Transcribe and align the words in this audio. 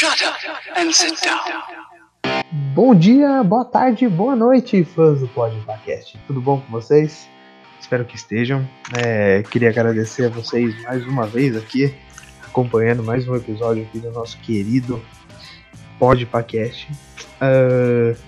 Shut 0.00 0.22
up 0.24 0.34
and 0.78 0.90
sit 0.92 1.20
down. 1.22 2.42
Bom 2.74 2.94
dia, 2.94 3.44
boa 3.44 3.66
tarde, 3.66 4.08
boa 4.08 4.34
noite, 4.34 4.82
fãs 4.82 5.20
do 5.20 5.28
Podcast. 5.28 6.18
Tudo 6.26 6.40
bom 6.40 6.58
com 6.58 6.72
vocês? 6.72 7.28
Espero 7.78 8.06
que 8.06 8.16
estejam. 8.16 8.66
É, 8.96 9.42
queria 9.42 9.68
agradecer 9.68 10.24
a 10.24 10.28
vocês 10.30 10.82
mais 10.84 11.06
uma 11.06 11.26
vez 11.26 11.54
aqui, 11.54 11.94
acompanhando 12.42 13.02
mais 13.02 13.28
um 13.28 13.36
episódio 13.36 13.82
aqui 13.82 13.98
do 13.98 14.10
nosso 14.10 14.38
querido 14.38 15.04
Podcast. 15.98 16.90
Uh, 17.36 18.18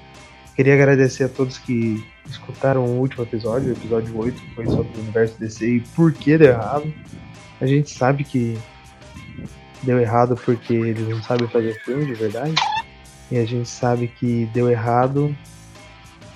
queria 0.54 0.74
agradecer 0.74 1.24
a 1.24 1.28
todos 1.30 1.56
que 1.56 2.06
escutaram 2.26 2.84
o 2.84 2.98
último 2.98 3.22
episódio, 3.22 3.70
o 3.70 3.72
episódio 3.72 4.14
8, 4.14 4.42
que 4.42 4.54
foi 4.54 4.66
sobre 4.66 4.94
o 4.94 5.00
universo 5.00 5.40
DC 5.40 5.66
e 5.66 5.80
por 5.96 6.12
que 6.12 6.36
deu 6.36 6.50
errado. 6.50 6.92
A 7.62 7.66
gente 7.66 7.88
sabe 7.88 8.24
que 8.24 8.58
deu 9.82 10.00
errado 10.00 10.36
porque 10.44 10.74
eles 10.74 11.08
não 11.08 11.22
sabem 11.22 11.48
fazer 11.48 11.74
filme 11.82 12.06
de 12.06 12.14
verdade. 12.14 12.54
E 13.30 13.38
a 13.38 13.44
gente 13.44 13.68
sabe 13.68 14.08
que 14.08 14.46
deu 14.52 14.70
errado 14.70 15.34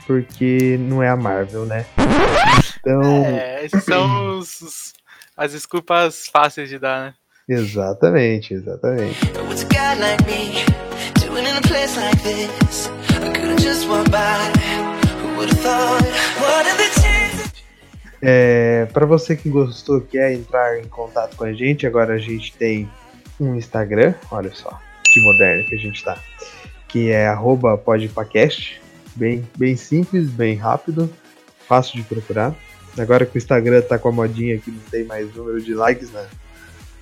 porque 0.06 0.78
não 0.78 1.02
é 1.02 1.08
a 1.08 1.16
Marvel, 1.16 1.66
né? 1.66 1.84
Então. 2.78 3.02
É, 3.02 3.64
esses 3.64 3.84
são 3.84 4.38
os, 4.38 4.92
as 5.36 5.52
desculpas 5.52 6.28
fáceis 6.28 6.68
de 6.68 6.78
dar, 6.78 7.06
né? 7.06 7.14
Exatamente, 7.48 8.54
exatamente. 8.54 9.18
É, 18.22 18.86
para 18.92 19.06
você 19.06 19.36
que 19.36 19.48
gostou, 19.48 20.00
quer 20.00 20.32
entrar 20.32 20.78
em 20.78 20.88
contato 20.88 21.36
com 21.36 21.44
a 21.44 21.52
gente, 21.52 21.86
agora 21.86 22.14
a 22.14 22.18
gente 22.18 22.52
tem 22.56 22.90
um 23.38 23.54
Instagram, 23.54 24.14
olha 24.30 24.54
só, 24.54 24.80
que 25.04 25.20
moderno 25.20 25.64
que 25.68 25.74
a 25.74 25.78
gente 25.78 26.02
tá, 26.04 26.18
que 26.88 27.10
é 27.10 27.28
podpacast, 27.84 28.80
bem, 29.14 29.46
bem 29.56 29.76
simples, 29.76 30.28
bem 30.28 30.56
rápido, 30.56 31.12
fácil 31.66 31.96
de 31.96 32.02
procurar. 32.02 32.54
Agora 32.98 33.26
que 33.26 33.36
o 33.36 33.38
Instagram 33.38 33.82
tá 33.82 33.98
com 33.98 34.08
a 34.08 34.12
modinha 34.12 34.58
que 34.58 34.70
não 34.70 34.80
tem 34.90 35.04
mais 35.04 35.34
número 35.34 35.60
de 35.60 35.74
likes 35.74 36.10
né, 36.10 36.26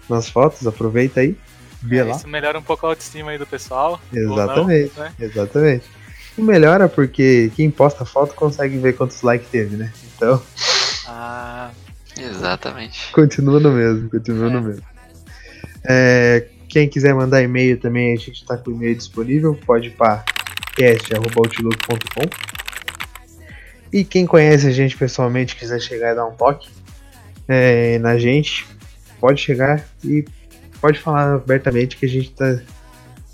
nas 0.09 0.29
fotos, 0.29 0.67
aproveita 0.67 1.21
aí, 1.21 1.37
vê 1.81 1.99
é, 1.99 2.05
lá. 2.05 2.17
Isso 2.17 2.29
melhora 2.29 2.59
um 2.59 2.63
pouco 2.63 2.87
a 2.87 2.91
autoestima 2.91 3.31
aí 3.31 3.39
do 3.39 3.47
pessoal. 3.47 4.01
Exatamente, 4.13 4.93
não, 4.97 5.05
né? 5.05 5.13
exatamente. 5.21 5.85
E 6.37 6.43
melhora 6.43 6.89
porque 6.89 7.53
quem 7.55 7.71
posta 7.71 8.05
foto 8.05 8.35
consegue 8.35 8.77
ver 8.79 8.95
quantos 8.95 9.23
likes 9.23 9.49
teve, 9.49 9.77
né? 9.77 9.93
Então. 10.17 10.43
Ah, 11.07 11.71
exatamente. 12.19 13.13
Continua 13.13 13.61
no 13.61 13.71
mesmo, 13.71 14.11
continua 14.11 14.49
é. 14.49 14.51
no 14.51 14.63
mesmo. 14.63 14.94
É, 15.87 16.47
quem 16.69 16.89
quiser 16.89 17.15
mandar 17.15 17.43
e-mail 17.43 17.79
também, 17.79 18.13
a 18.13 18.17
gente 18.17 18.43
está 18.43 18.57
com 18.57 18.71
o 18.71 18.75
e-mail 18.75 18.95
disponível, 18.95 19.55
pode 19.67 19.91
para 19.91 20.25
cast.outlook.com. 20.77 22.29
E 23.93 24.05
quem 24.05 24.27
conhece 24.27 24.67
a 24.67 24.73
gente 24.73 24.97
pessoalmente, 24.97 25.55
quiser 25.55 25.81
chegar 25.81 26.13
e 26.13 26.15
dar 26.17 26.27
um 26.27 26.33
toque 26.33 26.69
é, 27.47 27.99
na 28.01 28.19
gente, 28.19 28.67
pode 29.21 29.41
chegar 29.41 29.87
e 30.03 30.25
pode 30.81 30.99
falar 30.99 31.35
abertamente 31.35 31.97
que 31.97 32.07
a 32.07 32.09
gente 32.09 32.31
está 32.31 32.61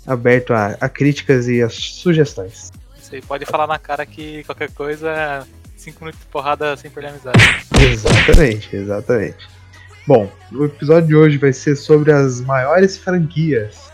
aberto 0.05 0.53
a, 0.53 0.77
a, 0.79 0.87
críticas 0.87 1.47
e 1.47 1.61
a 1.61 1.69
sugestões. 1.69 2.71
Você 2.95 3.21
pode 3.21 3.45
falar 3.45 3.67
na 3.67 3.79
cara 3.79 4.05
que 4.05 4.43
qualquer 4.43 4.71
coisa, 4.71 5.47
5 5.75 5.99
minutos 5.99 6.21
de 6.21 6.27
porrada 6.27 6.77
sem 6.77 6.91
perder 6.91 7.09
amizade. 7.09 7.39
Exatamente, 7.81 8.75
exatamente. 8.75 9.60
Bom, 10.13 10.29
o 10.51 10.65
episódio 10.65 11.07
de 11.07 11.15
hoje 11.15 11.37
vai 11.37 11.53
ser 11.53 11.77
sobre 11.77 12.11
as 12.11 12.41
maiores 12.41 12.97
franquias. 12.97 13.89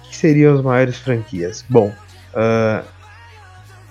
O 0.00 0.08
que 0.08 0.16
seriam 0.16 0.56
as 0.56 0.60
maiores 0.60 0.98
franquias? 0.98 1.64
Bom, 1.68 1.94
uh, 2.34 2.84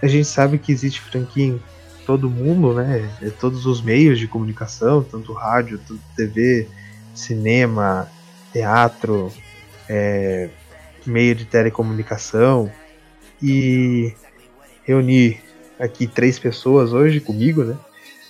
a 0.02 0.06
gente 0.06 0.26
sabe 0.26 0.58
que 0.58 0.74
existe 0.74 1.00
franquia 1.00 1.46
em 1.46 1.64
todo 2.06 2.30
mundo, 2.30 2.74
né? 2.74 3.10
Em 3.22 3.30
todos 3.30 3.66
os 3.66 3.82
meios 3.82 4.20
de 4.20 4.28
comunicação, 4.28 5.02
tanto 5.02 5.32
rádio, 5.32 5.80
tanto 5.88 6.02
TV, 6.18 6.68
cinema, 7.14 8.12
teatro, 8.52 9.32
é, 9.88 10.50
meio 11.06 11.36
de 11.36 11.46
telecomunicação. 11.46 12.70
E 13.42 14.14
reunir 14.84 15.42
aqui 15.80 16.06
três 16.06 16.38
pessoas 16.38 16.92
hoje 16.92 17.22
comigo, 17.22 17.64
né? 17.64 17.78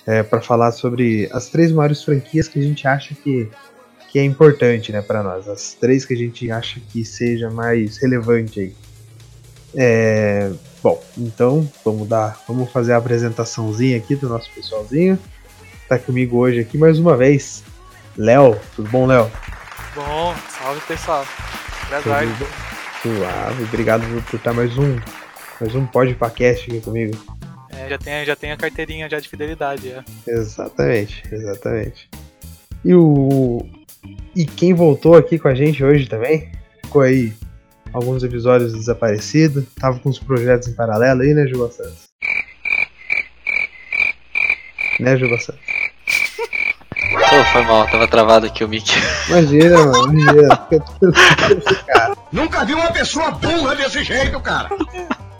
É, 0.06 0.22
para 0.22 0.40
falar 0.40 0.70
sobre 0.70 1.28
as 1.32 1.48
três 1.48 1.72
maiores 1.72 2.02
franquias 2.04 2.46
que 2.46 2.58
a 2.58 2.62
gente 2.62 2.86
acha 2.86 3.14
que, 3.14 3.50
que 4.10 4.18
é 4.18 4.24
importante 4.24 4.92
né, 4.92 5.02
para 5.02 5.22
nós. 5.22 5.48
As 5.48 5.74
três 5.74 6.04
que 6.04 6.14
a 6.14 6.16
gente 6.16 6.50
acha 6.50 6.80
que 6.88 7.04
seja 7.04 7.50
mais 7.50 7.96
relevante 7.98 8.60
aí. 8.60 8.76
É, 9.74 10.50
bom, 10.82 11.02
então 11.18 11.70
vamos 11.84 12.08
dar, 12.08 12.40
vamos 12.46 12.70
fazer 12.70 12.92
a 12.92 12.96
apresentaçãozinha 12.98 13.96
aqui 13.96 14.14
do 14.14 14.28
nosso 14.28 14.48
pessoalzinho. 14.54 15.18
Tá 15.88 15.98
comigo 15.98 16.38
hoje 16.38 16.60
aqui 16.60 16.78
mais 16.78 16.98
uma 16.98 17.16
vez, 17.16 17.62
Léo. 18.16 18.58
Tudo 18.74 18.88
bom, 18.88 19.06
Léo? 19.06 19.30
Bom, 19.94 20.34
salve 20.48 20.80
pessoal. 20.82 21.26
Suave, 23.02 23.62
obrigado 23.64 24.02
por 24.24 24.36
estar 24.36 24.52
mais 24.52 24.76
um, 24.78 24.98
mais 25.60 25.74
um 25.74 25.86
podcast 25.86 26.68
aqui 26.70 26.80
comigo. 26.80 27.35
É, 27.76 27.88
já, 27.90 27.98
tem, 27.98 28.24
já 28.24 28.36
tem 28.36 28.52
a 28.52 28.56
carteirinha 28.56 29.08
já 29.08 29.20
de 29.20 29.28
fidelidade. 29.28 29.90
Já. 29.90 30.04
Exatamente, 30.26 31.22
exatamente. 31.30 32.08
E 32.84 32.94
o. 32.94 33.66
E 34.34 34.44
quem 34.44 34.72
voltou 34.72 35.14
aqui 35.16 35.38
com 35.38 35.48
a 35.48 35.54
gente 35.54 35.82
hoje 35.84 36.08
também, 36.08 36.50
ficou 36.82 37.02
aí 37.02 37.32
alguns 37.92 38.22
episódios 38.22 38.72
desaparecido, 38.72 39.66
tava 39.80 39.98
com 39.98 40.08
os 40.08 40.18
projetos 40.18 40.68
em 40.68 40.74
paralelo 40.74 41.22
aí, 41.22 41.34
né, 41.34 41.46
Juba 41.46 41.70
Santos? 41.70 42.06
Né, 45.00 45.16
Juba 45.16 45.38
Santos? 45.38 45.60
Pô, 47.28 47.44
foi 47.52 47.62
mal, 47.62 47.90
tava 47.90 48.06
travado 48.06 48.46
aqui 48.46 48.62
o 48.62 48.68
mic. 48.68 48.88
Imagina, 49.28 49.78
mano, 49.86 50.18
imagina. 50.20 50.68
Nunca 52.32 52.64
vi 52.64 52.74
uma 52.74 52.92
pessoa 52.92 53.32
burra 53.32 53.74
desse 53.74 54.04
jeito, 54.04 54.38
cara. 54.40 54.68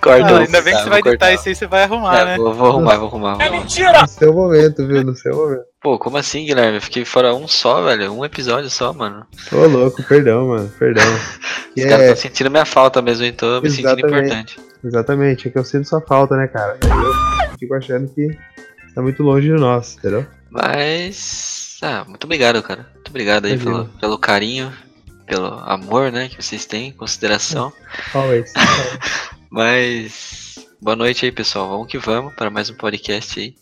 Corta. 0.00 0.26
Ah, 0.26 0.38
ainda 0.40 0.62
bem 0.62 0.74
que 0.74 0.82
você 0.82 0.88
vai 0.88 1.00
editar 1.00 1.32
isso 1.32 1.48
aí, 1.48 1.54
você 1.54 1.66
vai 1.66 1.82
arrumar, 1.82 2.20
é, 2.20 2.24
né? 2.24 2.36
Vou, 2.36 2.54
vou 2.54 2.66
arrumar, 2.68 2.96
vou 2.96 3.08
arrumar. 3.08 3.36
É 3.40 3.50
mentira! 3.50 4.02
No 4.02 4.08
seu 4.08 4.32
momento, 4.32 4.86
viu? 4.86 5.04
No 5.04 5.14
seu 5.14 5.34
momento. 5.34 5.62
Pô, 5.82 5.98
como 5.98 6.16
assim, 6.16 6.44
Guilherme? 6.46 6.76
Eu 6.76 6.82
fiquei 6.82 7.04
fora 7.04 7.34
um 7.34 7.46
só, 7.46 7.82
velho. 7.82 8.12
Um 8.12 8.24
episódio 8.24 8.70
só, 8.70 8.92
mano. 8.92 9.26
Ô, 9.52 9.66
louco, 9.66 10.02
perdão, 10.02 10.48
mano. 10.48 10.72
Perdão. 10.78 11.04
Os 11.76 11.84
é... 11.84 11.88
caras 11.88 12.04
estão 12.06 12.16
sentindo 12.16 12.50
minha 12.50 12.64
falta 12.64 13.02
mesmo, 13.02 13.24
então 13.24 13.48
eu 13.48 13.62
me 13.62 13.68
Exatamente. 13.68 14.00
sentindo 14.00 14.16
importante. 14.16 14.60
Exatamente, 14.84 15.48
é 15.48 15.50
que 15.50 15.58
eu 15.58 15.64
sinto 15.64 15.88
sua 15.88 16.00
falta, 16.02 16.36
né, 16.36 16.46
cara? 16.46 16.78
Eu 16.82 17.58
fico 17.58 17.74
achando 17.74 18.06
que 18.08 18.28
tá 18.94 19.00
muito 19.00 19.22
longe 19.22 19.48
de 19.48 19.54
nós, 19.54 19.96
entendeu? 19.96 20.26
Mas. 20.50 21.78
Ah, 21.82 22.04
muito 22.06 22.24
obrigado, 22.24 22.62
cara. 22.62 22.86
Muito 22.94 23.08
obrigado 23.08 23.46
aí 23.46 23.58
pelo, 23.58 23.86
pelo 24.00 24.18
carinho, 24.18 24.72
pelo 25.26 25.46
amor, 25.66 26.12
né, 26.12 26.28
que 26.28 26.42
vocês 26.42 26.66
têm, 26.66 26.92
consideração. 26.92 27.72
Always. 28.12 28.52
Mas 29.54 30.58
boa 30.82 30.96
noite 30.96 31.24
aí, 31.24 31.30
pessoal. 31.30 31.68
Vamos 31.68 31.86
que 31.86 31.96
vamos 31.96 32.34
para 32.34 32.50
mais 32.50 32.70
um 32.70 32.74
podcast 32.74 33.38
aí. 33.38 33.54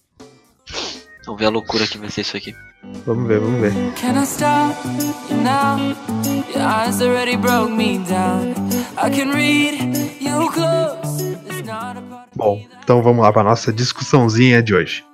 Vamos 1.27 1.39
ver 1.39 1.45
a 1.45 1.51
loucura 1.51 1.87
que 1.87 1.99
vai 1.99 2.09
ser 2.09 2.23
isso 2.23 2.35
aqui. 2.35 2.55
Vamos 3.05 3.29
ver, 3.29 3.39
vamos 3.39 3.61
ver. 3.61 3.75
Can 4.01 4.19
I 4.19 4.25
stop 4.25 4.75
you 5.29 5.37
now? 5.37 5.79
Your 6.49 6.67
eyes 6.67 7.03
already 7.03 7.37
broke 7.37 7.71
me 7.71 7.99
down. 8.09 8.55
I 8.97 9.11
can 9.11 9.35
read 9.35 9.83
you 10.19 10.51
close. 10.51 11.37
Bom, 12.35 12.65
então 12.83 13.03
vamos 13.03 13.23
lá 13.23 13.31
para 13.31 13.43
nossa 13.43 13.71
discussãozinha 13.71 14.63
de 14.63 14.75
hoje. 14.75 15.05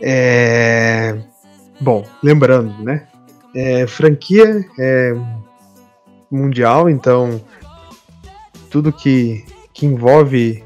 É... 0.00 1.14
Bom, 1.78 2.06
lembrando, 2.22 2.82
né? 2.82 3.06
É, 3.54 3.86
franquia 3.86 4.64
é 4.78 5.14
mundial, 6.30 6.88
então 6.88 7.38
tudo 8.70 8.92
que, 8.92 9.44
que 9.72 9.86
envolve 9.86 10.64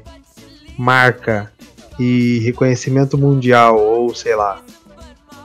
marca 0.77 1.51
e 1.99 2.39
reconhecimento 2.39 3.17
mundial 3.17 3.79
ou 3.79 4.13
sei 4.15 4.35
lá 4.35 4.61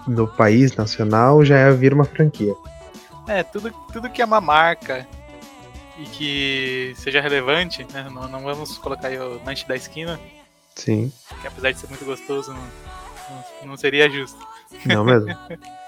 no 0.07 0.27
país 0.27 0.75
nacional 0.77 1.45
já 1.45 1.59
é 1.59 1.71
vir 1.71 1.93
uma 1.93 2.05
franquia. 2.05 2.55
É, 3.29 3.43
tudo, 3.43 3.73
tudo 3.93 4.09
que 4.09 4.23
é 4.23 4.25
uma 4.25 4.41
marca 4.41 5.07
e 5.99 6.05
que 6.05 6.95
seja 6.97 7.21
relevante, 7.21 7.87
né? 7.93 8.09
Não, 8.13 8.29
não 8.29 8.43
vamos 8.43 8.79
colocar 8.79 9.09
aí 9.09 9.19
o 9.19 9.43
lanche 9.45 9.67
da 9.67 9.75
esquina. 9.75 10.21
Sim. 10.75 11.13
Que 11.41 11.49
apesar 11.49 11.73
de 11.73 11.81
ser 11.81 11.89
muito 11.89 12.05
gostoso, 12.05 12.53
não, 12.53 12.61
não, 12.61 13.69
não 13.69 13.77
seria 13.77 14.09
justo. 14.09 14.39
Não 14.85 15.05
mesmo. 15.05 15.35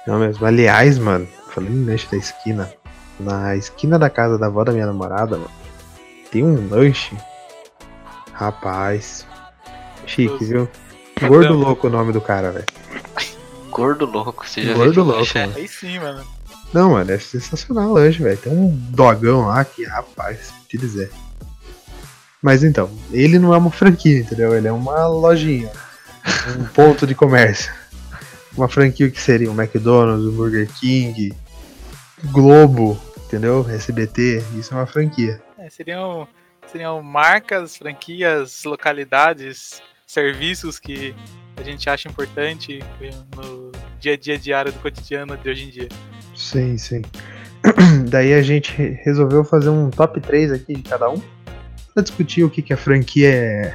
não 0.06 0.18
mesmo. 0.18 0.44
Aliás, 0.44 0.98
mano, 0.98 1.28
falando 1.54 1.72
em 1.72 1.84
lanche 1.84 2.10
da 2.10 2.16
esquina, 2.16 2.72
na 3.20 3.54
esquina 3.54 3.98
da 3.98 4.10
casa 4.10 4.38
da 4.38 4.46
avó 4.46 4.64
da 4.64 4.72
minha 4.72 4.86
namorada, 4.86 5.36
mano, 5.36 5.50
tem 6.30 6.42
um 6.42 6.68
lanche. 6.68 7.16
Rapaz. 8.32 9.26
Chique, 10.06 10.44
viu? 10.44 10.68
Gordo 11.26 11.54
Louco 11.54 11.88
o 11.88 11.90
nome 11.90 12.12
do 12.12 12.20
cara, 12.20 12.52
velho. 12.52 12.66
Gordo 13.70 14.06
Louco, 14.06 14.46
você 14.46 14.62
já 14.62 14.74
Gordo 14.74 15.02
Louco. 15.02 15.26
Aí 15.56 15.68
sim, 15.68 15.98
mano. 15.98 16.24
Não, 16.72 16.90
mano, 16.90 17.10
é 17.10 17.18
sensacional 17.18 17.90
o 17.90 17.92
lanche, 17.94 18.22
velho. 18.22 18.38
Tem 18.38 18.52
um 18.52 18.68
dogão 18.90 19.46
lá 19.46 19.64
que, 19.64 19.84
rapaz, 19.84 20.52
te 20.68 20.76
dizer. 20.76 21.10
Mas 22.42 22.62
então, 22.62 22.90
ele 23.10 23.38
não 23.38 23.52
é 23.52 23.58
uma 23.58 23.70
franquia, 23.70 24.20
entendeu? 24.20 24.54
Ele 24.54 24.68
é 24.68 24.72
uma 24.72 25.06
lojinha. 25.06 25.70
Um 26.58 26.64
ponto 26.74 27.06
de 27.06 27.14
comércio. 27.14 27.72
Uma 28.56 28.68
franquia 28.68 29.10
que 29.10 29.20
seria 29.20 29.50
o 29.50 29.60
McDonald's, 29.60 30.26
o 30.26 30.32
Burger 30.32 30.68
King, 30.80 31.34
Globo, 32.26 33.00
entendeu? 33.16 33.66
SBT, 33.68 34.42
isso 34.56 34.74
é 34.74 34.76
uma 34.76 34.86
franquia. 34.86 35.40
Seriam, 35.70 36.26
seriam 36.66 37.02
marcas, 37.02 37.76
franquias, 37.76 38.64
localidades, 38.64 39.82
serviços 40.06 40.78
que 40.78 41.14
a 41.56 41.62
gente 41.62 41.88
acha 41.90 42.08
importante 42.08 42.80
no 43.36 43.72
dia 43.98 44.14
a 44.14 44.16
dia 44.16 44.38
diário 44.38 44.72
do 44.72 44.78
cotidiano 44.80 45.36
de 45.36 45.50
hoje 45.50 45.64
em 45.64 45.70
dia. 45.70 45.88
Sim, 46.34 46.78
sim. 46.78 47.02
Daí 48.08 48.32
a 48.32 48.42
gente 48.42 48.72
resolveu 49.04 49.44
fazer 49.44 49.68
um 49.68 49.90
top 49.90 50.20
3 50.20 50.52
aqui 50.52 50.74
de 50.74 50.82
cada 50.82 51.10
um 51.10 51.20
para 51.92 52.02
discutir 52.02 52.44
o 52.44 52.50
que, 52.50 52.62
que 52.62 52.72
a 52.72 52.76
franquia 52.76 53.28
é, 53.28 53.74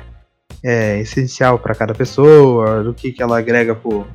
é 0.63 0.99
essencial 0.99 1.59
para 1.59 1.75
cada 1.75 1.93
pessoa, 1.93 2.89
o 2.89 2.93
que, 2.93 3.11
que 3.11 3.21
ela 3.21 3.37
agrega 3.37 3.75
pro, 3.75 4.07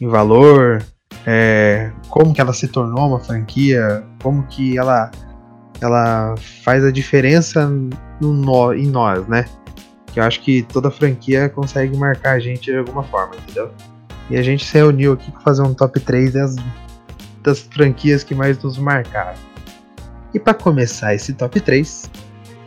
em 0.00 0.06
valor, 0.06 0.84
é, 1.26 1.90
como 2.08 2.32
que 2.32 2.40
ela 2.40 2.52
se 2.52 2.68
tornou 2.68 3.08
uma 3.08 3.20
franquia, 3.20 4.04
como 4.22 4.46
que 4.46 4.78
ela, 4.78 5.10
ela 5.80 6.34
faz 6.64 6.84
a 6.84 6.90
diferença 6.90 7.68
no, 8.20 8.32
no, 8.32 8.74
em 8.74 8.86
nós, 8.86 9.26
né? 9.26 9.44
Que 10.12 10.20
eu 10.20 10.24
acho 10.24 10.40
que 10.40 10.62
toda 10.62 10.90
franquia 10.90 11.48
consegue 11.48 11.96
marcar 11.96 12.32
a 12.32 12.38
gente 12.38 12.70
de 12.70 12.76
alguma 12.76 13.04
forma, 13.04 13.36
entendeu? 13.36 13.70
E 14.30 14.36
a 14.36 14.42
gente 14.42 14.64
se 14.64 14.74
reuniu 14.74 15.12
aqui 15.12 15.30
para 15.30 15.40
fazer 15.40 15.62
um 15.62 15.72
top 15.72 16.00
3 16.00 16.32
das, 16.32 16.56
das 17.42 17.60
franquias 17.60 18.22
que 18.22 18.34
mais 18.34 18.62
nos 18.62 18.78
marcaram. 18.78 19.38
E 20.34 20.38
para 20.38 20.52
começar 20.52 21.14
esse 21.14 21.32
top 21.32 21.60
3, 21.60 22.10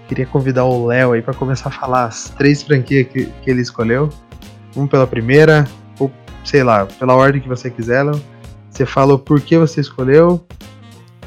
queria 0.07 0.25
convidar 0.25 0.65
o 0.65 0.87
Léo 0.87 1.11
aí 1.11 1.21
para 1.21 1.33
começar 1.33 1.69
a 1.69 1.71
falar 1.71 2.05
as 2.05 2.29
três 2.29 2.63
franquias 2.63 3.07
que, 3.07 3.25
que 3.25 3.49
ele 3.49 3.61
escolheu. 3.61 4.09
Um 4.75 4.87
pela 4.87 5.05
primeira, 5.05 5.67
ou 5.99 6.11
sei 6.43 6.63
lá, 6.63 6.85
pela 6.85 7.13
ordem 7.13 7.41
que 7.41 7.47
você 7.47 7.69
quiser, 7.69 8.03
Léo. 8.03 8.21
Você 8.69 8.85
falou 8.85 9.19
por 9.19 9.41
que 9.41 9.57
você 9.57 9.81
escolheu, 9.81 10.43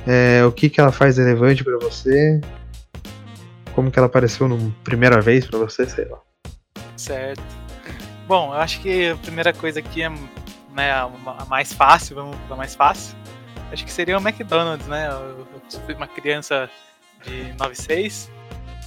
é, 0.07 0.45
o 0.45 0.53
que, 0.53 0.69
que 0.69 0.81
ela 0.81 0.93
faz 0.93 1.19
relevante 1.19 1.65
para 1.65 1.79
você, 1.79 2.41
como 3.75 3.91
que 3.91 3.99
ela 3.99 4.07
apareceu 4.07 4.49
na 4.49 4.57
primeira 4.83 5.21
vez 5.21 5.47
para 5.47 5.59
você, 5.59 5.89
sei 5.89 6.07
lá. 6.07 6.19
Certo. 6.97 7.43
Bom, 8.27 8.55
eu 8.55 8.61
acho 8.61 8.81
que 8.81 9.11
a 9.11 9.17
primeira 9.17 9.53
coisa 9.53 9.81
aqui 9.81 10.03
é 10.03 10.11
né, 10.73 10.93
a, 10.93 11.11
mais 11.49 11.73
fácil, 11.73 12.17
vamos 12.17 12.37
para 12.47 12.57
mais 12.57 12.75
fácil. 12.75 13.17
Acho 13.73 13.85
que 13.85 13.93
seria 13.93 14.17
o 14.19 14.21
McDonald's, 14.21 14.87
né? 14.87 15.09
Eu, 15.09 15.41
eu 15.41 15.81
fui 15.85 15.95
uma 15.95 16.07
criança 16.07 16.71
de 17.25 17.53
96 17.59 18.31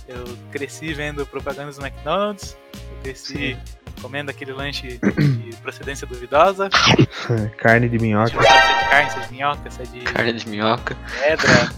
eu 0.07 0.37
cresci 0.51 0.93
vendo 0.93 1.25
propagandas 1.25 1.77
do 1.77 1.85
McDonald's, 1.85 2.57
eu 2.73 3.01
cresci 3.03 3.55
Sim. 3.55 3.57
Comendo 4.01 4.31
aquele 4.31 4.53
lanche 4.53 4.99
de 4.99 5.55
procedência 5.61 6.07
duvidosa. 6.07 6.69
carne 7.57 7.89
de 7.89 7.99
minhoca. 7.99 8.29
Se 8.29 8.37
é 8.37 8.41
de 8.41 8.89
carne, 8.89 9.09
se 9.09 9.17
é 9.17 9.21
de 9.21 9.31
minhoca, 9.31 9.71
se 9.71 9.81
é 9.81 9.85
de. 9.85 9.99
Carne 10.01 10.33
de 10.33 10.49
minhoca. 10.49 10.97
Pedra. 11.19 11.71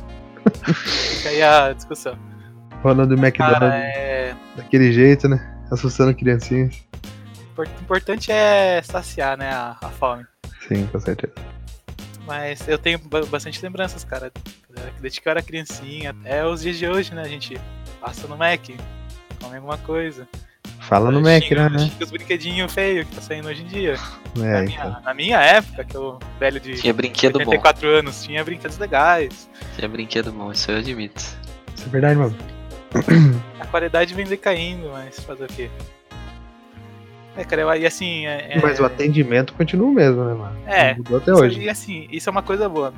Fica 0.73 1.29
aí 1.29 1.41
a 1.41 1.73
discussão. 1.73 2.17
Ronald 2.83 3.11
McDonald. 3.13 3.73
É... 3.73 4.35
Daquele 4.55 4.91
jeito, 4.91 5.27
né? 5.27 5.57
Assustando 5.71 6.13
criancinhas. 6.15 6.83
O 7.57 7.63
importante 7.63 8.31
é 8.31 8.81
saciar, 8.81 9.37
né, 9.37 9.49
a, 9.49 9.75
a 9.81 9.89
fome. 9.89 10.25
Sim, 10.65 10.87
com 10.87 10.99
certeza. 10.99 11.33
Mas 12.25 12.65
eu 12.67 12.77
tenho 12.77 12.99
bastante 13.27 13.61
lembranças, 13.61 14.03
cara. 14.03 14.31
Desde 15.01 15.19
que 15.19 15.27
eu 15.27 15.31
era 15.31 15.41
criancinha 15.41 16.11
até 16.11 16.45
os 16.45 16.61
dias 16.61 16.77
de 16.77 16.87
hoje, 16.87 17.13
né? 17.13 17.23
A 17.23 17.27
gente 17.27 17.59
passa 17.99 18.27
no 18.27 18.37
Mac, 18.37 18.65
come 19.41 19.55
alguma 19.55 19.77
coisa. 19.79 20.27
Fala 20.89 21.11
no 21.11 21.21
Mac, 21.21 21.51
né? 21.51 21.69
né? 21.69 21.91
Os 22.01 22.09
brinquedinhos 22.09 22.73
feios 22.73 23.07
que 23.07 23.13
tá 23.13 23.21
saindo 23.21 23.47
hoje 23.47 23.61
em 23.61 23.67
dia. 23.67 23.93
É, 24.37 24.39
na, 24.39 24.61
minha, 24.63 24.79
então. 24.79 25.01
na, 25.03 25.13
minha, 25.13 25.39
época, 25.39 25.83
que 25.83 25.95
eu 25.95 26.17
velho 26.39 26.59
de 26.59 26.73
tinha 26.73 26.91
brinquedo 26.91 27.35
84 27.35 27.87
bom. 27.87 27.93
anos, 27.95 28.23
tinha 28.23 28.43
brinquedos 28.43 28.79
legais. 28.79 29.47
Tinha 29.75 29.87
brinquedo 29.87 30.31
bom, 30.31 30.51
isso 30.51 30.71
eu 30.71 30.77
admito. 30.77 31.21
Isso 31.75 31.85
é 31.85 31.89
verdade, 31.89 32.15
mano. 32.15 32.35
A 33.59 33.67
qualidade 33.67 34.15
vem 34.15 34.25
decaindo, 34.25 34.89
mas 34.89 35.19
fazer 35.19 35.43
o 35.43 35.47
quê? 35.47 35.69
É, 37.37 37.43
cara, 37.43 37.77
e 37.77 37.85
assim. 37.85 38.25
É, 38.25 38.57
é, 38.57 38.59
mas 38.59 38.79
o 38.79 38.85
atendimento 38.85 39.53
continua 39.53 39.89
o 39.89 39.93
mesmo, 39.93 40.25
né, 40.25 40.33
mano? 40.33 40.57
É. 40.65 40.95
Mudou 40.95 41.17
até 41.17 41.31
hoje. 41.31 41.61
E 41.61 41.69
assim, 41.69 42.07
isso 42.11 42.27
é 42.27 42.31
uma 42.31 42.41
coisa 42.41 42.67
boa. 42.67 42.91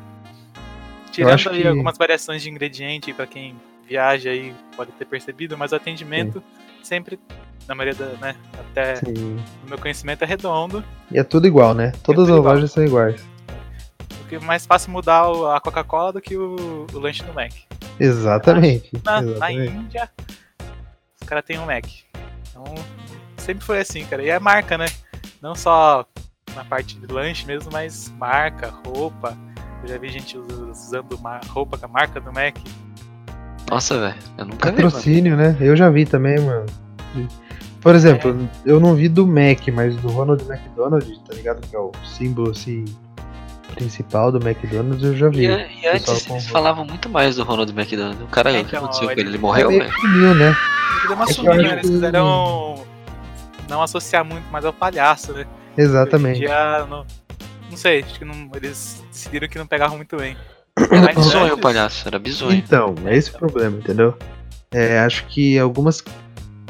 Tirando 1.11 1.49
aí 1.49 1.61
que... 1.61 1.67
algumas 1.67 1.97
variações 1.97 2.41
de 2.41 2.49
ingrediente 2.49 3.11
para 3.11 3.27
quem 3.27 3.53
viaja 3.85 4.29
aí 4.29 4.53
pode 4.77 4.93
ter 4.93 5.03
percebido, 5.03 5.57
mas 5.57 5.73
o 5.73 5.75
atendimento 5.75 6.39
Sim. 6.39 6.83
sempre, 6.83 7.19
na 7.67 7.75
maioria 7.75 7.95
da, 7.95 8.13
né, 8.17 8.35
até 8.59 8.95
Sim. 8.95 9.37
o 9.65 9.69
meu 9.69 9.77
conhecimento 9.77 10.23
é 10.23 10.27
redondo. 10.27 10.83
E 11.11 11.19
é 11.19 11.23
tudo 11.23 11.47
igual, 11.47 11.73
né? 11.73 11.91
Todas 12.03 12.27
é 12.27 12.31
as 12.31 12.37
igual. 12.37 12.53
lojas 12.53 12.71
são 12.71 12.83
iguais. 12.83 13.23
Porque 14.19 14.35
é 14.35 14.39
mais 14.39 14.65
fácil 14.65 14.91
mudar 14.91 15.23
a 15.55 15.59
Coca-Cola 15.59 16.13
do 16.13 16.21
que 16.21 16.37
o, 16.37 16.87
o, 16.93 16.99
lanche 16.99 17.23
do 17.23 17.33
Mac. 17.33 17.51
Exatamente. 17.99 18.89
Na, 19.03 19.21
Exatamente. 19.21 19.39
na 19.39 19.51
Índia, 19.51 20.09
os 21.21 21.27
caras 21.27 21.43
têm 21.45 21.59
um 21.59 21.65
Mac. 21.65 21.85
Então, 22.49 22.63
sempre 23.37 23.65
foi 23.65 23.79
assim, 23.79 24.05
cara. 24.05 24.23
E 24.23 24.29
é 24.29 24.39
marca, 24.39 24.77
né? 24.77 24.85
Não 25.41 25.55
só 25.55 26.05
na 26.55 26.63
parte 26.63 26.97
de 26.97 27.07
lanche 27.11 27.45
mesmo, 27.45 27.71
mas 27.71 28.11
marca, 28.17 28.73
roupa. 28.85 29.37
Eu 29.83 29.89
já 29.89 29.97
vi 29.97 30.09
gente 30.09 30.37
usando 30.37 31.19
roupa 31.47 31.77
com 31.77 31.85
a 31.85 31.89
marca 31.89 32.19
do 32.19 32.31
Mac. 32.31 32.55
Nossa, 33.69 33.99
velho, 33.99 34.19
eu 34.37 34.45
nunca 34.45 34.69
vi. 34.69 34.75
Patrocínio, 34.75 35.35
né? 35.35 35.57
Eu 35.59 35.75
já 35.75 35.89
vi 35.89 36.05
também, 36.05 36.39
mano. 36.39 36.65
Por 37.81 37.95
exemplo, 37.95 38.31
é. 38.31 38.71
eu 38.71 38.79
não 38.79 38.95
vi 38.95 39.09
do 39.09 39.25
Mac, 39.25 39.67
mas 39.73 39.95
do 39.97 40.09
Ronald 40.09 40.43
McDonald, 40.47 41.19
tá 41.27 41.33
ligado? 41.33 41.67
Que 41.67 41.75
é 41.75 41.79
o 41.79 41.91
símbolo 42.05 42.51
assim 42.51 42.85
principal 43.73 44.31
do 44.31 44.37
McDonald's, 44.37 45.03
eu 45.03 45.15
já 45.15 45.29
vi. 45.29 45.47
E, 45.47 45.81
e 45.81 45.87
antes 45.87 46.29
eles 46.29 46.47
falavam 46.47 46.85
muito 46.85 47.09
mais 47.09 47.37
do 47.37 47.43
Ronald 47.43 47.71
McDonald. 47.71 48.21
O 48.23 48.27
cara, 48.27 48.51
é, 48.51 48.61
o 48.61 48.65
que 48.65 48.67
então, 48.67 48.83
aconteceu 48.83 49.07
com 49.07 49.11
ele? 49.11 49.29
Ele 49.29 49.37
morreu, 49.37 49.69
velho? 49.69 49.91
Sumiu, 49.93 50.35
né? 50.35 50.55
Ele 50.99 51.07
deu 51.07 51.15
uma 51.15 51.25
é 51.25 51.33
sumida, 51.33 51.55
né? 51.55 51.71
Eles 51.73 51.89
quiseram 51.89 52.85
não 53.69 53.81
associar 53.81 54.23
muito 54.25 54.51
mais 54.51 54.65
ao 54.65 54.73
palhaço, 54.73 55.33
né? 55.33 55.45
Exatamente. 55.77 56.39
Dia, 56.39 56.85
não, 56.89 57.05
não 57.69 57.77
sei, 57.77 58.01
acho 58.01 58.19
que 58.19 58.25
não, 58.25 58.49
eles 58.53 59.03
decidiram 59.11 59.47
que 59.47 59.57
não 59.57 59.65
pegavam 59.65 59.97
muito 59.97 60.17
bem. 60.17 60.35
Era 60.77 61.13
bizonho 61.13 61.53
o 61.53 61.57
palhaço, 61.57 62.07
era 62.07 62.19
bizonho. 62.19 62.53
Então, 62.53 62.95
é 63.05 63.15
esse 63.15 63.29
o 63.29 63.33
problema, 63.33 63.77
entendeu? 63.77 64.17
É, 64.71 64.99
acho 64.99 65.25
que 65.27 65.57
algumas. 65.57 66.03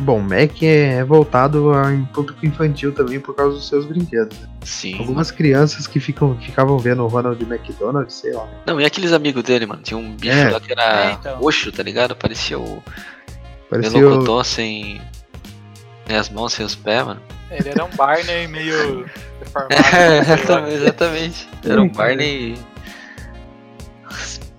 Bom, 0.02 0.20
Mac 0.20 0.64
é 0.64 1.04
voltado 1.04 1.72
a 1.74 1.92
público 2.14 2.46
infantil 2.46 2.92
também 2.92 3.20
por 3.20 3.36
causa 3.36 3.56
dos 3.56 3.68
seus 3.68 3.86
brinquedos. 3.86 4.38
Sim. 4.64 4.98
Algumas 4.98 5.30
crianças 5.30 5.86
que 5.86 6.00
ficam, 6.00 6.36
ficavam 6.40 6.78
vendo 6.80 7.04
o 7.04 7.08
Ronald 7.08 7.42
McDonald, 7.44 8.12
sei 8.12 8.34
lá. 8.34 8.48
Não, 8.66 8.82
e 8.82 8.86
aqueles 8.86 9.14
amigos 9.14 9.44
dele, 9.44 9.66
mano? 9.66 9.82
Tinha 9.82 9.98
um 9.98 10.16
bicho 10.16 10.34
é. 10.34 10.50
lá 10.50 10.60
que 10.60 10.72
era 10.72 11.10
é, 11.10 11.12
então. 11.14 11.38
roxo, 11.38 11.72
tá 11.72 11.84
ligado? 11.84 12.16
Parecia 12.16 12.58
o. 12.58 12.82
Parecia 13.70 14.00
Melocotão 14.00 14.38
o... 14.38 14.44
sem. 14.44 15.02
Sem 16.08 16.18
as 16.18 16.30
mãos, 16.30 16.54
sem 16.54 16.66
os 16.66 16.76
pés, 16.76 17.06
mano. 17.06 17.22
Ele 17.52 17.70
era 17.70 17.86
um 17.86 17.90
Barney 17.96 18.48
meio 18.48 19.06
deformado. 19.40 19.74
É, 19.96 20.74
exatamente. 20.74 21.48
Era 21.64 21.82
um 21.82 21.90
Barney 21.90 22.58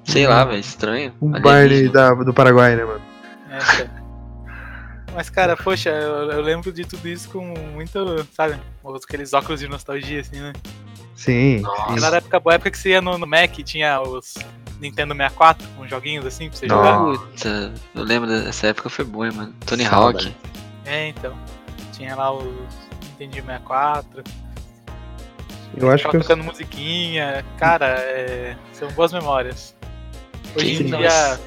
Sei 0.04 0.26
lá, 0.26 0.44
velho, 0.44 0.60
estranho. 0.60 1.14
Um 1.22 1.30
baile 1.30 1.88
da, 1.88 2.12
do 2.12 2.34
Paraguai, 2.34 2.76
né, 2.76 2.84
mano? 2.84 3.00
É, 3.50 3.58
cara. 3.58 4.01
Mas, 5.14 5.28
cara, 5.28 5.56
poxa, 5.56 5.90
eu, 5.90 6.30
eu, 6.30 6.40
lembro 6.40 6.72
de 6.72 6.84
tudo 6.84 7.06
isso 7.06 7.28
com 7.28 7.54
muito, 7.72 8.26
sabe, 8.32 8.58
aqueles 8.84 9.32
óculos 9.32 9.60
de 9.60 9.68
nostalgia, 9.68 10.20
assim, 10.20 10.40
né? 10.40 10.52
Sim. 11.14 11.60
Nossa. 11.60 12.10
Na 12.10 12.16
época, 12.16 12.40
boa 12.40 12.54
época 12.54 12.70
que 12.70 12.78
você 12.78 12.90
ia 12.90 13.02
no, 13.02 13.18
no 13.18 13.26
Mac, 13.26 13.52
tinha 13.58 14.00
os 14.00 14.34
Nintendo 14.80 15.14
64 15.14 15.68
com 15.76 15.86
joguinhos 15.86 16.26
assim 16.26 16.48
pra 16.48 16.58
você 16.58 16.68
jogar. 16.68 16.98
Puta, 16.98 17.72
eu 17.94 18.02
lembro 18.02 18.28
dessa 18.28 18.66
época 18.66 18.88
foi 18.88 19.04
boa, 19.04 19.30
mano. 19.30 19.54
Tony 19.64 19.84
Hawk. 19.84 20.34
É, 20.84 21.08
então. 21.08 21.38
Tinha 21.92 22.16
lá 22.16 22.32
os 22.32 22.44
Nintendo 23.18 23.46
64. 23.46 24.24
Eu 25.76 25.90
acho 25.90 26.08
que. 26.10 26.18
tocando 26.18 26.40
eu... 26.40 26.44
musiquinha. 26.44 27.44
Cara, 27.58 27.86
é... 28.00 28.56
são 28.72 28.90
boas 28.92 29.12
memórias. 29.12 29.76
Hoje 30.56 30.82
em 30.82 30.86
dia 30.86 31.38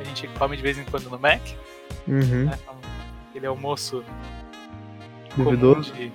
a 0.00 0.04
gente 0.04 0.26
come 0.38 0.56
de 0.56 0.62
vez 0.62 0.78
em 0.78 0.84
quando 0.84 1.10
no 1.10 1.18
Mac. 1.18 1.42
Uhum. 2.06 2.46
Né? 2.46 2.58
Aquele 3.28 3.46
almoço 3.46 4.04
duvidoso. 5.36 5.92
De, 5.92 6.12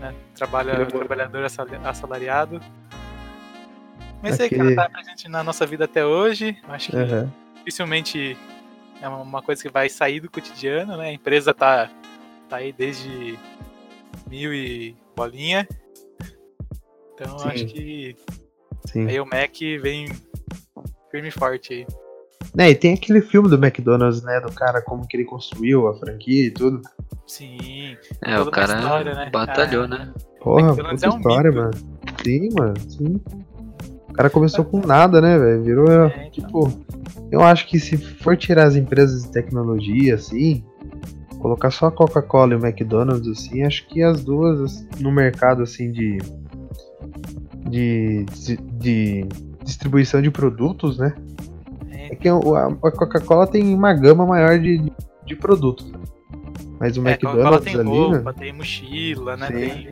né? 0.00 0.14
Trabalha, 0.34 0.72
é 0.72 0.84
trabalhador 0.84 1.44
assalariado. 1.84 2.60
Mas 4.22 4.40
Aquele... 4.40 4.62
aí, 4.62 4.74
cara, 4.76 4.88
tá 4.88 4.94
presente 4.94 5.28
na 5.28 5.44
nossa 5.44 5.66
vida 5.66 5.84
até 5.84 6.04
hoje. 6.04 6.56
Acho 6.68 6.90
que 6.90 6.96
uhum. 6.96 7.30
dificilmente 7.58 8.36
é 9.00 9.08
uma 9.08 9.42
coisa 9.42 9.62
que 9.62 9.68
vai 9.68 9.88
sair 9.88 10.20
do 10.20 10.30
cotidiano, 10.30 10.96
né? 10.96 11.08
A 11.08 11.12
empresa 11.12 11.52
tá, 11.52 11.90
tá 12.48 12.56
aí 12.56 12.72
desde 12.72 13.38
mil 14.26 14.52
e 14.52 14.96
bolinha. 15.14 15.68
Então 17.14 17.38
Sim. 17.38 17.48
acho 17.48 17.66
que 17.66 18.16
Sim. 18.86 19.08
Aí 19.08 19.18
o 19.18 19.26
Mac 19.26 19.58
vem 19.80 20.06
firme 21.10 21.28
e 21.28 21.32
forte 21.32 21.72
aí. 21.72 21.86
É, 22.56 22.70
e 22.70 22.74
tem 22.74 22.94
aquele 22.94 23.20
filme 23.20 23.48
do 23.48 23.56
McDonald's, 23.56 24.22
né? 24.22 24.40
Do 24.40 24.52
cara, 24.52 24.80
como 24.80 25.06
que 25.06 25.16
ele 25.16 25.24
construiu 25.24 25.88
a 25.88 25.94
franquia 25.94 26.46
e 26.46 26.50
tudo. 26.50 26.80
Sim. 27.26 27.96
É, 28.22 28.38
o 28.38 28.50
cara 28.50 28.78
história, 28.78 29.14
né? 29.14 29.30
batalhou, 29.30 29.88
né? 29.88 30.12
Porra, 30.40 30.74
puta 30.76 31.06
é 31.06 31.10
um 31.10 31.16
história, 31.16 31.50
mito. 31.50 31.62
mano. 31.62 31.72
Sim, 32.22 32.48
mano, 32.56 32.74
sim. 32.88 33.20
O 34.08 34.12
cara 34.12 34.30
começou 34.30 34.64
com 34.64 34.78
nada, 34.86 35.20
né, 35.20 35.38
velho? 35.38 35.62
Virou, 35.62 35.90
é, 35.90 36.06
então. 36.06 36.30
tipo... 36.30 36.84
Eu 37.32 37.42
acho 37.42 37.66
que 37.66 37.80
se 37.80 37.96
for 37.96 38.36
tirar 38.36 38.66
as 38.66 38.76
empresas 38.76 39.24
de 39.24 39.30
tecnologia, 39.32 40.14
assim... 40.14 40.62
Colocar 41.40 41.70
só 41.70 41.86
a 41.86 41.92
Coca-Cola 41.92 42.52
e 42.54 42.56
o 42.56 42.64
McDonald's, 42.64 43.28
assim, 43.28 43.64
acho 43.64 43.86
que 43.88 44.02
as 44.02 44.22
duas 44.22 44.86
no 45.00 45.10
mercado, 45.10 45.62
assim, 45.62 45.90
de... 45.90 46.18
De, 47.68 48.24
de, 48.24 48.56
de 48.56 49.26
distribuição 49.64 50.22
de 50.22 50.30
produtos, 50.30 50.98
né? 50.98 51.14
É 52.10 52.16
que 52.16 52.28
a, 52.28 52.34
a 52.34 52.90
Coca-Cola 52.92 53.46
tem 53.46 53.74
uma 53.74 53.92
gama 53.92 54.26
maior 54.26 54.58
de, 54.58 54.92
de 55.24 55.36
produtos. 55.36 55.90
Mas 56.78 56.96
o 56.96 57.06
é, 57.06 57.12
McDonald's 57.12 57.64
tem 57.64 57.74
ali. 57.74 57.88
Roupa, 57.88 58.32
né? 58.32 58.38
tem 58.38 58.52
mochila, 58.52 59.36
né? 59.36 59.46
Tem... 59.48 59.90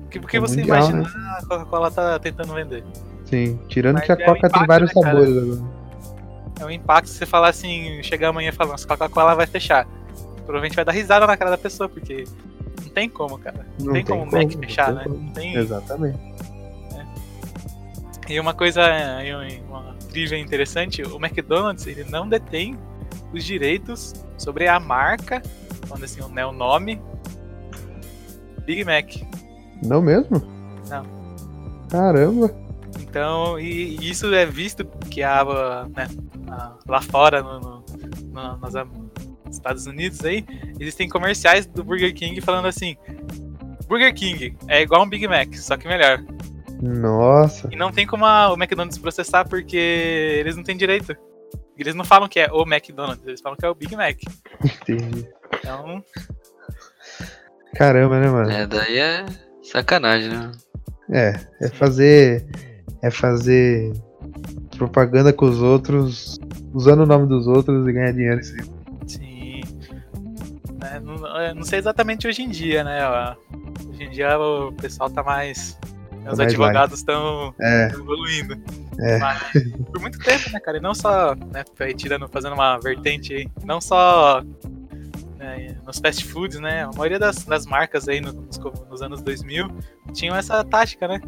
O 0.00 0.26
que, 0.26 0.40
você 0.40 0.56
mundial, 0.56 0.78
imagina 0.78 1.02
né? 1.02 1.38
a 1.38 1.46
Coca-Cola 1.46 1.90
tá 1.90 2.18
tentando 2.18 2.52
vender? 2.54 2.84
Sim, 3.24 3.60
tirando 3.68 3.94
Mas 3.94 4.06
que 4.06 4.12
a 4.12 4.16
é 4.16 4.24
Coca 4.24 4.50
tem 4.50 4.66
vários 4.66 4.92
né, 4.92 5.02
sabores 5.02 5.36
agora. 5.36 5.80
É 6.60 6.64
um 6.64 6.70
impacto 6.70 7.08
se 7.08 7.14
você 7.14 7.26
falar 7.26 7.48
assim, 7.48 8.02
chegar 8.02 8.28
amanhã 8.28 8.48
e 8.48 8.52
falar, 8.52 8.72
nossa, 8.72 8.86
Coca-Cola 8.86 9.34
vai 9.34 9.46
fechar. 9.46 9.86
Provavelmente 10.36 10.74
vai 10.74 10.84
dar 10.84 10.92
risada 10.92 11.26
na 11.26 11.36
cara 11.36 11.52
da 11.52 11.58
pessoa, 11.58 11.88
porque 11.88 12.24
não 12.82 12.90
tem 12.90 13.08
como, 13.08 13.38
cara. 13.38 13.66
Não, 13.78 13.86
não 13.86 13.92
tem, 13.92 14.04
tem, 14.04 14.18
como 14.18 14.28
o 14.28 14.32
Mac 14.32 14.52
fechar, 14.52 14.92
né? 14.92 15.04
Não 15.06 15.28
tem... 15.32 15.54
Exatamente. 15.54 16.18
É. 18.28 18.32
E 18.32 18.40
uma 18.40 18.52
coisa, 18.52 18.82
uma 19.68 19.89
trivia 20.10 20.38
interessante, 20.38 21.02
o 21.02 21.16
McDonald's 21.16 21.86
ele 21.86 22.04
não 22.04 22.28
detém 22.28 22.76
os 23.32 23.44
direitos 23.44 24.12
sobre 24.36 24.66
a 24.66 24.78
marca, 24.80 25.42
quando 25.88 26.04
assim, 26.04 26.20
né, 26.32 26.44
o 26.44 26.52
nome 26.52 27.00
Big 28.64 28.84
Mac. 28.84 29.16
Não 29.82 30.02
mesmo? 30.02 30.42
Não. 30.88 31.04
Caramba. 31.88 32.54
Então, 33.00 33.58
e, 33.58 33.96
e 33.96 34.10
isso 34.10 34.32
é 34.32 34.46
visto 34.46 34.84
que 35.10 35.22
a, 35.22 35.44
né, 35.96 36.08
a, 36.48 36.74
lá 36.86 37.00
fora, 37.00 37.42
no, 37.42 37.60
no, 37.60 37.84
no, 38.32 38.56
nos 38.58 39.56
Estados 39.56 39.86
Unidos 39.86 40.24
aí, 40.24 40.44
existem 40.78 41.08
comerciais 41.08 41.66
do 41.66 41.82
Burger 41.82 42.14
King 42.14 42.40
falando 42.40 42.68
assim: 42.68 42.96
Burger 43.88 44.14
King 44.14 44.56
é 44.68 44.82
igual 44.82 45.02
um 45.02 45.08
Big 45.08 45.26
Mac, 45.26 45.52
só 45.54 45.76
que 45.76 45.88
melhor. 45.88 46.22
Nossa. 46.80 47.68
E 47.70 47.76
não 47.76 47.92
tem 47.92 48.06
como 48.06 48.24
a, 48.24 48.52
o 48.52 48.54
McDonald's 48.54 48.98
processar 48.98 49.44
porque 49.44 49.76
eles 49.76 50.56
não 50.56 50.62
têm 50.62 50.76
direito. 50.76 51.16
Eles 51.76 51.94
não 51.94 52.04
falam 52.04 52.28
que 52.28 52.40
é 52.40 52.50
o 52.50 52.62
McDonald's, 52.62 53.26
eles 53.26 53.40
falam 53.40 53.56
que 53.56 53.64
é 53.64 53.68
o 53.68 53.74
Big 53.74 53.94
Mac. 53.96 54.18
Entendi. 54.64 55.28
Então. 55.54 56.02
Caramba, 57.74 58.20
né, 58.20 58.28
mano? 58.28 58.50
É, 58.50 58.66
daí 58.66 58.98
é 58.98 59.26
sacanagem, 59.62 60.28
né? 60.28 60.52
É, 61.10 61.40
é 61.60 61.68
fazer. 61.68 62.46
É 63.02 63.10
fazer 63.10 63.92
propaganda 64.76 65.32
com 65.32 65.46
os 65.46 65.60
outros, 65.60 66.38
usando 66.72 67.00
o 67.00 67.06
nome 67.06 67.26
dos 67.26 67.46
outros 67.46 67.86
e 67.86 67.92
ganhar 67.92 68.12
dinheiro 68.12 68.42
sim. 68.42 68.56
Sim. 69.06 69.60
É, 70.82 71.00
não, 71.00 71.38
é, 71.38 71.54
não, 71.54 71.62
sei 71.62 71.78
exatamente 71.78 72.26
hoje 72.26 72.42
em 72.42 72.48
dia, 72.48 72.84
né? 72.84 72.98
Hoje 73.88 74.04
em 74.04 74.10
dia 74.10 74.38
o 74.38 74.72
pessoal 74.72 75.10
tá 75.10 75.22
mais 75.22 75.78
os 76.28 76.40
advogados 76.40 76.98
estão 76.98 77.54
é. 77.60 77.88
evoluindo. 77.92 78.58
É. 78.98 79.18
Mas, 79.18 79.42
por 79.90 80.00
muito 80.00 80.18
tempo, 80.18 80.50
né, 80.50 80.60
cara? 80.60 80.78
E 80.78 80.80
não 80.80 80.94
só, 80.94 81.34
né, 81.34 81.64
tirando, 81.96 82.28
fazendo 82.28 82.54
uma 82.54 82.78
vertente 82.78 83.32
aí, 83.32 83.48
não 83.64 83.80
só 83.80 84.42
né, 85.38 85.76
nos 85.86 85.98
fast 85.98 86.24
foods, 86.26 86.60
né? 86.60 86.84
A 86.84 86.90
maioria 86.90 87.18
das, 87.18 87.44
das 87.44 87.64
marcas 87.66 88.08
aí 88.08 88.20
nos, 88.20 88.34
nos, 88.34 89.02
anos 89.02 89.22
2000 89.22 89.68
tinham 90.12 90.36
essa 90.36 90.62
tática, 90.62 91.08
né? 91.08 91.20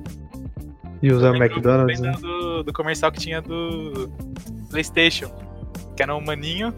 E 1.03 1.11
usar 1.11 1.35
McDonald's. 1.35 2.01
Né? 2.01 2.13
Do, 2.21 2.63
do 2.63 2.73
comercial 2.73 3.11
que 3.11 3.19
tinha 3.19 3.41
do 3.41 4.13
PlayStation, 4.71 5.31
que 5.97 6.03
era 6.03 6.15
um 6.15 6.25
maninho 6.25 6.73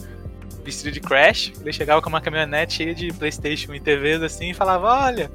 vestido 0.64 0.90
de 0.90 1.00
Crash, 1.00 1.52
ele 1.60 1.72
chegava 1.72 2.00
com 2.00 2.08
uma 2.08 2.20
caminhonete 2.20 2.74
cheia 2.74 2.94
de 2.94 3.12
PlayStation 3.12 3.74
e 3.74 3.80
TVs 3.80 4.22
assim 4.22 4.50
e 4.50 4.54
falava: 4.54 4.86
Olha, 4.86 5.30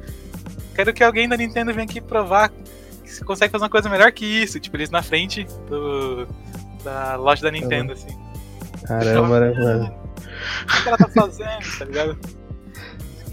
quero 0.79 0.93
que 0.93 1.03
alguém 1.03 1.27
da 1.27 1.35
Nintendo 1.35 1.73
venha 1.73 1.83
aqui 1.83 1.99
provar 1.99 2.49
que 2.49 3.09
você 3.11 3.25
consegue 3.25 3.51
fazer 3.51 3.65
uma 3.65 3.69
coisa 3.69 3.89
melhor 3.89 4.13
que 4.13 4.25
isso. 4.25 4.59
Tipo, 4.61 4.77
eles 4.77 4.89
na 4.89 5.03
frente 5.03 5.45
do, 5.67 6.25
da 6.85 7.17
loja 7.17 7.41
da 7.41 7.51
Nintendo, 7.51 7.91
assim. 7.91 8.17
Caramba, 8.85 9.41
né, 9.41 9.59
mano? 9.59 9.93
O 10.63 10.81
que 10.81 10.87
ela 10.87 10.97
tá 10.97 11.09
fazendo, 11.09 11.77
tá 11.77 11.83
ligado? 11.83 12.19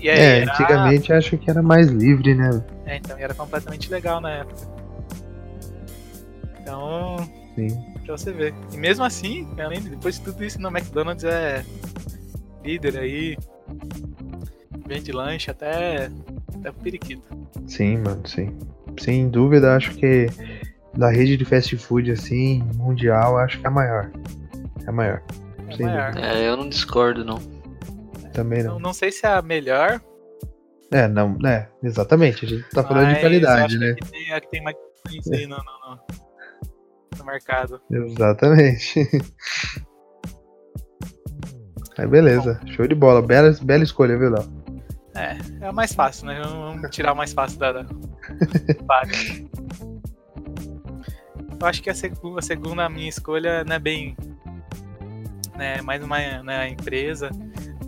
E 0.00 0.10
aí, 0.10 0.18
é, 0.18 0.40
era... 0.40 0.52
antigamente 0.52 1.12
acho 1.12 1.38
que 1.38 1.48
era 1.48 1.62
mais 1.62 1.86
livre, 1.86 2.34
né? 2.34 2.64
É, 2.84 2.96
então 2.96 3.16
era 3.16 3.32
completamente 3.32 3.90
legal 3.92 4.20
na 4.20 4.30
época. 4.30 4.68
Então. 6.60 7.16
Sim. 7.54 7.68
Pra 8.04 8.16
você 8.16 8.32
ver. 8.32 8.54
E 8.72 8.76
mesmo 8.76 9.04
assim, 9.04 9.46
além 9.60 9.80
depois 9.82 10.16
de 10.16 10.22
tudo 10.22 10.44
isso, 10.44 10.60
no 10.60 10.68
McDonald's 10.68 11.22
é 11.22 11.64
líder 12.64 12.98
aí. 12.98 13.36
Vende 14.84 15.12
lanche 15.12 15.50
até 15.50 16.10
até 16.58 16.70
pro 16.70 16.82
periquito. 16.82 17.28
Sim, 17.66 17.98
mano, 17.98 18.26
sim. 18.26 18.56
Sem 18.98 19.28
dúvida, 19.28 19.76
acho 19.76 19.94
que 19.94 20.26
da 20.96 21.10
rede 21.10 21.36
de 21.36 21.44
fast 21.44 21.76
food, 21.76 22.10
assim, 22.10 22.62
mundial, 22.74 23.38
acho 23.38 23.58
que 23.58 23.66
é 23.66 23.68
a 23.68 23.70
maior. 23.70 24.10
É 24.84 24.88
a 24.88 24.92
maior. 24.92 25.22
É, 25.68 25.82
maior. 25.82 26.16
é 26.16 26.48
eu 26.48 26.56
não 26.56 26.68
discordo, 26.68 27.24
não. 27.24 27.38
Também 28.32 28.62
não. 28.62 28.74
não. 28.74 28.80
Não 28.80 28.92
sei 28.92 29.12
se 29.12 29.26
é 29.26 29.30
a 29.30 29.42
melhor. 29.42 30.00
É, 30.92 31.08
não, 31.08 31.36
é, 31.44 31.68
exatamente. 31.82 32.44
A 32.44 32.48
gente 32.48 32.68
tá 32.70 32.82
falando 32.82 33.14
de 33.14 33.20
qualidade, 33.20 33.78
né? 33.78 33.94
Que 33.94 34.10
tem, 34.10 34.32
a 34.32 34.40
que 34.40 34.50
tem 34.50 34.62
mais 34.62 34.76
influência 35.04 35.36
aí 35.36 35.46
no, 35.46 35.56
no, 35.56 35.64
no, 35.64 36.00
no 37.18 37.24
mercado. 37.24 37.80
Exatamente. 37.90 39.08
Aí 41.98 42.06
beleza, 42.06 42.60
Bom. 42.62 42.72
show 42.72 42.86
de 42.86 42.94
bola. 42.94 43.22
Bela, 43.22 43.56
bela 43.62 43.82
escolha, 43.82 44.18
viu, 44.18 44.30
Léo? 44.30 44.65
É, 45.16 45.36
é 45.62 45.70
o 45.70 45.74
mais 45.74 45.94
fácil, 45.94 46.26
né? 46.26 46.40
Vamos 46.44 46.90
tirar 46.90 47.12
o 47.12 47.16
mais 47.16 47.32
fácil 47.32 47.58
da, 47.58 47.72
da 47.72 47.86
Eu 51.58 51.66
acho 51.66 51.82
que 51.82 51.88
a, 51.88 51.94
segunda, 51.94 52.38
a 52.38 52.42
segunda 52.42 52.88
minha 52.88 53.08
escolha 53.08 53.64
não 53.64 53.76
é 53.76 53.78
bem. 53.78 54.14
Né, 55.56 55.80
mais 55.80 56.04
uma 56.04 56.18
né, 56.42 56.68
empresa, 56.68 57.30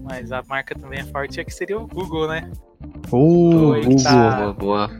mas 0.00 0.32
a 0.32 0.42
marca 0.48 0.74
também 0.74 1.00
é 1.00 1.04
forte, 1.04 1.38
é 1.38 1.44
que 1.44 1.52
seria 1.52 1.78
o 1.78 1.86
Google, 1.86 2.26
né? 2.26 2.50
Uh, 3.12 3.74
Google. 3.74 4.02
Tá... 4.02 4.36
Boa, 4.36 4.54
boa. 4.54 4.90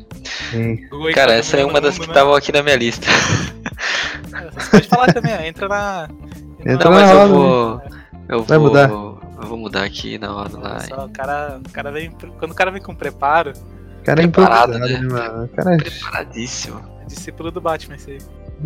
Cara, 1.15 1.33
tá 1.33 1.39
essa 1.39 1.57
é 1.57 1.65
uma 1.65 1.81
das 1.81 1.95
mundo, 1.95 2.05
que 2.05 2.11
estavam 2.11 2.33
né? 2.33 2.39
aqui 2.39 2.53
na 2.53 2.63
minha 2.63 2.77
lista. 2.77 3.07
Você 4.53 4.71
pode 4.71 4.89
falar 4.89 5.13
também, 5.15 5.33
entra 5.47 5.67
na. 5.67 6.09
Entra 6.61 6.91
não, 6.91 6.93
mas 6.93 7.11
eu 7.11 7.29
vou. 7.29 7.83
Eu 8.29 8.43
Vai 8.43 8.59
vou, 8.59 8.69
mudar. 8.69 9.08
Vou 9.49 9.57
mudar 9.57 9.85
aqui 9.85 10.19
na 10.19 10.35
hora 10.35 10.59
lá. 10.59 10.81
Só, 10.81 11.07
o 11.07 11.09
cara, 11.09 11.59
o 11.67 11.73
cara 11.73 11.91
vem, 11.91 12.11
quando 12.39 12.53
o 12.53 12.55
cara 12.55 12.71
vem 12.71 12.83
com 12.83 12.95
preparo. 12.95 13.53
O 14.01 14.05
cara 14.05 14.23
é 14.23 14.27
preparado, 14.27 14.79
né? 14.79 15.01
Mano? 15.01 15.45
O 15.45 15.49
cara 15.49 15.75
é... 15.75 15.77
Preparadíssimo. 15.79 16.83
É 17.03 17.05
discípulo 17.07 17.51
do 17.51 17.61
Batman 17.61 17.97
esse 17.97 18.13
aí. 18.13 18.19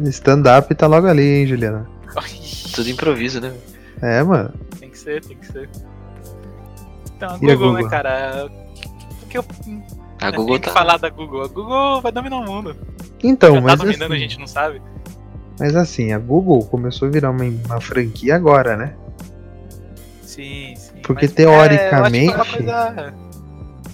Stand-up 0.08 0.74
tá 0.74 0.86
logo 0.86 1.06
ali, 1.06 1.22
hein, 1.22 1.46
Juliana? 1.46 1.88
Tudo 2.74 2.90
improviso, 2.90 3.40
né? 3.40 3.52
É, 4.00 4.22
mano. 4.22 4.52
Tem 4.78 4.90
que 4.90 4.98
ser, 4.98 5.24
tem 5.24 5.36
que 5.36 5.46
ser. 5.46 5.68
Então, 7.16 7.30
a 7.30 7.38
Google, 7.38 7.52
a 7.52 7.54
Google, 7.54 7.82
né, 7.82 7.88
cara? 7.88 8.50
Porque 9.20 9.38
eu. 9.38 9.44
A 10.20 10.28
eu 10.28 10.32
Google 10.32 10.58
tá. 10.58 10.68
que 10.68 10.70
falar 10.72 10.96
da 10.96 11.08
Google. 11.08 11.42
A 11.42 11.48
Google 11.48 12.00
vai 12.00 12.10
dominar 12.10 12.38
o 12.38 12.44
mundo. 12.44 12.76
Então, 13.22 13.54
Já 13.54 13.60
mas. 13.60 13.78
Tá 13.78 13.84
dominando, 13.84 14.12
assim, 14.12 14.14
a 14.14 14.18
gente 14.18 14.38
não 14.38 14.46
sabe. 14.46 14.82
Mas 15.58 15.76
assim, 15.76 16.12
a 16.12 16.18
Google 16.18 16.64
começou 16.66 17.08
a 17.08 17.10
virar 17.10 17.30
uma, 17.30 17.44
uma 17.44 17.80
franquia 17.80 18.34
agora, 18.34 18.76
né? 18.76 18.96
Sim, 20.32 20.74
sim. 20.76 20.92
Porque 21.02 21.26
Mas, 21.26 21.34
teoricamente, 21.34 22.32
é, 22.32 23.12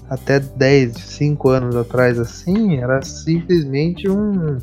até 0.09 0.39
10, 0.39 0.97
5 0.97 1.49
anos 1.49 1.75
atrás, 1.75 2.17
assim, 2.19 2.79
era 2.79 3.03
simplesmente 3.03 4.09
um. 4.09 4.59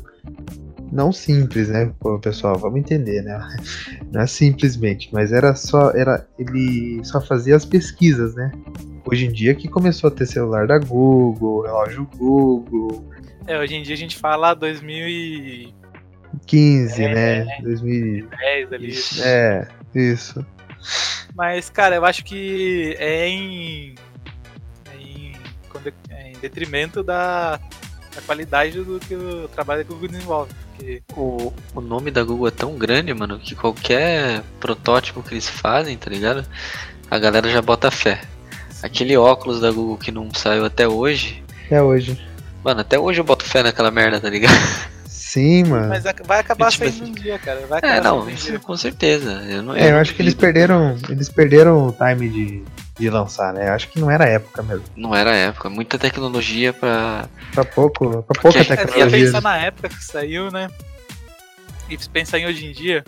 Não 0.90 1.12
simples, 1.12 1.68
né, 1.68 1.92
Pô, 2.00 2.18
pessoal? 2.18 2.58
Vamos 2.58 2.78
entender, 2.78 3.20
né? 3.22 3.38
Não 4.10 4.22
é 4.22 4.26
simplesmente, 4.26 5.10
mas 5.12 5.32
era 5.32 5.54
só. 5.54 5.90
Era, 5.90 6.26
ele 6.38 7.04
só 7.04 7.20
fazia 7.20 7.56
as 7.56 7.66
pesquisas, 7.66 8.34
né? 8.34 8.50
Hoje 9.04 9.26
em 9.26 9.32
dia 9.32 9.54
que 9.54 9.68
começou 9.68 10.08
a 10.08 10.10
ter 10.10 10.24
celular 10.26 10.66
da 10.66 10.78
Google, 10.78 11.60
relógio 11.62 12.08
Google. 12.16 13.06
É, 13.46 13.58
hoje 13.58 13.74
em 13.74 13.82
dia 13.82 13.94
a 13.94 13.98
gente 13.98 14.16
fala 14.16 14.54
2015, 14.54 17.02
é, 17.02 17.14
né? 17.14 17.58
2010 17.62 18.72
ali. 18.72 18.94
É, 19.22 19.68
isso. 19.94 20.42
Mas, 21.34 21.68
cara, 21.68 21.96
eu 21.96 22.04
acho 22.04 22.24
que 22.24 22.96
é 22.98 23.28
em. 23.28 23.94
É 24.90 24.96
em, 24.96 25.32
é 26.08 26.32
em 26.32 26.38
detrimento 26.38 27.02
da, 27.02 27.60
da, 28.14 28.22
qualidade 28.24 28.80
do 28.82 28.98
que 28.98 29.14
o 29.14 29.48
trabalho 29.48 29.84
que 29.84 29.92
o 29.92 29.94
Google 29.94 30.08
desenvolve. 30.08 30.52
Porque... 30.76 31.02
O, 31.14 31.52
o 31.74 31.80
nome 31.80 32.10
da 32.10 32.22
Google 32.24 32.48
é 32.48 32.50
tão 32.50 32.76
grande, 32.76 33.12
mano, 33.12 33.38
que 33.38 33.54
qualquer 33.54 34.42
protótipo 34.58 35.22
que 35.22 35.34
eles 35.34 35.48
fazem, 35.48 35.96
tá 35.96 36.10
ligado? 36.10 36.46
A 37.10 37.18
galera 37.18 37.50
já 37.50 37.60
bota 37.60 37.90
fé. 37.90 38.22
Aquele 38.82 39.16
óculos 39.16 39.60
da 39.60 39.70
Google 39.70 39.96
que 39.96 40.10
não 40.10 40.32
saiu 40.34 40.64
até 40.64 40.88
hoje. 40.88 41.42
Até 41.66 41.82
hoje. 41.82 42.20
Mano, 42.64 42.80
até 42.80 42.98
hoje 42.98 43.20
eu 43.20 43.24
boto 43.24 43.44
fé 43.44 43.62
naquela 43.62 43.90
merda, 43.90 44.20
tá 44.20 44.28
ligado? 44.28 44.52
Sim, 45.26 45.64
mano. 45.64 45.88
Mas 45.88 46.04
vai 46.24 46.38
acabar 46.38 46.70
tipo, 46.70 46.88
saindo 46.88 47.04
um 47.04 47.12
dia, 47.12 47.36
cara. 47.36 47.66
Vai 47.66 47.80
é, 47.82 48.00
não, 48.00 48.30
isso 48.30 48.60
com 48.60 48.76
certeza. 48.76 49.32
Eu, 49.48 49.60
não, 49.60 49.74
é, 49.74 49.90
eu 49.90 49.96
acho 49.96 50.14
que 50.14 50.22
eles 50.22 50.34
perderam. 50.34 50.96
Eles 51.08 51.28
perderam 51.28 51.88
o 51.88 51.92
time 51.92 52.28
de, 52.28 52.62
de 52.96 53.10
lançar, 53.10 53.52
né? 53.52 53.68
Eu 53.68 53.72
acho 53.72 53.88
que 53.88 53.98
não 53.98 54.08
era 54.08 54.24
época 54.24 54.62
mesmo. 54.62 54.84
Não 54.94 55.12
era 55.12 55.34
época. 55.34 55.68
Muita 55.68 55.98
tecnologia 55.98 56.72
pra. 56.72 57.28
Pra 57.52 57.64
pouco. 57.64 58.22
Pra 58.22 58.40
pouca 58.40 58.64
Porque 58.64 58.76
tecnologia. 58.76 59.18
É, 59.18 59.24
pensar 59.24 59.42
na 59.42 59.56
época 59.56 59.88
que 59.88 60.04
saiu, 60.04 60.48
né? 60.52 60.70
E 61.90 61.98
pensar 62.08 62.38
em 62.38 62.46
hoje 62.46 62.64
em 62.64 62.70
dia. 62.70 63.04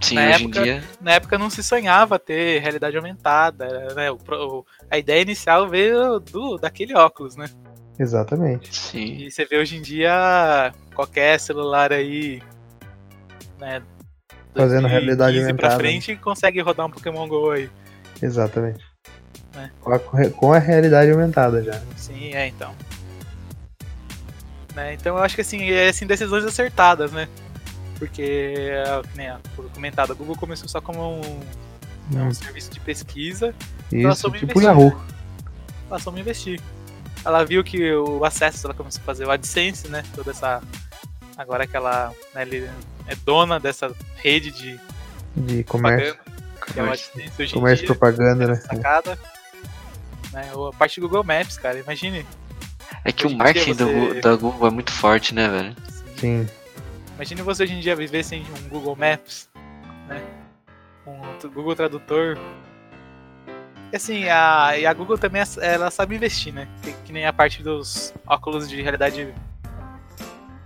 Sim, 0.00 0.14
na 0.14 0.26
hoje 0.26 0.44
época, 0.44 0.60
em 0.60 0.62
dia. 0.62 0.84
Na 1.00 1.10
época 1.14 1.36
não 1.36 1.50
se 1.50 1.64
sonhava 1.64 2.20
ter 2.20 2.62
realidade 2.62 2.96
aumentada, 2.96 3.92
né? 3.96 4.12
O, 4.12 4.18
o, 4.30 4.64
a 4.88 4.96
ideia 4.96 5.22
inicial 5.22 5.68
veio 5.68 6.20
do, 6.20 6.56
daquele 6.56 6.94
óculos, 6.94 7.34
né? 7.34 7.50
Exatamente. 7.98 8.74
Sim. 8.74 9.26
E 9.26 9.30
você 9.30 9.44
vê 9.44 9.58
hoje 9.58 9.76
em 9.76 9.82
dia 9.82 10.72
qualquer 10.94 11.38
celular 11.38 11.92
aí, 11.92 12.42
né? 13.58 13.82
Fazendo 14.54 14.86
realidade 14.86 15.38
aumentada. 15.38 15.68
pra 15.68 15.76
frente 15.76 16.14
consegue 16.16 16.60
rodar 16.60 16.86
um 16.86 16.90
Pokémon 16.90 17.26
GO 17.26 17.50
aí. 17.50 17.68
Exatamente. 18.22 18.84
É. 19.56 19.68
Com, 20.30 20.52
a, 20.52 20.58
realidade 20.58 21.10
aumentada 21.10 21.62
já. 21.62 21.80
Sim, 21.96 22.32
é 22.32 22.46
então. 22.46 22.74
Né, 24.74 24.94
então 24.94 25.16
eu 25.16 25.22
acho 25.22 25.36
que 25.36 25.40
assim, 25.40 25.70
é 25.70 25.88
assim, 25.88 26.06
decisões 26.06 26.44
acertadas, 26.44 27.12
né? 27.12 27.28
Porque, 27.98 28.72
né, 29.14 29.38
comentado, 29.72 30.12
a 30.12 30.14
Google 30.14 30.36
começou 30.36 30.68
só 30.68 30.80
como 30.80 31.16
um, 31.16 31.20
hum. 32.12 32.26
um 32.26 32.34
serviço 32.34 32.70
de 32.72 32.80
pesquisa. 32.80 33.54
Isso, 33.92 34.30
tipo 34.32 34.60
Yahoo. 34.60 34.90
Né? 34.90 35.00
Ela 35.88 35.98
soube 36.00 36.20
investir 36.20 36.60
ela 37.24 37.42
viu 37.44 37.64
que 37.64 37.92
o 37.94 38.24
acesso, 38.24 38.66
ela 38.66 38.74
começou 38.74 39.00
a 39.00 39.04
fazer 39.04 39.24
o 39.24 39.30
AdSense, 39.30 39.88
né? 39.88 40.04
Toda 40.14 40.30
essa. 40.30 40.62
Agora 41.36 41.66
que 41.66 41.76
ela 41.76 42.12
né, 42.34 42.44
é 43.06 43.14
dona 43.16 43.58
dessa 43.58 43.92
rede 44.16 44.50
de, 44.50 44.80
de 45.36 45.64
comércio. 45.64 46.16
É 46.70 47.46
comércio 47.52 47.86
dia, 47.86 47.86
propaganda, 47.86 48.46
né? 48.46 48.54
Sacada. 48.56 49.18
Né, 50.32 50.50
a 50.50 50.76
parte 50.76 51.00
do 51.00 51.08
Google 51.08 51.24
Maps, 51.24 51.58
cara, 51.58 51.78
imagine. 51.78 52.24
É 53.04 53.12
que 53.12 53.26
o 53.26 53.30
marketing 53.30 53.74
você... 53.74 54.20
da 54.20 54.34
Google 54.36 54.68
é 54.68 54.70
muito 54.70 54.92
forte, 54.92 55.34
né, 55.34 55.48
velho? 55.48 55.76
Sim. 56.16 56.48
Imagine 57.16 57.42
você 57.42 57.64
hoje 57.64 57.74
em 57.74 57.80
dia 57.80 57.94
viver 57.94 58.24
sem 58.24 58.42
um 58.42 58.68
Google 58.68 58.96
Maps, 58.96 59.48
né? 60.08 60.22
Um 61.06 61.48
Google 61.50 61.76
Tradutor, 61.76 62.38
assim, 63.96 64.28
a, 64.28 64.76
e 64.76 64.86
a 64.86 64.92
Google 64.92 65.18
também 65.18 65.42
ela 65.60 65.90
sabe 65.90 66.16
investir, 66.16 66.52
né? 66.52 66.68
Que, 66.82 66.92
que, 67.04 67.12
nem 67.12 67.26
a 67.26 67.32
parte 67.32 67.62
dos 67.62 68.12
óculos 68.26 68.68
de 68.68 68.80
realidade 68.82 69.32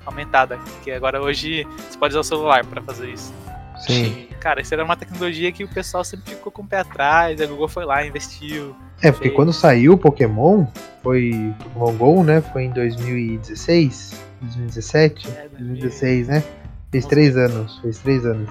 aumentada, 0.08 0.58
que 0.82 0.90
agora 0.90 1.20
hoje 1.20 1.66
você 1.88 1.98
pode 1.98 2.12
usar 2.12 2.20
o 2.20 2.24
celular 2.24 2.64
para 2.64 2.82
fazer 2.82 3.10
isso. 3.10 3.32
Sim. 3.78 4.28
Cara, 4.40 4.60
isso 4.60 4.74
era 4.74 4.84
uma 4.84 4.96
tecnologia 4.96 5.50
que 5.52 5.64
o 5.64 5.68
pessoal 5.68 6.04
sempre 6.04 6.34
ficou 6.34 6.50
com 6.50 6.62
o 6.62 6.66
pé 6.66 6.78
atrás, 6.78 7.40
a 7.40 7.46
Google 7.46 7.68
foi 7.68 7.84
lá, 7.84 8.04
investiu. 8.04 8.74
É, 9.02 9.12
porque 9.12 9.30
quando 9.30 9.52
saiu 9.52 9.92
o 9.92 9.98
Pokémon, 9.98 10.66
foi 11.02 11.54
Pokémon 11.74 11.92
GO, 11.96 12.24
né? 12.24 12.40
Foi 12.40 12.64
em 12.64 12.70
2016, 12.70 14.20
2017, 14.40 15.28
é, 15.28 15.48
2016, 15.48 16.28
né? 16.28 16.42
Fez 16.90 17.06
três 17.06 17.36
anos, 17.36 17.78
fez 17.78 17.98
três 17.98 18.26
anos? 18.26 18.48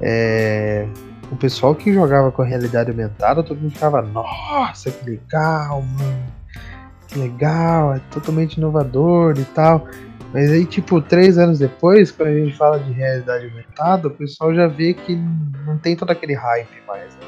É, 0.00 0.86
o 1.30 1.36
pessoal 1.36 1.74
que 1.74 1.92
jogava 1.92 2.30
com 2.30 2.42
a 2.42 2.44
realidade 2.44 2.90
aumentada, 2.90 3.42
todo 3.42 3.58
mundo 3.58 3.72
ficava, 3.72 4.02
nossa, 4.02 4.90
que 4.90 5.10
legal, 5.10 5.82
mano. 5.82 6.24
Que 7.08 7.18
legal, 7.18 7.94
é 7.94 8.00
totalmente 8.10 8.54
inovador 8.54 9.38
e 9.38 9.44
tal. 9.46 9.86
Mas 10.34 10.50
aí, 10.50 10.66
tipo, 10.66 11.00
três 11.00 11.38
anos 11.38 11.60
depois, 11.60 12.10
quando 12.10 12.28
a 12.28 12.34
gente 12.34 12.56
fala 12.56 12.78
de 12.78 12.92
realidade 12.92 13.46
aumentada, 13.46 14.08
o 14.08 14.10
pessoal 14.10 14.54
já 14.54 14.66
vê 14.66 14.92
que 14.92 15.16
não 15.64 15.78
tem 15.78 15.96
todo 15.96 16.10
aquele 16.10 16.34
hype 16.34 16.82
mais. 16.86 17.14
Né? 17.14 17.20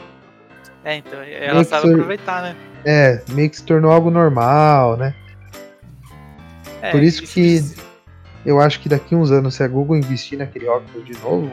É, 0.84 0.96
então, 0.96 1.22
ela 1.22 1.64
sabe 1.64 1.92
aproveitar, 1.92 2.42
né? 2.42 2.56
É, 2.84 3.22
meio 3.30 3.48
que 3.48 3.56
se 3.56 3.64
tornou 3.64 3.92
algo 3.92 4.10
normal, 4.10 4.96
né? 4.96 5.14
É, 6.82 6.90
Por 6.90 7.02
isso, 7.02 7.22
isso 7.22 7.32
que 7.32 7.40
isso. 7.40 7.76
eu 8.44 8.60
acho 8.60 8.80
que 8.80 8.88
daqui 8.88 9.14
uns 9.14 9.30
anos, 9.30 9.54
se 9.54 9.62
a 9.62 9.68
Google 9.68 9.96
investir 9.96 10.38
naquele 10.38 10.66
óculos 10.66 11.06
de 11.06 11.16
novo, 11.20 11.50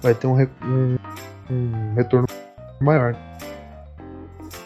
vai 0.00 0.14
ter 0.14 0.26
um, 0.26 0.38
um 0.62 0.96
um 1.50 1.94
retorno 1.94 2.26
maior. 2.80 3.16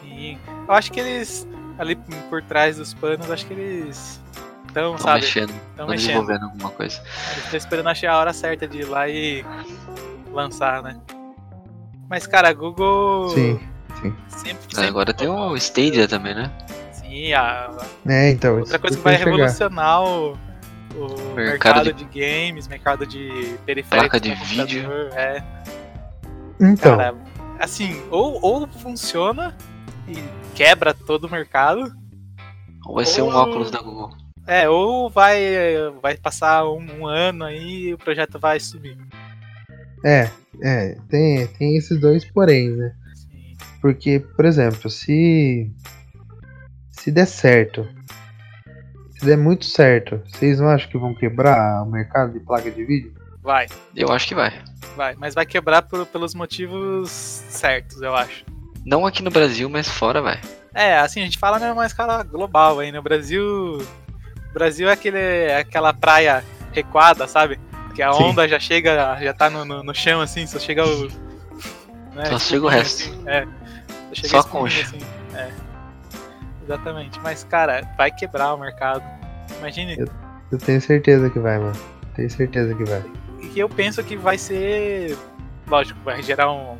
Sim. 0.01 0.39
Eu 0.67 0.75
acho 0.75 0.93
que 0.93 1.01
eles, 1.01 1.47
ali 1.79 1.97
por 2.29 2.43
trás 2.43 2.77
dos 2.77 2.95
panos, 2.95 3.31
acho 3.31 3.47
que 3.47 3.55
eles 3.55 4.21
estão, 4.69 4.99
sabe? 4.99 5.21
mexendo, 5.21 5.53
estão 5.71 5.87
desenvolvendo 5.89 6.45
alguma 6.45 6.71
coisa. 6.71 7.01
Eles 7.33 7.45
estão 7.45 7.59
esperando 7.59 7.89
achar 7.89 8.13
a 8.13 8.19
hora 8.19 8.33
certa 8.33 8.69
de 8.69 8.79
ir 8.79 8.85
lá 8.85 9.09
e 9.09 9.45
lançar, 10.33 10.83
né? 10.83 10.99
Mas, 12.09 12.27
cara, 12.27 12.49
a 12.49 12.53
Google. 12.53 13.29
Sim, 13.31 13.61
sim. 14.01 14.15
Sempre, 14.29 14.63
sempre 14.71 14.87
Agora 14.87 15.13
tem 15.13 15.29
o 15.29 15.57
Stadia 15.57 16.09
também, 16.09 16.35
né? 16.35 16.51
Sim, 16.93 17.33
a. 17.33 17.71
É, 18.07 18.31
então. 18.31 18.59
Outra 18.59 18.79
coisa 18.79 18.97
que 18.97 19.03
vai 19.03 19.17
chegar. 19.19 19.31
revolucionar 19.31 20.03
o, 20.03 20.33
o 20.95 21.35
mercado, 21.35 21.85
mercado 21.87 21.93
de... 21.93 22.05
de... 22.05 22.21
games, 22.21 22.69
mercado 22.69 23.07
de 23.07 23.57
periféricos. 23.67 24.09
Placa 24.09 24.21
de 24.21 24.35
vídeo. 24.35 24.91
É. 25.13 25.43
Então. 26.61 26.97
Cara, 26.97 27.15
assim, 27.59 28.03
ou, 28.11 28.39
ou 28.43 28.67
funciona 28.67 29.55
e 30.07 30.17
quebra 30.55 30.95
todo 30.95 31.25
o 31.25 31.31
mercado. 31.31 31.93
Ou 32.87 32.95
vai 32.95 33.05
ser 33.05 33.23
um 33.23 33.29
óculos 33.29 33.71
da 33.71 33.81
Google. 33.81 34.11
É, 34.49 34.67
ou 34.67 35.11
vai, 35.11 35.39
vai 36.01 36.17
passar 36.17 36.65
um, 36.65 37.01
um 37.01 37.07
ano 37.07 37.45
aí 37.45 37.89
e 37.89 37.95
o 37.95 37.99
projeto 37.99 38.39
vai 38.39 38.59
subir. 38.59 38.97
É, 40.03 40.31
é, 40.63 40.97
tem, 41.11 41.47
tem 41.47 41.77
esses 41.77 42.01
dois 42.01 42.25
porém, 42.25 42.71
né? 42.71 42.95
Sim. 43.15 43.57
Porque, 43.83 44.21
por 44.21 44.47
exemplo, 44.47 44.89
se 44.89 45.71
se 46.93 47.13
der 47.13 47.27
certo, 47.27 47.87
se 49.19 49.27
der 49.27 49.37
muito 49.37 49.67
certo, 49.67 50.23
vocês 50.27 50.59
não 50.59 50.69
acham 50.69 50.91
que 50.91 50.97
vão 50.97 51.15
quebrar 51.15 51.83
o 51.83 51.91
mercado 51.91 52.33
de 52.33 52.41
placa 52.41 52.71
de 52.71 52.85
vídeo? 52.85 53.13
Vai. 53.43 53.67
Eu 53.95 54.11
acho 54.11 54.29
que 54.29 54.35
vai. 54.35 54.53
Vai, 54.97 55.15
mas 55.17 55.35
vai 55.35 55.45
quebrar 55.45 55.83
por, 55.83 56.07
pelos 56.07 56.35
motivos 56.35 57.11
certos, 57.11 58.01
eu 58.01 58.15
acho. 58.15 58.45
Não 58.85 59.05
aqui 59.05 59.23
no 59.23 59.31
Brasil, 59.31 59.69
mas 59.69 59.89
fora 59.89 60.23
vai. 60.23 60.41
É, 60.75 60.99
assim, 60.99 61.21
a 61.21 61.25
gente 61.25 61.39
fala 61.39 61.59
numa 61.59 61.85
escala 61.85 62.23
global 62.23 62.79
aí. 62.79 62.91
No 62.91 63.03
Brasil. 63.03 63.79
O 64.59 64.65
Brasil 64.67 64.89
é 64.89 64.93
aquele, 64.93 65.19
é 65.19 65.59
aquela 65.59 65.95
praia 65.95 66.45
recuada, 66.73 67.29
sabe? 67.29 67.61
Que 67.95 68.03
a 68.03 68.13
Sim. 68.13 68.25
onda 68.25 68.49
já 68.49 68.59
chega, 68.59 69.17
já 69.23 69.33
tá 69.33 69.49
no, 69.49 69.65
no, 69.65 69.85
no, 69.85 69.95
chão 69.95 70.21
assim, 70.21 70.47
só 70.49 70.59
chega 70.59 70.85
o. 70.85 71.09
Né, 72.13 72.25
só 72.27 72.39
chega 72.41 72.67
o 72.67 72.69
resto. 72.69 73.09
Assim, 73.09 73.29
é. 73.29 73.47
Só, 74.15 74.43
só 74.43 74.49
concha. 74.49 74.83
Assim, 74.83 74.99
é. 75.35 75.53
Exatamente. 76.65 77.21
Mas, 77.21 77.45
cara, 77.45 77.89
vai 77.97 78.11
quebrar 78.11 78.53
o 78.55 78.59
mercado. 78.59 79.03
Imagine. 79.59 79.97
Eu, 79.97 80.09
eu 80.51 80.59
tenho 80.59 80.81
certeza 80.81 81.31
que 81.31 81.39
vai, 81.39 81.59
mano. 81.59 81.79
Tenho 82.17 82.29
certeza 82.29 82.75
que 82.75 82.85
vai 82.85 83.05
que 83.49 83.59
eu 83.59 83.69
penso 83.69 84.03
que 84.05 84.17
vai 84.17 84.39
ser. 84.39 85.17
Lógico, 85.67 85.99
vai 86.05 86.23
gerar 86.23 86.53
um, 86.53 86.77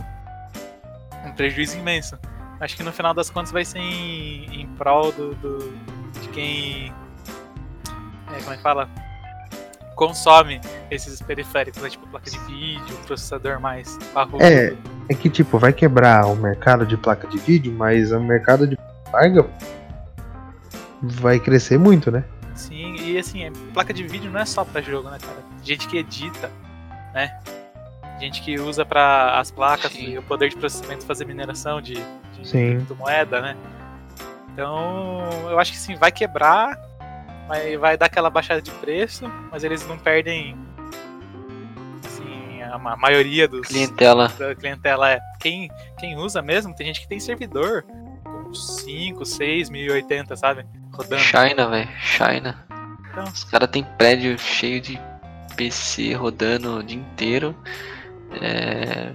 um 1.27 1.33
prejuízo 1.33 1.79
imenso. 1.79 2.19
Acho 2.61 2.77
que 2.77 2.83
no 2.83 2.93
final 2.93 3.15
das 3.15 3.31
contas 3.31 3.53
vai 3.53 3.65
ser 3.65 3.79
em, 3.79 4.63
em 4.63 4.67
prol 4.77 5.13
do, 5.13 5.35
do 5.35 5.59
de 6.21 6.29
quem. 6.29 6.93
É, 8.35 8.41
como 8.41 8.53
é 8.53 8.57
que 8.57 8.63
fala? 8.63 8.89
Consome 9.95 10.61
esses 10.91 11.21
periféricos, 11.21 11.83
né? 11.83 11.91
tipo 11.91 12.07
placa 12.07 12.31
de 12.31 12.39
vídeo, 12.41 12.97
processador 13.07 13.61
mais 13.61 13.99
parrudo. 14.15 14.43
É, 14.43 14.75
é 15.09 15.15
que 15.15 15.29
tipo, 15.29 15.59
vai 15.59 15.73
quebrar 15.73 16.27
o 16.27 16.37
mercado 16.37 16.87
de 16.87 16.97
placa 16.97 17.27
de 17.27 17.39
vídeo, 17.39 17.73
mas 17.73 18.13
o 18.13 18.21
mercado 18.21 18.67
de 18.67 18.79
carga 19.11 19.47
vai 21.03 21.41
crescer 21.41 21.79
muito, 21.79 22.11
né? 22.11 22.25
Sim, 22.55 22.97
e 22.97 23.19
assim, 23.19 23.45
é, 23.45 23.53
placa 23.73 23.93
de 23.93 24.05
vídeo 24.05 24.31
não 24.31 24.41
é 24.41 24.45
só 24.45 24.65
para 24.65 24.81
jogo, 24.81 25.11
né, 25.11 25.19
cara? 25.21 25.39
Gente 25.63 25.89
que 25.89 25.99
edita, 25.99 26.51
né? 27.15 27.39
Gente 28.21 28.43
que 28.43 28.59
usa 28.59 28.85
para 28.85 29.39
as 29.39 29.51
placas 29.51 29.93
Sim. 29.93 30.11
e 30.11 30.19
o 30.19 30.23
poder 30.23 30.49
de 30.51 30.57
processamento 30.57 31.07
fazer 31.07 31.25
mineração 31.25 31.81
de, 31.81 31.95
de 31.95 32.95
moeda, 32.97 33.41
né? 33.41 33.57
Então, 34.53 35.21
eu 35.49 35.59
acho 35.61 35.71
que 35.71 35.79
sim, 35.79 35.95
vai 35.95 36.11
quebrar, 36.11 36.77
vai, 37.49 37.77
vai 37.77 37.97
dar 37.97 38.07
aquela 38.07 38.31
baixada 38.31 38.61
de 38.61 38.71
preço, 38.73 39.25
mas 39.51 39.65
eles 39.65 39.85
não 39.89 39.99
perdem 39.99 40.55
assim, 42.05 42.63
a, 42.63 42.75
a 42.75 42.97
maioria 42.97 43.49
dos 43.49 43.67
clientela. 43.67 44.29
Da 44.39 44.55
clientela 44.55 45.11
é 45.11 45.21
quem 45.41 45.71
quem 45.99 46.17
usa 46.17 46.43
mesmo, 46.43 46.75
tem 46.77 46.87
gente 46.87 47.01
que 47.01 47.09
tem 47.09 47.19
servidor 47.19 47.85
com 48.23 48.55
5, 48.55 49.25
6, 49.25 49.71
1080, 49.71 50.37
sabe? 50.37 50.67
Rodando. 50.93 51.23
China, 51.23 51.69
velho, 51.69 51.91
China. 51.99 52.67
Então, 53.11 53.25
Os 53.25 53.45
caras 53.45 53.71
têm 53.71 53.83
prédio 53.83 54.39
cheio 54.39 54.81
de 54.81 55.01
PC 55.57 56.13
rodando 56.15 56.79
o 56.79 56.83
dia 56.83 56.99
inteiro. 56.99 57.57
É, 58.41 59.13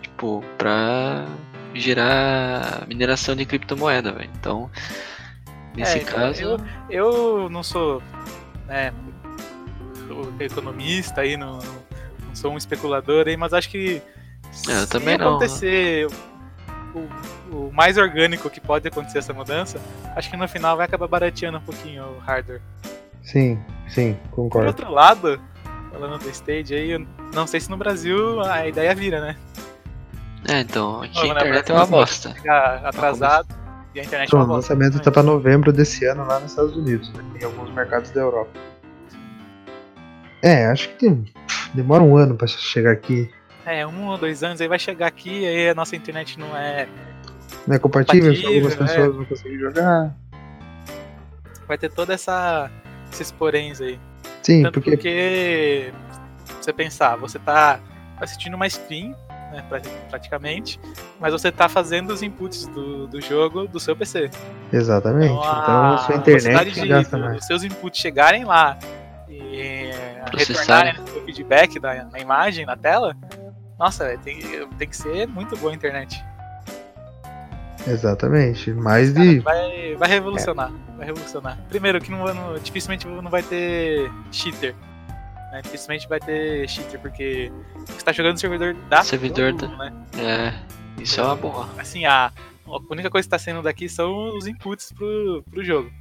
tipo, 0.00 0.44
pra 0.56 1.26
gerar 1.74 2.86
mineração 2.86 3.34
de 3.34 3.44
criptomoeda, 3.44 4.12
velho. 4.12 4.30
Então, 4.38 4.70
nesse 5.74 5.98
É, 5.98 6.04
caso. 6.04 6.42
Eu, 6.42 6.58
eu 6.90 7.48
não 7.50 7.62
sou 7.62 8.02
né, 8.66 8.92
economista 10.40 11.20
aí, 11.22 11.36
não, 11.36 11.58
não 12.26 12.34
sou 12.34 12.52
um 12.52 12.56
especulador 12.56 13.26
aí, 13.26 13.36
mas 13.36 13.52
acho 13.52 13.68
que 13.70 14.02
É, 14.68 14.72
eu 14.72 14.80
se 14.80 14.88
também 14.88 15.18
não, 15.18 15.30
acontecer 15.30 16.06
o, 16.94 17.56
o 17.56 17.72
mais 17.72 17.96
orgânico 17.96 18.48
que 18.50 18.60
pode 18.60 18.86
acontecer 18.88 19.18
essa 19.18 19.32
mudança, 19.32 19.80
acho 20.14 20.30
que 20.30 20.36
no 20.36 20.48
final 20.48 20.76
vai 20.76 20.86
acabar 20.86 21.08
barateando 21.08 21.58
um 21.58 21.62
pouquinho 21.62 22.04
o 22.04 22.18
hardware. 22.20 22.60
Sim, 23.22 23.58
sim, 23.88 24.16
Por 24.30 24.36
concordo. 24.36 24.68
outro 24.68 24.90
lado, 24.92 25.40
falando 25.90 26.18
do 26.18 26.28
stage 26.30 26.74
aí, 26.74 26.90
eu 26.90 27.06
não 27.32 27.46
sei 27.46 27.58
se 27.60 27.70
no 27.70 27.76
Brasil 27.76 28.40
a 28.42 28.66
ideia 28.66 28.94
vira, 28.94 29.20
né? 29.20 29.36
É, 30.46 30.60
então, 30.60 31.02
aqui 31.02 31.18
a 31.18 31.22
né, 31.34 31.40
internet 31.40 31.70
é 31.70 31.74
uma 31.74 31.82
assim, 31.84 31.90
bosta. 31.90 32.34
Ficar 32.34 32.84
atrasado 32.84 33.48
e 33.94 34.00
a 34.00 34.02
internet 34.04 34.22
é 34.22 34.24
Então, 34.28 34.40
uma 34.40 34.52
o 34.52 34.56
lançamento 34.56 35.00
tá 35.00 35.10
pra 35.10 35.22
novembro 35.22 35.72
desse 35.72 36.04
ano 36.06 36.26
lá 36.26 36.40
nos 36.40 36.50
Estados 36.50 36.76
Unidos, 36.76 37.12
né? 37.12 37.22
em 37.40 37.44
alguns 37.44 37.70
mercados 37.72 38.10
da 38.10 38.20
Europa. 38.20 38.50
É, 40.42 40.66
acho 40.66 40.88
que 40.90 40.94
tem- 40.96 41.24
demora 41.72 42.02
um 42.02 42.16
ano 42.16 42.34
pra 42.36 42.46
chegar 42.46 42.92
aqui. 42.92 43.30
É, 43.64 43.86
um 43.86 44.08
ou 44.08 44.18
dois 44.18 44.42
anos 44.42 44.60
aí 44.60 44.68
vai 44.68 44.78
chegar 44.78 45.06
aqui 45.06 45.46
aí 45.46 45.70
a 45.70 45.74
nossa 45.74 45.96
internet 45.96 46.38
não 46.38 46.54
é. 46.56 46.86
Não 47.66 47.76
é 47.76 47.78
compatível, 47.78 48.30
Compatível, 48.30 48.54
algumas 48.54 48.74
é. 48.74 48.76
pessoas 48.76 49.16
não 49.16 49.24
conseguem 49.24 49.58
jogar. 49.58 50.14
Vai 51.66 51.78
ter 51.78 51.90
toda 51.90 52.12
essa. 52.12 52.70
esses 53.10 53.32
poréns 53.32 53.80
aí. 53.80 53.98
Sim, 54.42 54.64
Tanto 54.64 54.74
porque. 54.82 54.90
porque... 54.90 55.92
você 56.60 56.72
pensar, 56.74 57.16
você 57.16 57.38
tá 57.38 57.80
assistindo 58.20 58.52
uma 58.54 58.66
stream, 58.66 59.14
né, 59.54 59.64
pra- 59.68 59.80
praticamente, 60.10 60.78
mas 61.20 61.32
você 61.32 61.50
tá 61.52 61.68
fazendo 61.68 62.12
os 62.12 62.22
inputs 62.22 62.66
do, 62.66 63.06
do 63.06 63.20
jogo 63.20 63.66
do 63.68 63.78
seu 63.80 63.94
PC. 63.96 64.30
Exatamente. 64.72 65.32
Então 65.32 65.40
Então 65.42 65.74
a 65.74 65.94
a 65.94 65.98
sua 65.98 66.16
internet 66.16 66.72
de, 66.72 66.86
gasta 66.88 67.16
mais. 67.18 67.36
dos 67.36 67.46
seus 67.46 67.62
inputs 67.62 68.00
chegarem 68.00 68.44
lá 68.44 68.76
e 69.28 69.90
Processarem. 70.30 70.92
retornarem 70.92 71.22
o 71.22 71.24
feedback 71.24 71.78
da, 71.78 71.94
da 72.04 72.18
imagem 72.18 72.66
na 72.66 72.76
tela, 72.76 73.16
nossa, 73.78 74.04
véio, 74.04 74.18
tem, 74.20 74.40
tem 74.78 74.88
que 74.88 74.96
ser 74.96 75.26
muito 75.28 75.56
boa 75.56 75.72
a 75.72 75.74
internet. 75.74 76.22
Exatamente. 77.86 78.72
Mais 78.72 79.12
Cara, 79.12 79.26
de. 79.26 79.38
vai, 79.40 79.94
vai 79.96 80.08
revolucionar. 80.08 80.70
Vai 80.96 81.06
revolucionar. 81.06 81.58
Primeiro, 81.68 82.00
que 82.00 82.10
não, 82.10 82.24
não- 82.32 82.54
dificilmente 82.58 83.06
não 83.06 83.30
vai 83.30 83.42
ter 83.42 84.10
cheater. 84.32 84.74
Né? 85.54 85.62
Dificilmente 85.62 86.08
vai 86.08 86.18
ter 86.18 86.68
cheater, 86.68 86.98
porque 86.98 87.52
você 87.86 88.04
tá 88.04 88.10
jogando 88.10 88.32
no 88.32 88.38
servidor 88.40 88.74
da 88.90 89.04
Servidor 89.04 89.52
do 89.52 89.68
Google, 89.68 89.78
né? 89.78 89.92
É, 90.18 91.00
isso 91.00 91.20
é 91.20 91.22
uma 91.22 91.36
boa. 91.36 91.68
Assim, 91.78 92.04
a, 92.04 92.32
a 92.66 92.78
única 92.90 93.08
coisa 93.08 93.24
que 93.24 93.30
tá 93.30 93.38
saindo 93.38 93.62
daqui 93.62 93.88
são 93.88 94.36
os 94.36 94.48
inputs 94.48 94.92
pro, 94.92 95.44
pro 95.48 95.62
jogo. 95.62 95.92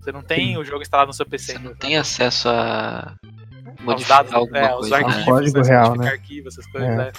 Você 0.00 0.12
não 0.12 0.22
tem 0.22 0.56
o 0.56 0.64
jogo 0.64 0.80
instalado 0.82 1.08
no 1.08 1.12
seu 1.12 1.26
PC. 1.26 1.54
Você 1.54 1.58
não 1.58 1.74
tem 1.74 1.96
acesso 1.96 2.48
a 2.48 3.16
Aos 3.24 3.80
modificar 3.84 4.18
dados, 4.18 4.32
alguma 4.32 4.58
é, 4.58 4.74
os 4.76 4.88
coisa. 4.88 4.96
arquivos, 4.96 5.16
né? 5.16 5.24
Código 5.24 5.58
né, 5.58 5.68
real, 5.68 5.96
né? 5.96 6.08
arquivos, 6.08 6.54
essas 6.54 6.70
coisas, 6.70 6.90
É. 6.90 6.96
né? 6.96 7.12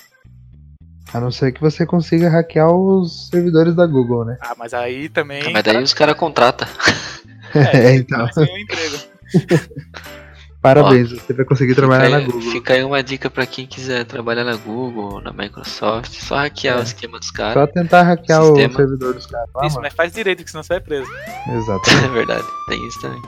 A 1.14 1.20
não 1.20 1.30
ser 1.30 1.52
que 1.52 1.60
você 1.60 1.86
consiga 1.86 2.30
hackear 2.30 2.74
os 2.74 3.28
servidores 3.28 3.76
da 3.76 3.86
Google, 3.86 4.24
né? 4.24 4.38
Ah, 4.40 4.56
mas 4.58 4.74
aí 4.74 5.10
também. 5.10 5.44
Ah, 5.46 5.50
mas 5.50 5.64
daí 5.64 5.84
os 5.84 5.94
caras 5.94 6.16
contratam. 6.16 6.66
É, 7.54 7.96
então. 7.96 8.20
Vai 8.20 8.32
ser 8.34 8.50
um 8.50 8.58
emprego. 8.58 8.98
Parabéns, 10.62 11.10
você 11.12 11.34
vai 11.34 11.44
conseguir 11.44 11.74
trabalhar 11.74 12.04
fica, 12.06 12.12
na 12.12 12.18
aí, 12.18 12.26
Google. 12.26 12.52
fica 12.52 12.74
aí 12.74 12.84
uma 12.84 13.02
dica 13.02 13.30
pra 13.32 13.46
quem 13.48 13.66
quiser 13.66 14.06
trabalhar 14.06 14.44
na 14.44 14.56
Google, 14.56 15.20
na 15.20 15.34
Microsoft, 15.34 16.12
só 16.14 16.36
hackear 16.36 16.78
É. 16.78 16.80
o 16.80 16.84
esquema 16.84 17.18
dos 17.20 17.32
caras. 17.32 17.54
Só 17.56 17.66
tentar 17.66 18.04
hackear 18.04 18.44
Sistema. 18.44 18.74
o 18.74 18.76
servidor 18.76 19.14
dos 19.16 19.26
caras 19.26 19.48
Isso, 19.50 19.76
mano. 19.76 19.82
mas 19.82 19.94
faz 19.94 20.14
direito, 20.14 20.44
que 20.44 20.52
senão 20.52 20.62
você 20.64 20.74
vai 20.74 20.82
preso. 20.82 21.12
Exatamente. 21.52 22.06
É 22.06 22.08
verdade, 22.10 22.44
tem 22.68 22.88
isso 22.88 23.02
também. 23.02 23.22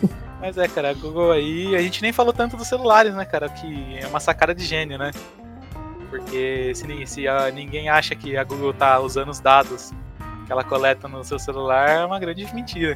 Mas 0.40 0.58
é, 0.58 0.68
cara, 0.68 0.90
a 0.90 0.92
Google 0.94 1.32
aí, 1.32 1.74
a 1.74 1.80
gente 1.80 2.02
nem 2.02 2.12
falou 2.12 2.30
tanto 2.30 2.54
dos 2.54 2.66
celulares, 2.66 3.14
né, 3.14 3.24
cara? 3.24 3.48
Que 3.48 3.98
é 3.98 4.06
uma 4.06 4.20
sacada 4.20 4.54
de 4.54 4.62
gênio, 4.62 4.98
né? 4.98 5.10
Porque 6.10 6.70
se, 6.74 7.06
se 7.06 7.26
ah, 7.26 7.50
ninguém 7.50 7.88
acha 7.88 8.14
que 8.14 8.36
a 8.36 8.44
Google 8.44 8.74
tá 8.74 9.00
usando 9.00 9.30
os 9.30 9.40
dados 9.40 9.90
que 10.44 10.52
ela 10.52 10.62
coleta 10.62 11.08
no 11.08 11.24
seu 11.24 11.38
celular, 11.38 11.88
é 11.88 12.04
uma 12.04 12.18
grande 12.18 12.46
mentira. 12.54 12.94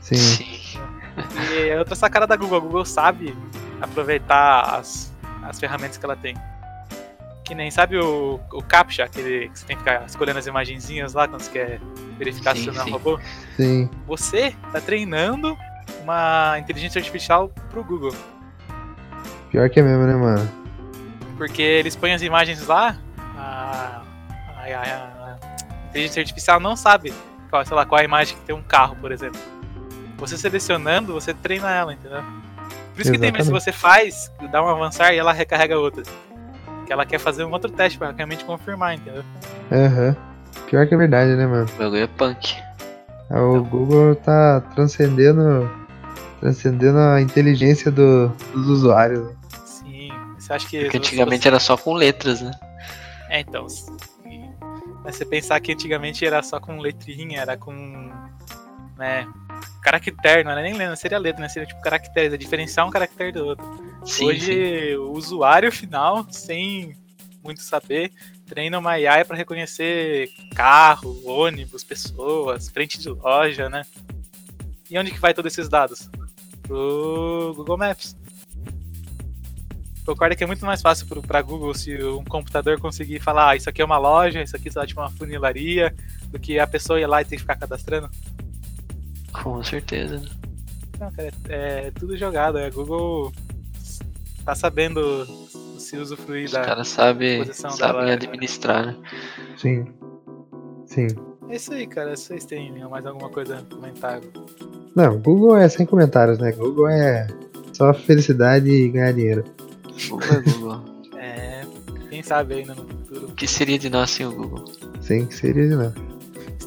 Sim. 0.00 0.16
Sim. 0.16 0.80
E 1.50 1.68
é 1.68 1.78
outra 1.78 1.94
sacada 1.94 2.26
da 2.26 2.36
Google, 2.36 2.58
a 2.58 2.60
Google 2.60 2.84
sabe 2.84 3.36
aproveitar 3.80 4.76
as, 4.76 5.12
as 5.42 5.58
ferramentas 5.58 5.96
que 5.98 6.04
ela 6.04 6.16
tem. 6.16 6.34
Que 7.44 7.54
nem, 7.54 7.70
sabe 7.70 7.98
o, 7.98 8.38
o 8.52 8.62
CAPTCHA, 8.62 9.04
aquele 9.04 9.48
que 9.48 9.58
você 9.58 9.66
tem 9.66 9.76
que 9.76 9.82
ficar 9.82 10.06
escolhendo 10.06 10.38
as 10.38 10.46
imagenzinhas 10.46 11.14
lá 11.14 11.26
quando 11.26 11.42
você 11.42 11.50
quer 11.50 11.80
verificar 12.18 12.54
se 12.54 12.62
Sim, 12.64 12.70
você 12.70 12.78
não 12.78 12.82
é 12.84 12.88
um 12.88 12.92
robô? 12.92 13.20
Sim. 13.56 13.90
Você 14.06 14.54
tá 14.72 14.80
treinando 14.80 15.56
uma 16.02 16.56
inteligência 16.58 16.98
artificial 17.00 17.48
pro 17.70 17.82
Google. 17.82 18.14
Pior 19.50 19.68
que 19.68 19.80
é 19.80 19.82
mesmo, 19.82 20.04
né, 20.06 20.14
mano? 20.14 20.48
Porque 21.36 21.62
eles 21.62 21.96
põem 21.96 22.12
as 22.14 22.22
imagens 22.22 22.64
lá, 22.66 22.96
a, 23.36 24.02
a- 24.58 24.62
a- 24.62 25.38
a 25.40 25.86
inteligência 25.88 26.20
artificial 26.20 26.60
não 26.60 26.76
sabe 26.76 27.12
qual, 27.48 27.64
sei 27.64 27.74
lá, 27.76 27.84
qual 27.84 27.98
é 27.98 28.02
a 28.02 28.04
imagem 28.04 28.36
que 28.36 28.42
tem 28.44 28.54
um 28.54 28.62
carro, 28.62 28.94
por 29.00 29.10
exemplo. 29.10 29.40
Você 30.20 30.36
selecionando, 30.38 31.12
você 31.14 31.32
treina 31.34 31.70
ela, 31.70 31.92
entendeu? 31.94 32.22
Por 32.94 33.00
isso 33.00 33.10
que 33.12 33.18
tem 33.18 33.32
que 33.32 33.40
Exatamente. 33.40 33.50
você 33.64 33.72
faz, 33.72 34.30
dá 34.52 34.62
um 34.62 34.68
avançar 34.68 35.12
e 35.14 35.18
ela 35.18 35.32
recarrega 35.32 35.78
outra. 35.78 36.02
Que 36.86 36.92
ela 36.92 37.06
quer 37.06 37.18
fazer 37.18 37.44
um 37.44 37.50
outro 37.52 37.70
teste 37.70 37.98
pra 37.98 38.10
realmente 38.10 38.44
confirmar, 38.44 38.94
entendeu? 38.94 39.24
Aham. 39.72 40.16
Pior 40.68 40.86
que 40.86 40.94
é 40.94 40.96
verdade, 40.98 41.34
né, 41.36 41.46
mano? 41.46 41.66
O 41.74 41.78
bagulho 41.78 42.02
é 42.02 42.06
punk. 42.06 42.54
Ah, 43.30 43.40
O 43.42 43.64
Google 43.64 44.14
tá 44.16 44.60
transcendendo. 44.74 45.70
Transcendendo 46.40 46.98
a 46.98 47.20
inteligência 47.20 47.90
do- 47.90 48.28
dos 48.52 48.66
usuários. 48.68 49.30
Sim. 49.64 50.10
Você 50.38 50.52
acha 50.52 50.68
que. 50.68 50.80
Porque 50.84 50.98
se 50.98 51.04
antigamente 51.06 51.46
era 51.46 51.60
só 51.60 51.76
com 51.76 51.94
letras, 51.94 52.40
né? 52.40 52.50
É, 53.28 53.40
então. 53.40 53.68
se- 53.68 53.90
Mas 55.04 55.16
você 55.16 55.24
pensar 55.24 55.58
que 55.60 55.72
antigamente 55.72 56.26
era 56.26 56.42
só 56.42 56.58
com 56.60 56.78
letrinha, 56.78 57.40
era 57.40 57.56
com. 57.56 58.10
né? 58.98 59.26
Caractere, 59.82 60.44
não 60.44 60.50
era 60.50 60.62
nem 60.62 60.74
letra, 60.74 60.96
seria 60.96 61.18
letra, 61.18 61.40
né? 61.40 61.48
Seria 61.48 61.66
tipo 61.66 61.80
caracteres, 61.80 62.32
é 62.32 62.36
diferenciar 62.36 62.86
um 62.86 62.90
caractere 62.90 63.32
do 63.32 63.46
outro. 63.46 63.64
Sim, 64.04 64.04
sim. 64.04 64.24
Hoje, 64.26 64.96
o 64.96 65.12
usuário 65.12 65.72
final, 65.72 66.26
sem 66.30 66.96
muito 67.42 67.62
saber, 67.62 68.12
treina 68.46 68.78
uma 68.78 68.92
AI 68.92 69.24
para 69.24 69.36
reconhecer 69.36 70.28
carro, 70.54 71.20
ônibus, 71.24 71.84
pessoas, 71.84 72.68
frente 72.68 72.98
de 72.98 73.08
loja, 73.08 73.68
né? 73.68 73.84
E 74.90 74.98
onde 74.98 75.12
que 75.12 75.20
vai 75.20 75.32
todos 75.32 75.52
esses 75.52 75.68
dados? 75.68 76.10
Pro 76.62 77.54
Google 77.56 77.78
Maps. 77.78 78.16
Concorda 80.04 80.34
que 80.34 80.42
é 80.42 80.46
muito 80.46 80.66
mais 80.66 80.82
fácil 80.82 81.06
pro, 81.06 81.22
pra 81.22 81.40
Google 81.42 81.72
se 81.74 82.02
um 82.02 82.24
computador 82.24 82.80
conseguir 82.80 83.20
falar, 83.20 83.50
ah, 83.50 83.56
isso 83.56 83.68
aqui 83.68 83.80
é 83.80 83.84
uma 83.84 83.98
loja, 83.98 84.42
isso 84.42 84.56
aqui 84.56 84.68
é 84.68 84.86
tipo 84.86 85.00
uma 85.00 85.10
funilaria, 85.10 85.94
do 86.28 86.38
que 86.38 86.58
a 86.58 86.66
pessoa 86.66 87.00
ir 87.00 87.06
lá 87.06 87.22
e 87.22 87.24
ter 87.24 87.36
que 87.36 87.42
ficar 87.42 87.56
cadastrando. 87.56 88.10
Com 89.32 89.62
certeza. 89.62 90.20
Não, 90.98 91.10
cara, 91.12 91.30
é, 91.48 91.86
é 91.86 91.90
tudo 91.92 92.16
jogado. 92.16 92.58
A 92.58 92.68
Google 92.70 93.32
tá 94.44 94.54
sabendo 94.54 95.24
se 95.78 95.96
usufruir 95.96 96.44
Os 96.46 96.52
da. 96.52 96.62
caras 96.62 96.88
sabem 96.88 97.42
é- 98.08 98.12
administrar, 98.12 98.86
né? 98.86 98.96
Sim. 99.56 99.86
Sim. 100.86 101.06
É 101.48 101.56
isso 101.56 101.72
aí, 101.72 101.86
cara. 101.86 102.16
Vocês 102.16 102.44
têm 102.44 102.72
mais 102.88 103.06
alguma 103.06 103.28
coisa 103.30 103.58
a 103.58 103.74
comentar? 103.74 104.20
Não, 104.94 105.18
Google 105.18 105.56
é 105.56 105.68
sem 105.68 105.86
comentários, 105.86 106.38
né? 106.38 106.52
Google 106.52 106.88
é 106.88 107.26
só 107.72 107.94
felicidade 107.94 108.68
e 108.68 108.88
ganhar 108.88 109.12
dinheiro. 109.12 109.44
Google 110.08 110.28
é 110.32 110.40
Google. 110.40 110.90
É. 111.22 111.62
Quem 112.08 112.22
sabe 112.22 112.54
ainda 112.54 112.74
no 112.74 112.86
futuro 112.88 113.26
o 113.26 113.32
que 113.32 113.46
seria 113.46 113.78
de 113.78 113.88
nós 113.90 114.10
sem 114.10 114.26
o 114.26 114.32
Google? 114.32 114.64
Sem 115.00 115.26
que 115.26 115.34
seria 115.34 115.68
de 115.68 115.74
nada. 115.76 115.94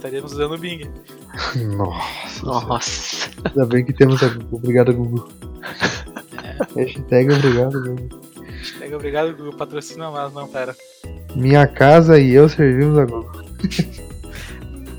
Estaremos 0.04 0.34
usando 0.34 0.56
o 0.56 0.58
Bing. 0.58 0.90
Nossa. 1.78 2.46
Nossa. 2.46 3.30
Ainda 3.46 3.66
bem 3.66 3.86
que 3.86 3.94
temos 3.94 4.22
a 4.22 4.28
Google. 4.28 4.60
Obrigado, 4.60 4.94
Google. 4.94 5.30
Hashtag 6.76 7.34
obrigado, 7.34 7.82
Google. 7.82 8.10
Pega, 8.80 8.96
obrigado, 8.96 9.36
Google. 9.36 9.54
Patrocina 9.56 10.12
nós, 10.12 10.34
não, 10.34 10.48
pera. 10.48 10.76
Minha 11.36 11.66
casa 11.68 12.20
e 12.20 12.32
eu 12.34 12.50
servimos 12.50 12.98
a 12.98 13.06
Google. 13.06 13.44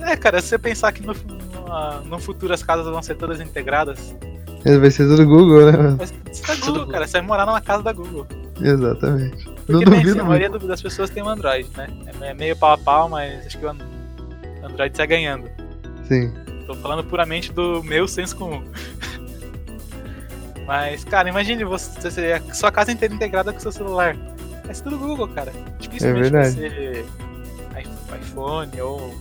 É, 0.00 0.16
cara, 0.16 0.40
se 0.40 0.48
você 0.48 0.58
pensar 0.58 0.92
que 0.92 1.02
no, 1.02 1.12
no, 1.14 2.04
no 2.04 2.18
futuro 2.18 2.52
as 2.52 2.62
casas 2.62 2.86
vão 2.86 3.02
ser 3.02 3.16
todas 3.16 3.40
integradas, 3.40 4.14
Vai 4.80 4.90
ser 4.90 5.06
tudo 5.06 5.26
Google, 5.26 5.70
né? 5.70 5.94
vai 5.98 6.06
ser 6.06 6.16
da 6.46 6.66
Google, 6.66 6.86
cara. 6.86 7.06
Você 7.06 7.18
vai 7.18 7.26
morar 7.26 7.44
numa 7.44 7.60
casa 7.60 7.82
da 7.82 7.92
Google. 7.92 8.26
Exatamente. 8.58 9.46
Não 9.46 9.54
Porque 9.66 9.84
pensa, 9.84 10.00
duvido 10.00 10.20
a 10.22 10.24
maioria 10.24 10.48
das 10.48 10.80
pessoas 10.80 11.10
tem 11.10 11.22
um 11.22 11.28
Android, 11.28 11.68
né? 11.76 11.86
É 12.22 12.30
é 12.30 12.34
meio 12.34 12.56
pau 12.56 12.72
a 12.72 12.78
pau, 12.78 13.08
mas 13.10 13.44
acho 13.46 13.58
que 13.58 13.66
o 13.66 13.68
An- 13.68 13.76
Android 14.64 14.96
sai 14.96 15.06
ganhando. 15.06 15.50
Sim. 16.08 16.32
Tô 16.66 16.74
falando 16.76 17.04
puramente 17.04 17.52
do 17.52 17.82
meu 17.84 18.08
senso 18.08 18.36
comum. 18.36 18.64
Mas, 20.66 21.04
cara, 21.04 21.28
imagine 21.28 21.62
você, 21.64 22.10
você 22.10 22.42
sua 22.54 22.72
casa 22.72 22.90
inteira 22.90 23.14
integrada 23.14 23.52
com 23.52 23.60
seu 23.60 23.72
celular. 23.72 24.16
É 24.68 24.72
tudo 24.72 24.98
Google, 24.98 25.28
cara. 25.28 25.52
Dificilmente 25.78 26.34
É 26.34 26.44
você 26.44 27.04
iPhone 28.16 28.80
ou 28.80 29.14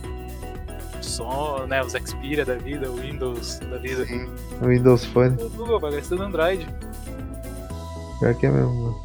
som, 1.00 1.66
né, 1.66 1.82
os 1.82 1.92
Xperia 1.92 2.44
da 2.44 2.54
vida, 2.54 2.90
o 2.90 2.96
Windows 2.96 3.58
da 3.58 3.78
vida. 3.78 4.06
O 4.62 4.66
Windows 4.66 5.04
Phone. 5.04 5.36
O 5.42 5.50
Google, 5.50 5.80
bagulho, 5.80 6.00
é 6.00 6.02
tudo 6.02 6.22
Android. 6.22 6.66
Pior 8.20 8.34
que 8.34 8.46
é 8.46 8.50
mesmo, 8.50 8.74
mano. 8.74 8.96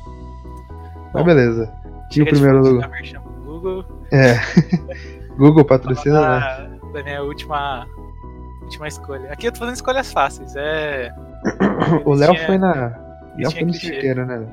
Mas 1.14 1.14
Bom, 1.14 1.24
beleza. 1.24 1.72
E 2.16 2.22
o 2.22 2.26
primeiro 2.26 2.62
lugar? 2.62 2.90
Google. 3.44 3.86
É. 4.12 4.36
Google 5.40 5.66
patrocina, 5.66 6.40
né? 6.40 6.40
da, 6.40 6.92
da 6.92 7.04
minha 7.04 7.24
última, 7.24 7.88
última 8.62 8.88
escolha. 8.88 9.32
Aqui 9.32 9.48
eu 9.48 9.52
tô 9.52 9.60
fazendo 9.60 9.76
escolhas 9.76 10.12
fáceis. 10.12 10.54
É. 10.56 11.12
O 12.06 12.14
Léo 12.14 12.36
foi 12.46 12.58
na. 12.58 12.74
Léo 13.38 13.52
foi 13.52 13.64
no 13.64 13.74
certeiro, 13.74 14.26
né? 14.26 14.46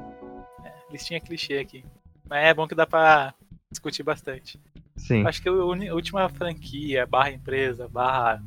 Listinha 0.90 1.20
clichê 1.20 1.58
aqui. 1.58 1.84
Mas 2.30 2.44
é 2.46 2.54
bom 2.54 2.66
que 2.68 2.74
dá 2.74 2.86
pra 2.86 3.34
discutir 3.70 4.02
bastante. 4.04 4.58
Sim. 4.96 5.26
Acho 5.26 5.42
que 5.42 5.48
a 5.48 5.52
última 5.52 6.28
franquia, 6.28 7.04
barra 7.06 7.30
empresa, 7.32 7.88
barra 7.88 8.40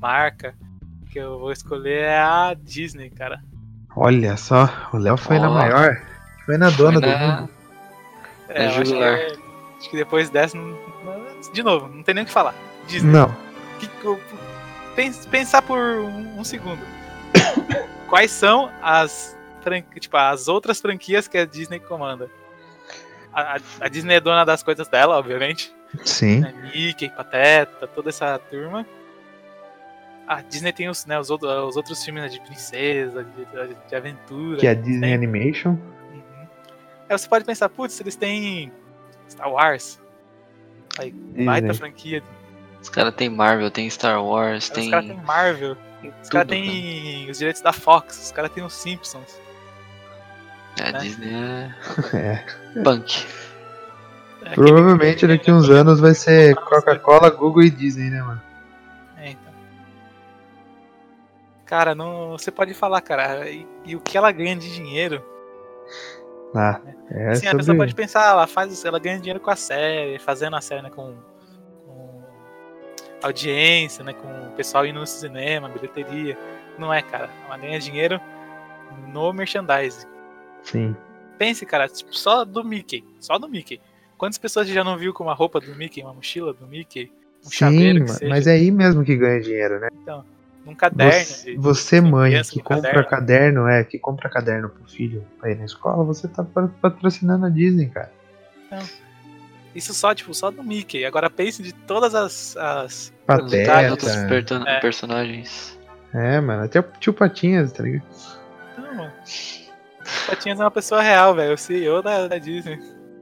marca 0.00 0.54
que 1.10 1.18
eu 1.18 1.38
vou 1.38 1.52
escolher 1.52 2.04
é 2.04 2.18
a 2.18 2.54
Disney, 2.58 3.10
cara. 3.10 3.40
Olha 3.94 4.36
só, 4.38 4.66
o 4.94 4.96
Léo 4.96 5.18
foi 5.18 5.38
na 5.38 5.50
Ó. 5.50 5.54
maior. 5.54 6.00
Foi 6.46 6.56
na 6.56 6.70
dona 6.70 6.98
Foi 6.98 7.02
do 7.02 7.06
na- 7.18 7.40
mundo. 7.42 7.48
É, 8.48 8.62
É 8.62 8.66
eu 8.66 8.68
acho, 8.80 8.82
que, 8.94 9.04
acho 9.78 9.90
que 9.90 9.96
depois 9.98 10.30
dessa. 10.30 10.56
não- 10.56 10.74
De 11.52 11.62
novo, 11.62 11.88
não 11.88 12.02
tem 12.02 12.14
nem 12.14 12.24
o 12.24 12.26
que 12.26 12.32
falar. 12.32 12.54
Disney. 12.86 13.10
Não. 13.12 13.34
Que- 13.78 13.88
pensar 15.30 15.62
por 15.62 15.78
um, 15.78 16.38
um 16.40 16.44
segundo. 16.44 16.80
Quais 18.08 18.30
são 18.30 18.70
as, 18.82 19.36
tipo, 19.98 20.16
as 20.16 20.48
outras 20.48 20.80
franquias 20.80 21.26
que 21.26 21.38
a 21.38 21.46
Disney 21.46 21.80
comanda? 21.80 22.30
A, 23.32 23.56
a- 23.80 23.88
Disney 23.88 24.14
é 24.16 24.20
dona 24.20 24.44
das 24.44 24.62
coisas 24.62 24.86
dela, 24.88 25.16
obviamente. 25.18 25.74
Sim. 26.04 26.40
né? 26.40 26.70
Mickey, 26.74 27.08
Pateta, 27.10 27.86
toda 27.86 28.10
essa 28.10 28.38
turma. 28.38 28.86
A 30.26 30.40
Disney 30.42 30.72
tem 30.72 30.88
os, 30.88 31.04
né, 31.06 31.18
os, 31.18 31.30
outros, 31.30 31.50
os 31.50 31.76
outros 31.76 32.04
filmes 32.04 32.22
né, 32.22 32.28
de 32.28 32.40
princesa, 32.40 33.24
de, 33.24 33.44
de- 33.44 33.76
de 33.88 33.94
aventura. 33.94 34.58
Que 34.58 34.66
é 34.66 34.70
a 34.70 34.74
Disney 34.74 35.00
tem. 35.08 35.14
Animation. 35.14 35.70
Uhum. 35.70 36.46
Aí 37.08 37.18
você 37.18 37.28
pode 37.28 37.44
pensar, 37.44 37.68
putz, 37.68 37.98
eles 38.00 38.14
têm 38.16 38.70
Star 39.28 39.50
Wars, 39.50 40.00
baita 40.96 41.68
Disney. 41.68 41.74
franquia. 41.74 42.22
Os 42.80 42.88
caras 42.88 43.14
tem 43.14 43.28
Marvel, 43.28 43.70
tem 43.70 43.88
Star 43.88 44.22
Wars, 44.24 44.64
Os 44.64 44.70
tem. 44.70 44.90
caras 44.90 45.06
têm 45.06 45.16
Marvel, 45.18 45.76
tem 46.00 46.12
os 46.22 46.28
caras 46.28 46.48
têm 46.48 47.30
os 47.30 47.38
direitos 47.38 47.62
da 47.62 47.72
Fox, 47.72 48.24
os 48.24 48.32
caras 48.32 48.50
têm 48.50 48.64
os 48.64 48.72
Simpsons. 48.72 49.40
É, 50.78 50.88
a 50.88 50.92
né? 50.92 50.98
Disney 50.98 51.32
É. 51.34 51.74
é 52.76 52.82
punk. 52.82 53.24
É 54.44 54.54
Provavelmente 54.54 55.26
daqui 55.26 55.52
uns 55.52 55.70
anos 55.70 56.00
vai 56.00 56.14
ser 56.14 56.56
Coca-Cola, 56.56 57.30
Google 57.30 57.62
e 57.62 57.70
Disney, 57.70 58.10
né, 58.10 58.20
mano? 58.22 58.42
É, 59.16 59.30
então. 59.30 59.52
Cara, 61.64 61.94
não, 61.94 62.32
você 62.32 62.50
pode 62.50 62.74
falar, 62.74 63.00
cara, 63.02 63.48
e, 63.48 63.64
e 63.84 63.94
o 63.94 64.00
que 64.00 64.18
ela 64.18 64.32
ganha 64.32 64.56
de 64.56 64.74
dinheiro 64.74 65.24
Ah, 66.54 66.80
é 67.10 67.30
Assim, 67.30 67.46
a 67.46 67.50
pessoa 67.50 67.62
sobre... 67.62 67.78
pode 67.78 67.94
pensar, 67.94 68.30
ela 68.30 68.46
faz, 68.46 68.84
ela 68.84 68.98
ganha 68.98 69.18
dinheiro 69.18 69.40
com 69.40 69.50
a 69.50 69.56
série, 69.56 70.18
fazendo 70.18 70.56
a 70.56 70.60
série, 70.60 70.82
né, 70.82 70.90
com, 70.90 71.14
com 71.86 72.22
audiência, 73.22 74.04
né, 74.04 74.12
com 74.12 74.28
o 74.28 74.52
pessoal 74.52 74.86
indo 74.86 75.00
no 75.00 75.06
cinema, 75.06 75.68
bilheteria. 75.68 76.36
Não 76.78 76.92
é, 76.92 77.02
cara. 77.02 77.30
Ela 77.46 77.56
ganha 77.58 77.78
dinheiro 77.78 78.20
no 79.08 79.32
merchandising. 79.32 80.06
Sim. 80.62 80.96
Pense, 81.38 81.66
cara, 81.66 81.88
tipo, 81.88 82.14
só 82.14 82.44
do 82.44 82.62
Mickey, 82.64 83.04
só 83.18 83.38
do 83.38 83.48
Mickey. 83.48 83.80
Quantas 84.16 84.38
pessoas 84.38 84.68
já 84.68 84.84
não 84.84 84.96
viu 84.96 85.12
com 85.12 85.24
uma 85.24 85.34
roupa 85.34 85.60
do 85.60 85.74
Mickey, 85.74 86.02
uma 86.02 86.14
mochila 86.14 86.52
do 86.52 86.66
Mickey, 86.66 87.10
um 87.44 87.50
Sim, 87.50 88.28
mas 88.28 88.46
é 88.46 88.52
aí 88.52 88.70
mesmo 88.70 89.04
que 89.04 89.16
ganha 89.16 89.40
dinheiro, 89.40 89.80
né? 89.80 89.88
Num 90.64 90.74
caderno? 90.74 91.12
Você, 91.24 91.50
de- 91.52 91.56
você, 91.58 92.00
de 92.00 92.10
mãe, 92.10 92.42
que 92.42 92.60
compra 92.62 93.04
caderno. 93.04 93.66
é, 93.68 93.82
que 93.84 93.98
compra 93.98 94.28
caderno 94.30 94.68
pro 94.68 94.84
filho 94.88 95.24
pra 95.40 95.50
ir 95.50 95.56
na 95.58 95.64
escola, 95.64 96.04
você 96.04 96.28
tá 96.28 96.42
pa- 96.44 96.70
patrocinando 96.80 97.46
a 97.46 97.48
Disney, 97.48 97.88
cara. 97.88 98.12
Isso 99.74 99.92
só, 99.94 100.14
tipo, 100.14 100.32
só 100.34 100.50
do 100.50 100.62
Mickey. 100.62 101.04
Agora 101.04 101.28
pense 101.30 101.62
de 101.62 101.72
todas 101.72 102.14
as. 102.14 102.56
as 102.56 103.12
Pateta. 103.26 103.90
Outros 103.90 104.14
perto- 104.28 104.54
É. 104.66 104.80
personagens. 104.80 105.78
É, 106.14 106.40
mano, 106.40 106.64
até 106.64 106.78
o 106.80 106.82
tio 107.00 107.12
Patinhas, 107.14 107.72
tá 107.72 107.82
ligado? 107.82 108.04
Não, 108.76 108.94
mano. 108.94 109.12
Patinhas 110.26 110.60
é 110.60 110.64
uma 110.64 110.70
pessoa 110.70 111.00
real, 111.00 111.34
velho. 111.34 111.54
O 111.54 111.58
CEO 111.58 112.02
da, 112.02 112.28
da 112.28 112.38
Disney. 112.38 112.78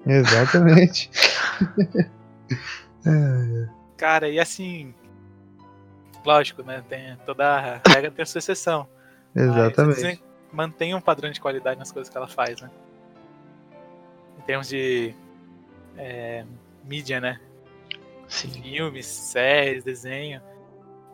Exatamente. 0.06 1.10
É, 3.06 3.66
Cara, 3.96 4.28
e 4.28 4.38
assim. 4.38 4.92
Lógico, 6.24 6.62
né? 6.62 6.84
Tem 6.88 7.16
toda 7.24 7.46
a 7.46 7.60
regra 7.88 8.10
tem 8.10 8.22
a 8.22 8.26
sua 8.26 8.38
exceção. 8.38 8.88
Mas 9.34 9.44
exatamente. 9.44 9.94
Disney 9.94 10.22
mantém 10.52 10.94
um 10.94 11.00
padrão 11.00 11.30
de 11.30 11.40
qualidade 11.40 11.78
nas 11.78 11.92
coisas 11.92 12.10
que 12.10 12.16
ela 12.16 12.28
faz, 12.28 12.60
né? 12.60 12.70
Em 14.38 14.42
termos 14.42 14.68
de 14.68 15.14
é, 15.96 16.44
mídia, 16.84 17.20
né? 17.20 17.40
Sim. 18.28 18.50
Filmes, 18.62 19.06
séries, 19.06 19.84
desenho. 19.84 20.40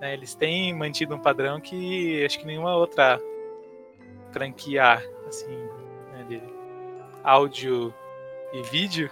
né, 0.01 0.15
Eles 0.15 0.35
têm 0.35 0.75
mantido 0.75 1.15
um 1.15 1.19
padrão 1.19 1.61
que 1.61 2.25
acho 2.25 2.39
que 2.39 2.47
nenhuma 2.47 2.77
outra 2.77 3.21
franquia 4.33 5.03
assim, 5.27 5.57
né, 6.13 6.25
de 6.29 6.43
áudio 7.25 7.93
e 8.53 8.63
vídeo 8.63 9.11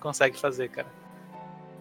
consegue 0.00 0.38
fazer, 0.38 0.68
cara. 0.68 0.88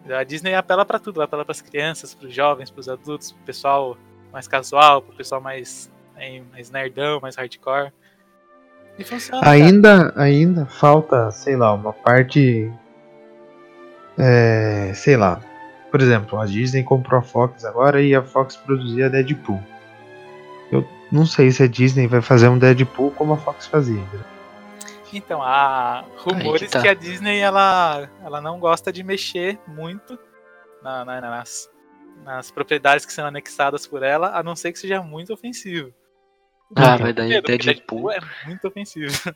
A 0.10 0.24
Disney 0.24 0.54
apela 0.54 0.86
pra 0.86 1.00
tudo, 1.00 1.18
ela 1.18 1.26
apela 1.26 1.44
pras 1.44 1.62
crianças, 1.62 2.14
pros 2.14 2.34
jovens, 2.34 2.70
pros 2.70 2.88
adultos, 2.88 3.32
pro 3.32 3.44
pessoal 3.44 3.98
mais 4.32 4.48
casual, 4.48 5.02
pro 5.02 5.16
pessoal 5.16 5.42
mais, 5.42 5.92
mais 6.52 6.70
nerdão, 6.70 7.20
mais 7.22 7.36
hardcore. 7.36 7.92
E 8.98 9.04
funciona. 9.04 9.42
cara. 9.42 9.56
Ainda, 9.56 10.14
ainda 10.16 10.66
falta, 10.66 11.32
sei 11.32 11.56
lá, 11.56 11.74
uma 11.74 11.92
parte. 11.92 12.72
É, 14.18 14.92
sei 14.94 15.18
lá. 15.18 15.42
Por 15.92 16.02
exemplo, 16.02 16.40
a 16.40 16.46
Disney 16.46 16.84
comprou 16.84 17.20
a 17.20 17.24
Fox 17.24 17.66
agora 17.66 18.02
e 18.02 18.14
a 18.14 18.22
Fox 18.22 18.56
produzia 18.58 19.10
Deadpool. 19.10 19.62
Eu 20.72 20.88
não 21.12 21.26
sei 21.26 21.52
se 21.52 21.64
a 21.64 21.68
Disney 21.68 22.08
vai 22.08 22.22
fazer 22.22 22.48
um 22.48 22.58
Deadpool 22.58 23.12
como 23.12 23.34
a 23.34 23.38
Fox 23.38 23.66
fazia. 23.68 24.04
Então, 25.14 25.42
há 25.42 26.04
rumores 26.18 26.64
que 26.64 26.68
tá. 26.70 26.82
que 26.82 26.88
a 26.88 26.94
Disney 26.94 27.40
ela, 27.40 28.10
ela 28.24 28.42
não 28.42 28.60
gosta 28.60 28.92
de 28.92 29.04
mexer 29.04 29.60
muito 29.68 30.18
na- 30.82 31.06
na- 31.06 31.22
nas, 31.22 31.70
nas 32.24 32.52
propriedades 32.52 33.06
que 33.06 33.14
são 33.14 33.26
anexadas 33.26 33.86
por 33.88 34.04
ela, 34.04 34.38
a 34.38 34.44
não 34.44 34.56
ser 34.56 34.72
que 34.74 34.80
seja 34.80 35.02
muito 35.02 35.34
ofensivo. 35.34 35.94
Ah, 36.76 36.98
vai 36.98 37.14
daí 37.14 37.28
Primeiro, 37.42 37.44
porque 37.44 37.58
Deadpool. 37.58 38.12
é 38.12 38.20
muito 38.46 38.68
ofensivo. 38.68 39.08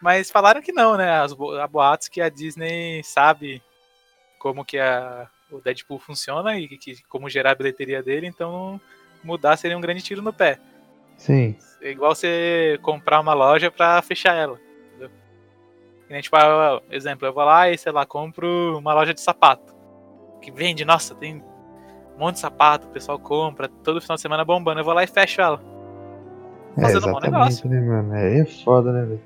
Mas 0.00 0.30
falaram 0.30 0.62
que 0.62 0.72
não, 0.72 0.96
né? 0.96 1.10
As 1.20 1.32
bo- 1.32 1.56
há 1.58 1.66
boatos 1.66 2.08
que 2.08 2.20
a 2.20 2.28
Disney 2.28 3.02
sabe 3.02 3.62
como 4.38 4.64
que 4.64 4.78
a, 4.78 5.28
o 5.50 5.60
Deadpool 5.60 5.98
funciona 5.98 6.58
e 6.58 6.68
que, 6.68 7.02
como 7.08 7.28
gerar 7.30 7.52
a 7.52 7.54
bilheteria 7.54 8.02
dele, 8.02 8.26
então 8.26 8.80
mudar 9.24 9.56
seria 9.56 9.76
um 9.76 9.80
grande 9.80 10.02
tiro 10.02 10.22
no 10.22 10.32
pé. 10.32 10.60
Sim. 11.16 11.56
É 11.80 11.90
igual 11.90 12.14
você 12.14 12.78
comprar 12.82 13.20
uma 13.20 13.34
loja 13.34 13.70
pra 13.70 14.00
fechar 14.02 14.34
ela. 14.34 14.58
Entendeu? 14.90 15.10
Nem, 16.08 16.20
tipo, 16.20 16.36
ah, 16.36 16.82
exemplo, 16.90 17.26
eu 17.26 17.32
vou 17.32 17.44
lá 17.44 17.70
e, 17.70 17.78
sei 17.78 17.92
lá, 17.92 18.04
compro 18.04 18.78
uma 18.78 18.94
loja 18.94 19.14
de 19.14 19.20
sapato. 19.20 19.74
Que 20.40 20.50
vende, 20.50 20.84
nossa, 20.84 21.14
tem 21.14 21.42
um 22.16 22.18
monte 22.18 22.34
de 22.34 22.40
sapato, 22.40 22.86
o 22.86 22.90
pessoal 22.90 23.18
compra, 23.18 23.68
todo 23.68 24.00
final 24.00 24.16
de 24.16 24.22
semana 24.22 24.44
bombando. 24.44 24.80
Eu 24.80 24.84
vou 24.84 24.94
lá 24.94 25.04
e 25.04 25.06
fecho 25.06 25.40
ela. 25.40 25.60
É, 26.76 26.82
Fazendo 26.82 27.08
um 27.08 27.12
bom 27.12 27.18
exatamente, 27.18 27.68
né, 27.68 27.80
mano? 27.80 28.14
Aí 28.14 28.40
é 28.40 28.44
foda, 28.44 28.92
né, 28.92 29.04
velho? 29.04 29.22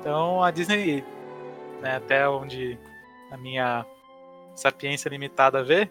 Então 0.00 0.42
a 0.42 0.50
Disney, 0.50 1.04
né, 1.80 1.96
até 1.96 2.28
onde 2.28 2.78
a 3.30 3.36
minha 3.36 3.86
sapiência 4.54 5.08
limitada 5.08 5.62
vê, 5.62 5.88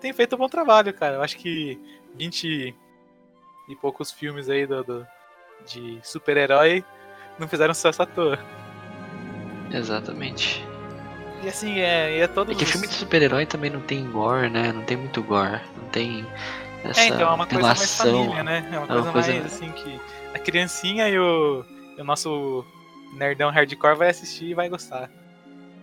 tem 0.00 0.12
feito 0.12 0.34
um 0.34 0.38
bom 0.38 0.48
trabalho, 0.48 0.94
cara. 0.94 1.16
Eu 1.16 1.22
acho 1.22 1.36
que 1.36 1.78
20 2.14 2.74
e 3.70 3.76
poucos 3.76 4.10
filmes 4.10 4.48
aí 4.48 4.66
do, 4.66 4.82
do- 4.84 5.06
de 5.66 5.98
super-herói 6.02 6.84
não 7.38 7.46
fizeram 7.48 7.72
sucesso 7.72 8.02
à 8.02 8.06
toa. 8.06 8.38
Exatamente. 9.72 10.64
E 11.42 11.48
assim, 11.48 11.78
é, 11.80 12.18
e 12.18 12.20
é 12.20 12.26
todo. 12.26 12.52
É 12.52 12.54
que 12.54 12.66
filme 12.66 12.86
de 12.86 12.94
super-herói 12.94 13.46
também 13.46 13.70
não 13.70 13.80
tem 13.80 14.10
gore, 14.10 14.48
né? 14.50 14.72
Não 14.72 14.82
tem 14.82 14.96
muito 14.96 15.22
gore. 15.22 15.60
Não 15.76 15.88
tem 15.88 16.26
essa 16.84 17.00
É, 17.00 17.06
então 17.06 17.30
é 17.30 17.34
uma 17.34 17.46
coisa 17.46 17.62
mais 17.74 17.96
família, 17.96 18.42
né? 18.42 18.66
É 18.72 18.78
uma 18.78 18.80
uma 18.80 18.86
coisa, 18.88 19.12
coisa- 19.12 19.32
mais 19.32 19.46
assim 19.46 19.70
que 19.72 20.00
a 20.34 20.38
criancinha 20.38 21.08
e 21.08 21.18
o, 21.18 21.64
e 21.96 22.00
o 22.00 22.04
nosso 22.04 22.64
nerdão 23.14 23.50
hardcore 23.50 23.96
vai 23.96 24.10
assistir 24.10 24.46
e 24.50 24.54
vai 24.54 24.68
gostar. 24.68 25.08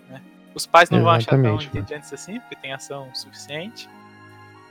né? 0.10 0.22
Os 0.54 0.66
pais 0.66 0.90
não 0.90 1.02
vão 1.02 1.10
achar 1.12 1.32
tão 1.32 1.38
Exatamente, 1.40 1.68
entediantes 1.68 2.14
assim, 2.14 2.40
porque 2.40 2.56
tem 2.58 2.74
ação 2.74 3.10
suficiente. 3.16 3.90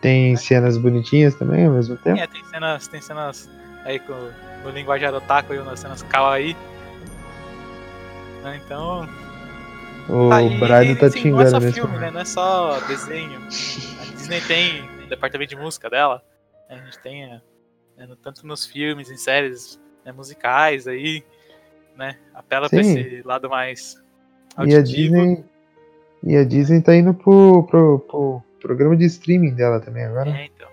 Tem 0.07 0.37
cenas 0.37 0.79
bonitinhas 0.79 1.35
também 1.35 1.67
ao 1.67 1.73
mesmo 1.73 1.97
tempo. 1.97 2.21
É, 2.21 2.27
tem 2.29 2.45
cenas, 2.45 2.87
tem 2.87 3.01
cenas 3.01 3.51
aí 3.85 3.99
com, 3.99 4.15
no 4.63 4.71
linguajar 4.71 5.13
otaku 5.13 5.53
e 5.53 5.59
nas 5.59 5.81
cenas 5.81 6.01
kawaii. 6.05 6.57
Né, 8.45 8.61
Então, 8.65 9.09
O 10.09 10.29
Tá, 10.29 10.37
Brado 10.65 10.95
tá 10.97 11.07
assim, 11.07 11.33
Não 11.33 11.41
é 11.41 11.47
só 11.47 11.61
filme, 11.61 11.99
né? 11.99 12.13
Não 12.13 12.21
é 12.21 12.25
só 12.25 12.79
desenho. 12.87 13.41
A 13.41 14.15
Disney 14.15 14.41
tem 14.43 14.89
o 15.05 15.09
departamento 15.09 15.51
de 15.51 15.61
música 15.61 15.91
dela. 15.91 16.23
né, 16.71 16.81
A 16.81 16.85
gente 16.85 16.99
tem 17.01 17.25
é, 17.25 17.41
tanto 18.23 18.47
nos 18.47 18.65
filmes, 18.65 19.11
em 19.11 19.17
séries 19.17 19.81
né, 20.05 20.13
musicais 20.13 20.87
aí, 20.87 21.25
né? 21.97 22.17
Apela 22.33 22.71
pra 22.71 22.81
Sim. 22.81 23.01
esse 23.01 23.23
lado 23.25 23.51
mais 23.51 24.01
E 24.65 24.73
a 24.73 24.79
auditivo. 24.79 25.15
Disney. 25.17 25.45
E 26.23 26.37
a 26.37 26.45
Disney 26.45 26.81
tá 26.81 26.95
indo 26.95 27.13
pro, 27.13 27.65
pro, 27.65 27.99
pro 28.01 28.43
programa 28.67 28.97
de 28.97 29.05
streaming 29.07 29.55
dela 29.55 29.81
também 29.81 30.05
agora. 30.05 30.31
É, 30.31 30.47
então. 30.47 30.69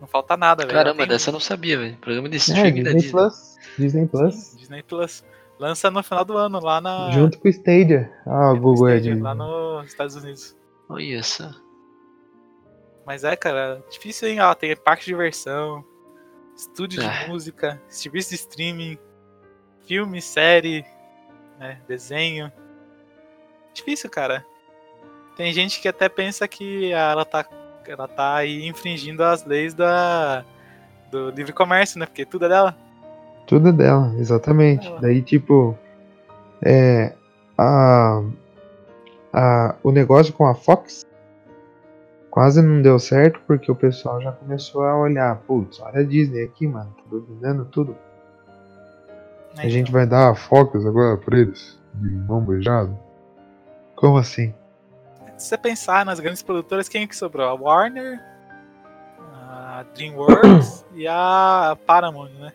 Não 0.00 0.06
falta 0.08 0.36
nada, 0.36 0.64
velho. 0.64 0.74
Caramba, 0.76 0.98
Tem- 0.98 1.08
dessa 1.08 1.28
eu 1.28 1.32
não 1.32 1.40
sabia, 1.40 1.78
velho. 1.78 1.96
Programa 1.98 2.28
de 2.28 2.36
É, 2.36 2.38
streaming 2.38 2.82
da 2.82 2.92
Disney 2.92 3.00
Disney. 3.02 3.10
Plus. 3.12 3.56
Disney 3.78 4.06
Plus. 4.06 4.56
Disney 4.56 4.82
Plus. 4.82 5.24
Lança 5.58 5.90
no 5.90 6.02
final 6.02 6.24
do 6.24 6.36
ano, 6.38 6.58
lá 6.60 6.80
na. 6.80 7.10
Junto 7.10 7.38
com 7.38 7.46
o 7.48 7.50
Stadia. 7.50 8.10
Ah, 8.26 8.50
o 8.52 8.54
no 8.54 8.60
Google 8.62 8.88
é 8.88 8.92
Stadia, 8.94 9.12
Disney. 9.12 9.22
Lá 9.22 9.34
nos 9.34 9.86
Estados 9.88 10.16
Unidos. 10.16 10.56
Olha 10.88 11.22
só. 11.22 11.50
Mas 13.06 13.24
é, 13.24 13.36
cara, 13.36 13.82
difícil, 13.90 14.28
hein? 14.28 14.40
Ó, 14.40 14.54
tem 14.54 14.74
parque 14.76 15.04
de 15.04 15.10
diversão, 15.10 15.84
estúdio 16.56 17.02
É. 17.02 17.24
de 17.24 17.28
música, 17.30 17.80
serviço 17.88 18.30
de 18.30 18.36
streaming, 18.36 18.98
filme, 19.86 20.20
série, 20.22 20.84
né, 21.58 21.80
desenho. 21.88 22.50
Difícil, 23.74 24.08
cara. 24.10 24.44
Tem 25.40 25.54
gente 25.54 25.80
que 25.80 25.88
até 25.88 26.06
pensa 26.06 26.46
que 26.46 26.92
ela 26.92 27.24
tá, 27.24 27.46
ela 27.88 28.06
tá 28.06 28.34
aí 28.34 28.68
infringindo 28.68 29.24
as 29.24 29.42
leis 29.42 29.72
da, 29.72 30.44
do 31.10 31.30
livre 31.30 31.50
comércio, 31.50 31.98
né? 31.98 32.04
Porque 32.04 32.26
tudo 32.26 32.44
é 32.44 32.48
dela. 32.50 32.76
Tudo 33.46 33.70
é 33.70 33.72
dela, 33.72 34.14
exatamente. 34.18 34.86
Ela. 34.86 35.00
Daí, 35.00 35.22
tipo, 35.22 35.74
é, 36.60 37.14
a, 37.56 38.22
a, 39.32 39.76
o 39.82 39.90
negócio 39.90 40.34
com 40.34 40.46
a 40.46 40.54
Fox 40.54 41.06
quase 42.30 42.60
não 42.60 42.82
deu 42.82 42.98
certo 42.98 43.40
porque 43.46 43.72
o 43.72 43.74
pessoal 43.74 44.20
já 44.20 44.32
começou 44.32 44.84
a 44.84 44.94
olhar, 44.94 45.36
putz, 45.46 45.80
olha 45.80 46.00
a 46.00 46.04
Disney 46.04 46.42
aqui, 46.42 46.66
mano, 46.66 46.94
tá 46.98 47.02
dominando 47.10 47.64
tudo. 47.64 47.96
A 49.56 49.66
gente 49.70 49.90
vai 49.90 50.06
dar 50.06 50.32
a 50.32 50.34
Fox 50.34 50.84
agora 50.84 51.16
pra 51.16 51.38
eles, 51.38 51.80
de 51.94 52.10
mão 52.10 52.42
beijada? 52.42 52.94
Como 53.96 54.18
assim? 54.18 54.52
Se 55.40 55.48
você 55.48 55.56
pensar 55.58 56.04
nas 56.04 56.20
grandes 56.20 56.42
produtoras, 56.42 56.88
quem 56.88 57.02
é 57.04 57.06
que 57.06 57.16
sobrou? 57.16 57.48
A 57.48 57.54
Warner, 57.54 58.20
a 59.18 59.84
DreamWorks 59.94 60.84
e 60.94 61.06
a 61.08 61.76
Paramount, 61.86 62.30
né? 62.38 62.52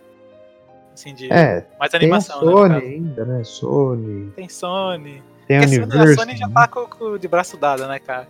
Assim, 0.94 1.14
de 1.14 1.32
É, 1.32 1.66
mais 1.80 1.92
tem 1.92 2.00
a 2.00 2.04
animação, 2.04 2.40
né? 2.40 2.46
no 2.46 2.58
Sony 2.58 2.74
caso. 2.76 2.86
ainda, 2.86 3.26
né? 3.26 3.44
Sony, 3.44 4.32
Tem 4.36 4.48
Sony. 4.50 5.24
tem 5.48 5.58
a 5.58 5.62
Porque 5.62 5.76
a 5.76 5.80
Sony, 5.80 5.82
a 5.82 5.84
Universal. 5.98 6.26
Sony 6.26 6.38
já 6.38 6.48
né? 6.48 6.54
tá 6.54 6.68
com, 6.68 6.86
com- 6.86 7.18
de 7.18 7.28
braço 7.28 7.58
dado, 7.58 7.88
né, 7.88 8.00
cara? 8.00 8.28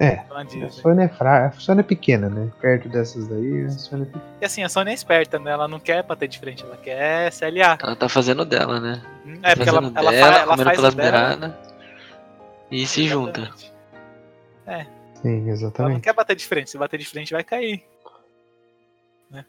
É, 0.00 0.20
A. 0.30 0.70
Sony 0.70 1.02
é 1.04 1.08
fraca, 1.08 1.56
a 1.56 1.60
Sony 1.60 1.80
é 1.80 1.82
pequena, 1.82 2.28
né? 2.28 2.48
Perto 2.60 2.88
dessas 2.88 3.26
daí, 3.26 3.64
a 3.64 3.70
Sony 3.70 4.02
é 4.02 4.04
pequena. 4.04 4.24
E 4.40 4.44
assim, 4.44 4.62
a 4.62 4.68
Sony 4.68 4.90
é 4.90 4.94
esperta, 4.94 5.38
né? 5.40 5.50
Ela 5.50 5.66
não 5.66 5.80
quer 5.80 6.04
bater 6.04 6.28
de 6.28 6.38
frente, 6.38 6.62
ela 6.64 6.76
quer 6.76 7.32
CLA. 7.32 7.78
Ela 7.82 7.96
tá 7.96 8.08
fazendo 8.08 8.44
dela, 8.44 8.78
né? 8.78 9.02
É, 9.42 9.56
porque 9.56 9.68
ela, 9.68 9.78
ela, 9.94 10.10
dela, 10.12 10.32
fa- 10.34 10.38
ela 10.40 10.56
faz 10.56 10.76
pelas 10.76 10.94
dela. 10.94 11.10
beiradas. 11.10 11.67
E 12.70 12.86
se 12.86 13.06
junta. 13.08 13.40
Exatamente. 13.40 13.78
Sim, 15.22 15.28
Ela 15.30 15.40
não 15.46 15.52
exatamente. 15.52 16.00
quer 16.02 16.12
bater 16.12 16.36
de 16.36 16.46
frente, 16.46 16.70
se 16.70 16.78
bater 16.78 16.98
de 16.98 17.06
frente 17.06 17.32
vai 17.32 17.42
cair. 17.42 17.82
Né? 19.30 19.44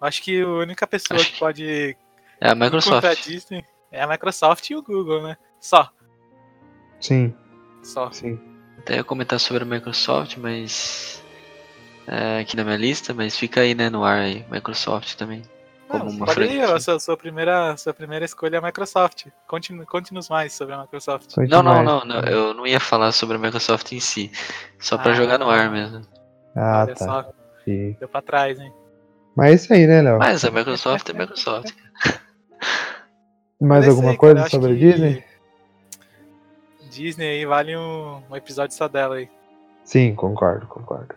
Eu 0.00 0.06
acho 0.06 0.22
que 0.22 0.40
a 0.40 0.48
única 0.48 0.86
pessoa 0.86 1.20
Acho 1.20 1.32
que 1.32 1.38
pode 1.38 1.96
É 2.40 2.48
a 2.50 2.54
Microsoft. 2.54 3.24
Disney 3.26 3.64
é 3.90 4.00
a 4.02 4.06
Microsoft 4.06 4.70
e 4.70 4.74
o 4.76 4.82
Google, 4.82 5.22
né? 5.22 5.36
Só. 5.60 5.90
Sim, 7.00 7.34
Só. 7.82 8.10
sim. 8.10 8.40
Até 8.78 8.96
ia 8.96 9.04
comentar 9.04 9.38
sobre 9.38 9.64
a 9.64 9.66
Microsoft, 9.66 10.38
mas. 10.38 11.22
é, 12.06 12.40
aqui 12.40 12.56
na 12.56 12.64
minha 12.64 12.76
lista, 12.76 13.12
mas 13.12 13.36
fica 13.36 13.60
aí, 13.60 13.74
né, 13.74 13.90
no 13.90 14.02
ar 14.04 14.20
aí. 14.20 14.46
Microsoft 14.50 15.14
também. 15.16 15.42
Como 15.92 16.04
Não, 16.04 16.10
uma 16.16 16.26
pode 16.26 16.40
ir, 16.42 16.48
franquia. 16.48 16.74
a 16.74 16.80
sua, 16.80 16.98
sua 16.98 17.16
primeira, 17.16 17.76
sua 17.76 17.92
primeira 17.92 18.24
escolha 18.24 18.56
é 18.56 18.58
a 18.58 18.62
Microsoft. 18.62 19.26
Conte- 19.46 19.84
Conte-nos 19.86 20.28
mais 20.28 20.52
sobre 20.54 20.74
a 20.74 20.80
Microsoft. 20.80 21.34
Conte 21.34 21.50
Não, 21.50 21.62
não, 21.62 21.82
não, 21.82 22.04
não, 22.04 22.20
eu 22.20 22.54
não 22.54 22.66
ia 22.66 22.80
falar 22.80 23.12
sobre 23.12 23.36
a 23.36 23.38
Microsoft 23.38 23.92
em 23.92 24.00
si. 24.00 24.32
Só 24.78 24.96
pra 24.96 25.12
Ah. 25.12 25.14
jogar 25.14 25.38
no 25.38 25.50
ar 25.50 25.70
mesmo. 25.70 26.00
Ah, 26.56 26.84
Olha 26.86 26.94
tá. 26.94 27.04
só, 27.04 27.32
Sim. 27.64 27.94
deu 28.00 28.08
pra 28.08 28.22
trás, 28.22 28.58
hein? 28.58 28.72
Mas 29.36 29.50
é 29.50 29.54
isso 29.54 29.72
aí, 29.72 29.86
né, 29.86 30.02
Léo? 30.02 30.18
Mas 30.18 30.44
a 30.44 30.50
Microsoft 30.50 31.08
é 31.08 31.12
Microsoft. 31.12 31.72
Mais 33.60 33.88
alguma 33.88 34.10
aí, 34.10 34.16
coisa 34.16 34.48
sobre 34.48 34.72
a 34.72 34.74
Disney? 34.74 35.24
Disney 36.90 37.26
aí 37.38 37.46
vale 37.46 37.76
um, 37.76 38.22
um 38.30 38.36
episódio 38.36 38.76
só 38.76 38.88
dela 38.88 39.16
aí. 39.16 39.28
Sim, 39.84 40.14
concordo, 40.14 40.66
concordo. 40.66 41.14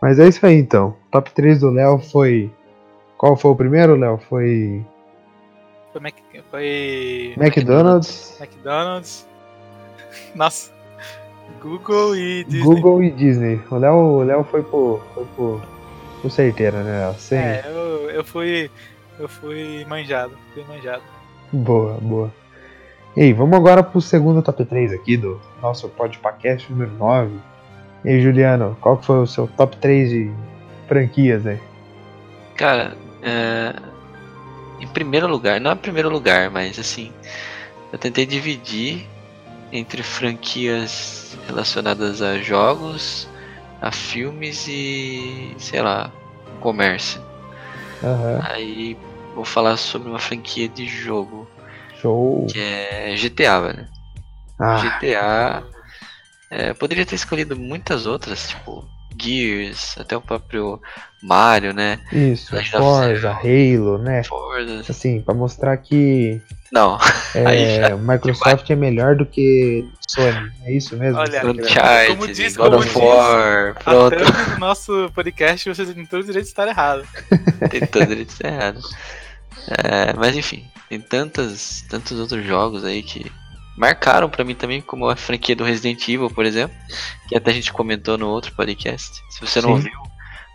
Mas 0.00 0.18
é 0.18 0.26
isso 0.28 0.44
aí 0.44 0.54
então. 0.58 0.96
Top 1.10 1.30
3 1.32 1.60
do 1.60 1.70
Léo 1.70 1.98
foi. 1.98 2.52
Qual 3.24 3.38
foi 3.38 3.52
o 3.52 3.56
primeiro, 3.56 3.96
Léo? 3.96 4.18
Foi. 4.28 4.84
Foi, 5.92 6.00
Mac, 6.02 6.14
foi 6.50 7.34
McDonald's, 7.38 8.38
McDonald's. 8.38 9.26
Nossa. 10.36 10.70
Google 11.58 12.14
e 12.16 12.44
Disney. 12.44 12.62
Google 12.62 13.02
e 13.02 13.10
Disney. 13.10 13.60
O 13.70 13.76
Léo, 13.76 13.94
o 13.94 14.22
Léo 14.22 14.44
foi 14.44 14.62
pro. 14.62 15.00
Foi 15.14 15.24
pro. 15.34 15.62
pro 16.20 16.30
certeira, 16.30 16.82
né, 16.82 17.06
Léo? 17.06 17.14
Sim. 17.14 17.36
É, 17.36 17.64
eu, 17.64 18.10
eu 18.10 18.22
fui. 18.22 18.70
Eu 19.18 19.26
fui 19.26 19.86
manjado. 19.86 20.36
Fui 20.52 20.62
manjado. 20.68 21.02
Boa, 21.50 21.96
boa. 22.02 22.30
E 23.16 23.22
aí, 23.22 23.32
vamos 23.32 23.56
agora 23.56 23.82
pro 23.82 24.02
segundo 24.02 24.42
top 24.42 24.66
3 24.66 24.92
aqui 24.92 25.16
do 25.16 25.40
nosso 25.62 25.88
podcast 25.88 26.70
número 26.70 26.92
9. 26.98 27.38
E 28.04 28.10
aí, 28.10 28.20
Juliano, 28.20 28.76
qual 28.82 28.98
que 28.98 29.06
foi 29.06 29.20
o 29.20 29.26
seu 29.26 29.46
top 29.46 29.78
3 29.78 30.10
de 30.10 30.30
franquias 30.86 31.46
aí? 31.46 31.58
Cara, 32.54 32.94
é, 33.24 33.74
em 34.80 34.86
primeiro 34.88 35.26
lugar, 35.26 35.60
não 35.60 35.70
é 35.70 35.74
primeiro 35.74 36.10
lugar, 36.10 36.50
mas 36.50 36.78
assim, 36.78 37.12
eu 37.92 37.98
tentei 37.98 38.26
dividir 38.26 39.06
entre 39.72 40.02
franquias 40.02 41.36
relacionadas 41.46 42.22
a 42.22 42.38
jogos, 42.38 43.28
a 43.80 43.90
filmes 43.90 44.66
e, 44.68 45.54
sei 45.58 45.82
lá, 45.82 46.12
comércio. 46.60 47.20
Aham, 48.02 48.40
Aí 48.50 48.96
vou 49.34 49.44
falar 49.44 49.76
sobre 49.76 50.08
uma 50.08 50.18
franquia 50.18 50.68
de 50.68 50.86
jogo, 50.86 51.48
show. 52.00 52.46
que 52.46 52.58
é 52.60 53.16
GTA, 53.16 53.60
velho. 53.60 53.88
Ah, 54.58 54.76
GTA. 54.76 55.64
é, 56.50 56.74
poderia 56.74 57.04
ter 57.04 57.16
escolhido 57.16 57.56
muitas 57.56 58.06
outras, 58.06 58.48
tipo 58.48 58.84
Gears, 59.20 59.96
até 59.98 60.16
o 60.16 60.20
próprio 60.20 60.80
Mario, 61.22 61.72
né? 61.72 61.98
isso, 62.12 62.54
Forza, 62.70 63.30
Halo, 63.32 63.98
né? 63.98 64.22
Forza. 64.24 64.84
Assim, 64.88 65.20
pra 65.22 65.34
mostrar 65.34 65.76
que 65.78 66.40
Não, 66.70 66.98
é, 67.34 67.94
Microsoft 67.96 68.68
é 68.70 68.76
melhor 68.76 69.16
do 69.16 69.24
que 69.24 69.84
Sony. 70.06 70.50
É 70.64 70.72
isso 70.72 70.96
mesmo? 70.96 71.18
Olha, 71.18 71.46
Uncharted, 71.46 72.16
Como 72.16 72.26
diz- 72.28 72.56
God 72.56 72.66
como 72.66 72.76
of 72.78 72.86
diz 72.88 72.96
War, 72.96 73.74
pronto, 73.82 74.16
thumb 74.16 74.32
do 74.54 74.58
nosso 74.60 75.10
podcast, 75.14 75.68
vocês 75.74 75.94
têm 75.94 76.06
todo 76.06 76.20
o 76.20 76.24
direito 76.24 76.44
de 76.44 76.50
estar 76.50 76.68
errado. 76.68 77.04
tem 77.70 77.80
todo 77.86 78.06
direito 78.06 78.28
de 78.28 78.34
ser 78.34 78.46
errado. 78.46 78.80
É, 79.82 80.12
mas 80.14 80.36
enfim, 80.36 80.64
tem 80.90 81.00
tantas, 81.00 81.82
tantos 81.88 82.18
outros 82.20 82.44
jogos 82.44 82.84
aí 82.84 83.02
que 83.02 83.32
marcaram 83.76 84.28
pra 84.28 84.44
mim 84.44 84.54
também, 84.54 84.80
como 84.80 85.08
a 85.08 85.16
franquia 85.16 85.56
do 85.56 85.64
Resident 85.64 86.02
Evil, 86.08 86.30
por 86.30 86.44
exemplo, 86.44 86.76
que 87.28 87.36
até 87.36 87.50
a 87.50 87.54
gente 87.54 87.72
comentou 87.72 88.16
no 88.16 88.28
outro 88.28 88.54
podcast. 88.54 89.22
Se 89.30 89.40
você 89.40 89.60
não 89.60 89.70
Sim. 89.70 89.74
ouviu, 89.74 89.92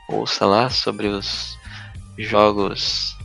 ouça 0.10 0.46
lá 0.46 0.70
sobre 0.70 1.08
os 1.08 1.58
jogos 2.18 3.16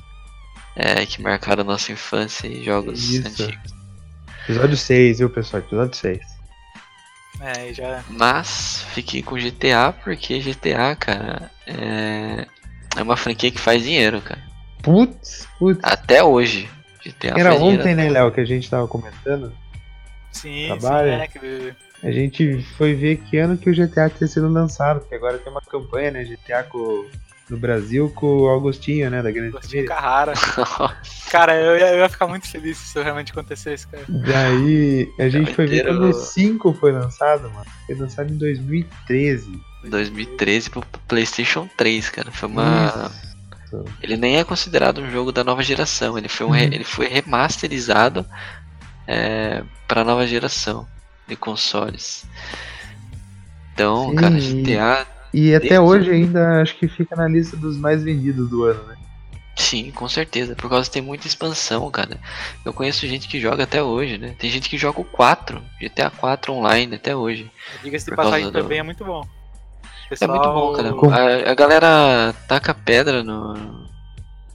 é, 0.77 1.07
que 1.07 1.23
marcaram 1.23 1.65
nossa 1.65 1.93
infância 1.93 2.47
e 2.47 2.65
jogos 2.65 3.11
Isso. 3.11 3.29
antigos. 3.29 3.75
Episódio 4.45 4.77
6, 4.77 5.19
viu, 5.19 5.31
pessoal? 5.31 5.63
Episódio 5.63 5.97
6. 5.97 6.21
É, 7.41 7.71
e 7.71 7.75
já. 7.75 8.03
Mas 8.09 8.85
fiquei 8.93 9.23
com 9.23 9.37
GTA 9.37 9.93
porque 10.05 10.39
GTA, 10.41 10.95
cara, 10.97 11.51
é, 11.67 12.47
é 12.97 13.03
uma 13.03 13.17
franquia 13.17 13.51
que 13.51 13.61
faz 13.61 13.83
dinheiro, 13.83 14.21
cara. 14.21 14.43
Putz, 14.83 15.49
putz. 15.59 15.81
Até 15.83 16.23
hoje. 16.23 16.69
GTA 17.05 17.29
Era 17.29 17.51
faz 17.51 17.59
dinheiro 17.59 17.81
ontem, 17.81 17.95
né, 17.95 18.09
Léo, 18.11 18.31
que 18.33 18.41
a 18.41 18.45
gente 18.45 18.69
tava 18.69 18.87
comentando. 18.87 19.53
Sim, 20.45 20.67
Trabalha. 20.79 21.29
sim, 21.33 21.47
é, 22.03 22.09
A 22.09 22.11
gente 22.13 22.63
foi 22.77 22.95
ver 22.95 23.17
que 23.17 23.37
ano 23.39 23.57
que 23.57 23.71
o 23.71 23.75
GTA 23.75 24.11
tinha 24.11 24.29
sido 24.29 24.49
lançado, 24.49 25.01
porque 25.01 25.15
agora 25.15 25.39
tem 25.39 25.51
uma 25.51 25.61
campanha, 25.63 26.11
né, 26.11 26.25
GTA 26.25 26.63
com, 26.63 27.07
no 27.49 27.57
Brasil 27.57 28.11
com 28.15 28.27
o 28.43 28.47
Augustinho, 28.49 29.11
né, 29.11 29.23
da 29.23 29.31
Grande 29.31 29.51
Gostinho 29.53 29.87
Família. 29.87 29.89
Carrara. 29.89 30.33
Cara, 31.31 31.57
eu 31.57 31.77
ia, 31.79 31.93
eu 31.95 31.99
ia 32.01 32.09
ficar 32.09 32.27
muito 32.27 32.47
feliz 32.49 32.77
se 32.77 32.85
isso 32.89 33.03
realmente 33.03 33.33
acontecesse, 33.33 33.87
cara. 33.89 34.05
Daí 34.09 35.09
a 35.19 35.29
gente 35.29 35.53
foi 35.55 35.67
ver 35.67 35.87
quando 35.87 36.11
o 36.11 36.13
5 36.13 36.73
foi 36.75 36.93
lançado, 36.93 37.51
mano. 37.51 37.67
Foi 37.87 37.95
lançado 37.97 38.33
em 38.33 38.37
2013. 38.37 39.51
2013 39.89 40.71
pro 40.71 40.83
PlayStation 41.09 41.69
3, 41.77 42.09
cara. 42.11 42.31
Foi 42.31 42.49
uma, 42.49 42.87
Isso. 42.87 43.25
Isso. 43.65 43.85
Ele 44.03 44.17
nem 44.17 44.37
é 44.39 44.45
considerado 44.45 45.01
um 45.01 45.11
jogo 45.11 45.33
da 45.33 45.43
nova 45.43 45.63
geração. 45.63 46.17
Ele 46.17 46.29
foi, 46.29 46.47
um 46.47 46.51
re- 46.51 46.67
Uhum. 46.67 46.73
ele 46.73 46.85
foi 46.85 47.09
remasterizado 47.09 48.25
é, 49.07 49.63
para 49.89 50.03
a 50.03 50.05
nova 50.05 50.27
geração 50.27 50.87
de 51.27 51.37
consoles. 51.37 52.25
Então, 53.73 54.11
Sim, 54.11 54.15
cara, 54.15 54.39
GTA, 54.39 55.07
E 55.33 55.55
até 55.55 55.69
Deus. 55.81 55.91
hoje 55.91 56.11
ainda 56.11 56.63
acho 56.63 56.77
que 56.77 56.87
fica 56.87 57.17
na 57.17 57.27
lista 57.27 57.57
dos 57.57 57.77
mais 57.79 58.03
vendidos 58.05 58.49
do 58.49 58.65
ano, 58.65 58.87
né? 58.87 58.97
sim, 59.57 59.91
com 59.93 60.09
certeza. 60.09 60.55
Por 60.55 60.69
causa 60.69 60.89
que 60.89 60.95
tem 60.95 61.03
muita 61.03 61.27
expansão, 61.27 61.91
cara. 61.91 62.19
Eu 62.65 62.73
conheço 62.73 63.07
gente 63.07 63.29
que 63.29 63.41
joga 63.41 63.65
até 63.65 63.83
hoje, 63.83 64.19
né? 64.19 64.35
Tem 64.39 64.51
gente 64.51 64.69
que 64.69 64.77
joga 64.79 65.01
o 65.01 65.05
4, 65.05 65.63
GTA 65.81 66.11
4 66.11 66.53
online 66.53 66.97
até 66.97 67.15
hoje. 67.17 67.51
Diga-se 67.83 68.11
de 68.11 68.17
passagem 68.17 68.51
do- 68.51 68.63
também 68.63 68.79
é 68.79 68.83
muito 68.83 69.05
bom. 69.05 69.23
É 70.21 70.27
muito 70.27 70.49
bom, 70.51 70.73
cara. 70.73 70.91
A, 71.49 71.51
a 71.51 71.55
galera 71.55 72.33
taca 72.49 72.75
pedra 72.75 73.23
no, 73.23 73.55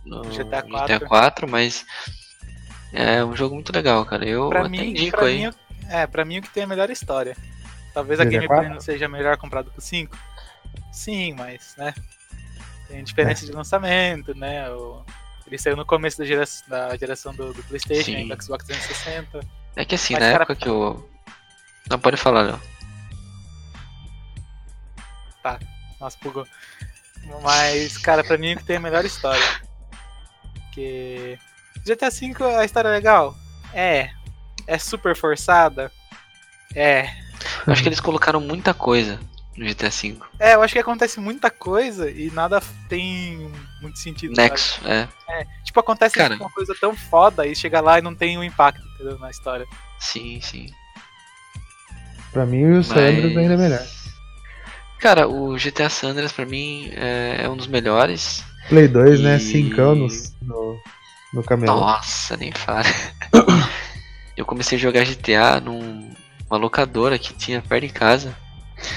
no 0.06 0.32
GTA 0.32 0.62
GTA 0.62 1.00
4, 1.00 1.48
mas 1.48 1.86
é 2.94 3.24
um 3.24 3.36
jogo 3.36 3.56
muito 3.56 3.72
legal, 3.74 4.06
cara. 4.06 4.26
Eu 4.28 4.50
Pra 4.50 4.62
até 4.62 4.70
mim, 4.70 4.90
indico 4.92 5.18
pra 5.18 5.28
aí. 5.28 5.48
mim, 5.48 5.54
é, 5.90 6.08
pra 6.08 6.26
mim 6.26 6.40
o 6.40 6.42
que 6.42 6.50
tem 6.50 6.64
a 6.64 6.68
melhor 6.68 6.90
história. 6.90 7.36
Talvez 7.94 8.20
a 8.20 8.24
gameplay 8.24 8.48
4? 8.48 8.70
não 8.74 8.80
seja 8.82 9.08
melhor 9.08 9.38
comprado 9.38 9.72
com 9.72 9.82
5. 9.82 10.16
Sim, 10.92 11.34
mas, 11.38 11.76
né? 11.78 11.94
Tem 12.88 13.04
diferença 13.04 13.46
de 13.46 13.52
lançamento, 13.52 14.34
né? 14.36 14.70
O... 14.72 15.04
Ele 15.48 15.58
saiu 15.58 15.76
no 15.76 15.86
começo 15.86 16.18
da, 16.20 16.26
gera... 16.26 16.44
da 16.68 16.96
geração 16.98 17.34
do, 17.34 17.54
do 17.54 17.64
Playstation 17.64 18.04
Sim. 18.12 18.26
e 18.26 18.36
do 18.36 18.44
Xbox 18.44 18.66
360. 18.66 19.40
É 19.76 19.86
que 19.86 19.96
assim, 19.96 20.14
Mas, 20.14 20.24
na 20.24 20.32
cara- 20.32 20.44
época 20.44 20.56
que 20.56 20.68
eu. 20.70 21.10
Não 21.90 22.00
pode 22.00 22.18
falar, 22.18 22.42
Léo. 22.44 22.62
Nossa, 26.00 26.18
bugou. 26.22 26.48
Mas, 27.44 27.98
cara, 27.98 28.24
pra 28.24 28.38
mim 28.38 28.54
o 28.54 28.58
que 28.58 28.64
tem 28.64 28.78
a 28.78 28.80
melhor 28.80 29.04
história. 29.06 29.44
Porque. 30.54 31.38
GTA 31.86 32.10
V 32.10 32.36
a 32.58 32.66
história 32.66 32.90
é 32.90 32.92
legal? 32.92 33.36
É. 33.74 34.10
É 34.68 34.78
super 34.78 35.16
forçada? 35.16 35.92
É. 36.76 37.10
Eu 37.66 37.74
acho 37.74 37.82
que 37.82 37.90
eles 37.90 38.00
colocaram 38.00 38.40
muita 38.40 38.74
coisa 38.74 39.20
no 39.58 39.66
GTA 39.66 39.90
V. 39.90 40.18
É, 40.40 40.56
eu 40.56 40.62
acho 40.62 40.74
que 40.74 40.80
acontece 40.80 41.20
muita 41.20 41.50
coisa 41.50 42.10
e 42.10 42.30
nada 42.32 42.62
tem 42.88 43.52
muito 43.82 43.98
sentido. 44.00 44.34
Nexo, 44.36 44.80
é. 44.88 45.08
Tipo, 45.64 45.80
acontece 45.80 46.16
Cara. 46.16 46.36
uma 46.36 46.50
coisa 46.50 46.76
tão 46.80 46.96
foda 46.96 47.46
e 47.46 47.56
chega 47.56 47.82
lá 47.82 48.00
e 48.00 48.02
não 48.02 48.14
tem 48.16 48.38
um 48.38 48.44
impacto, 48.44 48.82
entendeu? 48.96 49.18
Na 49.20 49.30
história. 49.30 49.66
Sim, 50.00 50.40
sim. 50.42 50.68
Pra 52.32 52.46
mim 52.46 52.66
o 52.78 52.84
Sanders 52.84 53.34
Mas- 53.34 53.38
ainda 53.38 53.54
é 53.54 53.58
melhor. 53.58 53.88
Cara, 55.00 55.28
o 55.28 55.58
GTA 55.58 55.90
San 55.90 56.10
Andreas 56.10 56.32
pra 56.32 56.46
mim 56.46 56.92
é, 56.94 57.42
é 57.44 57.50
um 57.50 57.56
dos 57.56 57.68
melhores. 57.68 58.44
Play 58.68 58.88
2, 58.88 59.22
né? 59.22 59.38
E- 59.38 59.40
Cincão 59.40 59.96
no, 59.96 60.08
no, 61.34 61.44
camelô. 61.44 61.76
Nossa, 61.76 62.36
nem 62.38 62.52
fala. 62.52 62.84
eu 64.36 64.46
comecei 64.46 64.78
a 64.78 64.82
jogar 64.82 65.06
GTA 65.06 65.60
numa 65.60 66.58
locadora 66.58 67.20
que 67.20 67.34
tinha 67.34 67.62
perto 67.62 67.88
de 67.88 67.94
casa. 67.94 68.36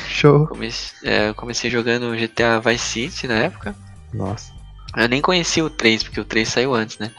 Show. 0.09 0.47
Comecei, 0.47 1.09
é, 1.09 1.33
comecei 1.33 1.71
jogando 1.71 2.17
GTA 2.17 2.61
Vice 2.61 2.85
City 2.85 3.29
na 3.29 3.35
época. 3.35 3.75
Nossa. 4.13 4.53
Eu 4.97 5.09
nem 5.09 5.21
conhecia 5.21 5.65
o 5.65 5.71
3, 5.71 6.03
porque 6.03 6.21
o 6.21 6.25
3 6.25 6.49
saiu 6.49 6.75
antes, 6.75 6.99
né? 6.99 7.11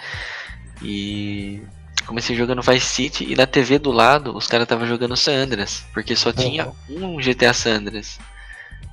E 0.81 1.61
comecei 2.05 2.35
jogando 2.35 2.61
Vice 2.61 2.85
City 2.85 3.31
e 3.31 3.35
na 3.35 3.47
TV 3.47 3.79
do 3.79 3.91
lado 3.91 4.35
os 4.35 4.47
caras 4.47 4.65
estavam 4.65 4.85
jogando 4.85 5.15
San 5.15 5.33
Andreas, 5.33 5.85
porque 5.93 6.15
só 6.15 6.31
tinha 6.31 6.71
um 6.89 7.17
GTA 7.17 7.53
San 7.53 7.77
Andreas. 7.77 8.19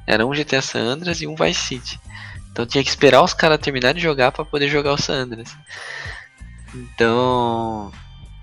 Era 0.06 0.26
um 0.26 0.30
GTA 0.30 0.62
San 0.62 0.80
Andreas 0.80 1.20
e 1.20 1.26
um 1.26 1.34
Vice 1.34 1.60
City. 1.60 2.00
Então 2.60 2.66
tinha 2.66 2.84
que 2.84 2.90
esperar 2.90 3.22
os 3.22 3.32
caras 3.32 3.58
terminarem 3.58 3.96
de 3.96 4.02
jogar 4.02 4.32
pra 4.32 4.44
poder 4.44 4.68
jogar 4.68 4.92
o 4.92 4.98
San 5.00 5.14
Andreas. 5.14 5.56
Então, 6.74 7.90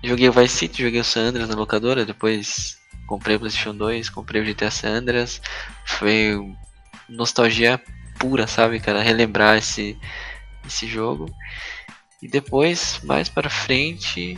joguei 0.02 0.28
o 0.28 0.32
Vice 0.32 0.56
City, 0.56 0.82
joguei 0.82 1.00
o 1.00 1.04
San 1.04 1.28
Andreas 1.28 1.48
na 1.48 1.54
locadora, 1.54 2.04
depois 2.04 2.76
comprei 3.06 3.36
o 3.36 3.38
PlayStation 3.38 3.76
2, 3.76 4.10
comprei 4.10 4.42
o 4.42 4.44
GTA 4.44 4.72
San 4.72 4.88
Andreas. 4.88 5.40
Foi 5.84 6.36
nostalgia 7.08 7.80
pura, 8.18 8.48
sabe, 8.48 8.80
cara? 8.80 9.00
Relembrar 9.00 9.56
esse, 9.56 9.96
esse 10.66 10.88
jogo. 10.88 11.32
E 12.20 12.26
depois, 12.26 13.00
mais 13.04 13.28
para 13.28 13.48
frente, 13.48 14.36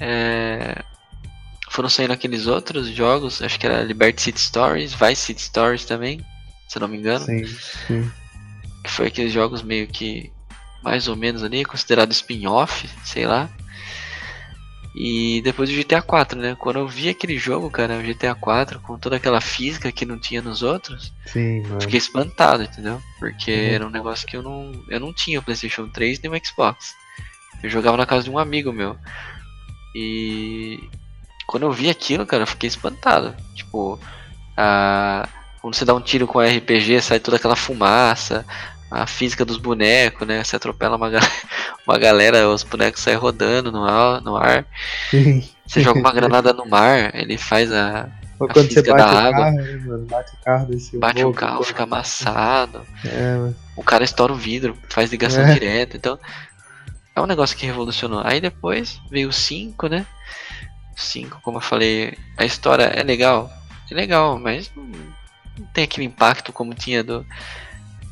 é, 0.00 0.82
foram 1.68 1.90
saindo 1.90 2.14
aqueles 2.14 2.46
outros 2.46 2.88
jogos, 2.88 3.42
acho 3.42 3.60
que 3.60 3.66
era 3.66 3.82
Liberty 3.82 4.22
City 4.22 4.40
Stories, 4.40 4.94
Vice 4.94 5.16
City 5.16 5.42
Stories 5.42 5.84
também, 5.84 6.24
se 6.66 6.78
eu 6.78 6.80
não 6.80 6.88
me 6.88 6.96
engano. 6.96 7.26
Sim, 7.26 7.44
sim. 7.86 8.10
Que 8.82 8.90
foi 8.90 9.06
aqueles 9.08 9.32
jogos 9.32 9.62
meio 9.62 9.86
que, 9.86 10.32
mais 10.82 11.08
ou 11.08 11.16
menos 11.16 11.42
ali, 11.42 11.64
considerado 11.64 12.12
spin-off, 12.12 12.88
sei 13.04 13.26
lá. 13.26 13.48
E 14.94 15.40
depois 15.42 15.70
o 15.70 15.72
GTA 15.72 16.02
4, 16.02 16.38
né? 16.38 16.56
Quando 16.58 16.80
eu 16.80 16.88
vi 16.88 17.08
aquele 17.08 17.38
jogo, 17.38 17.70
cara, 17.70 17.96
o 17.98 18.02
GTA 18.02 18.34
4, 18.34 18.80
com 18.80 18.98
toda 18.98 19.16
aquela 19.16 19.40
física 19.40 19.92
que 19.92 20.04
não 20.04 20.18
tinha 20.18 20.42
nos 20.42 20.62
outros, 20.62 21.12
Sim. 21.26 21.62
Fiquei 21.80 21.98
espantado, 21.98 22.64
entendeu? 22.64 23.00
Porque 23.18 23.52
Uhum. 23.52 23.74
era 23.74 23.86
um 23.86 23.90
negócio 23.90 24.26
que 24.26 24.36
eu 24.36 24.42
não. 24.42 24.72
Eu 24.88 24.98
não 24.98 25.12
tinha 25.12 25.38
o 25.38 25.42
Playstation 25.42 25.88
3 25.88 26.20
nem 26.20 26.32
o 26.32 26.44
Xbox. 26.44 26.92
Eu 27.62 27.70
jogava 27.70 27.96
na 27.96 28.06
casa 28.06 28.24
de 28.24 28.30
um 28.30 28.38
amigo 28.38 28.72
meu. 28.72 28.96
E 29.94 30.82
quando 31.46 31.64
eu 31.64 31.72
vi 31.72 31.88
aquilo, 31.88 32.26
cara, 32.26 32.42
eu 32.42 32.46
fiquei 32.48 32.68
espantado. 32.68 33.34
Tipo, 33.54 33.98
a... 34.56 35.28
quando 35.60 35.74
você 35.74 35.84
dá 35.84 35.94
um 35.94 36.00
tiro 36.00 36.26
com 36.26 36.40
RPG, 36.40 37.00
sai 37.02 37.20
toda 37.20 37.36
aquela 37.36 37.56
fumaça, 37.56 38.44
a 38.90 39.06
física 39.06 39.44
dos 39.44 39.56
bonecos, 39.58 40.26
né? 40.26 40.42
Você 40.42 40.56
atropela 40.56 40.96
uma, 40.96 41.10
ga- 41.10 41.20
uma 41.86 41.98
galera, 41.98 42.48
os 42.48 42.62
bonecos 42.62 43.02
saem 43.02 43.16
rodando 43.16 43.70
no 43.70 43.84
ar, 43.84 44.20
no 44.20 44.36
ar. 44.36 44.64
Você 45.66 45.80
joga 45.80 46.00
uma 46.00 46.12
granada 46.12 46.52
no 46.52 46.66
mar, 46.66 47.14
ele 47.14 47.36
faz 47.38 47.72
a. 47.72 48.08
Ou 48.38 48.48
A 48.48 48.52
quando 48.54 48.68
você 48.68 48.82
física 48.82 48.94
bate 48.94 49.04
da 49.04 49.14
o 49.14 49.18
água. 49.18 49.44
carro, 49.44 49.56
né, 49.56 49.76
mano? 49.84 50.06
Bate 50.06 50.32
o 50.34 50.44
carro 50.44 50.66
desse 50.66 50.98
Bate 50.98 51.24
o 51.24 51.32
carro, 51.32 51.62
fica 51.62 51.82
amassado. 51.82 52.86
É, 53.04 53.34
mano. 53.36 53.56
o 53.76 53.82
cara 53.84 54.02
estoura 54.02 54.32
o 54.32 54.36
vidro, 54.36 54.76
faz 54.88 55.10
ligação 55.10 55.42
É. 55.44 55.52
direta, 55.52 55.96
então 55.98 56.18
é 57.14 57.20
um 57.20 57.26
negócio 57.26 57.54
que 57.56 57.66
revolucionou. 57.66 58.22
Aí 58.24 58.40
depois 58.40 58.98
veio 59.10 59.28
o 59.28 59.32
5, 59.32 59.88
né? 59.88 60.06
O 60.96 61.00
5, 61.00 61.38
como 61.42 61.58
eu 61.58 61.62
falei, 61.62 62.16
a 62.38 62.44
história 62.46 62.84
é 62.84 63.02
legal, 63.02 63.50
é 63.90 63.94
legal, 63.94 64.38
mas 64.38 64.72
tem 65.72 65.84
aquele 65.84 66.06
impacto 66.06 66.52
como 66.52 66.74
tinha 66.74 67.02
do. 67.04 67.26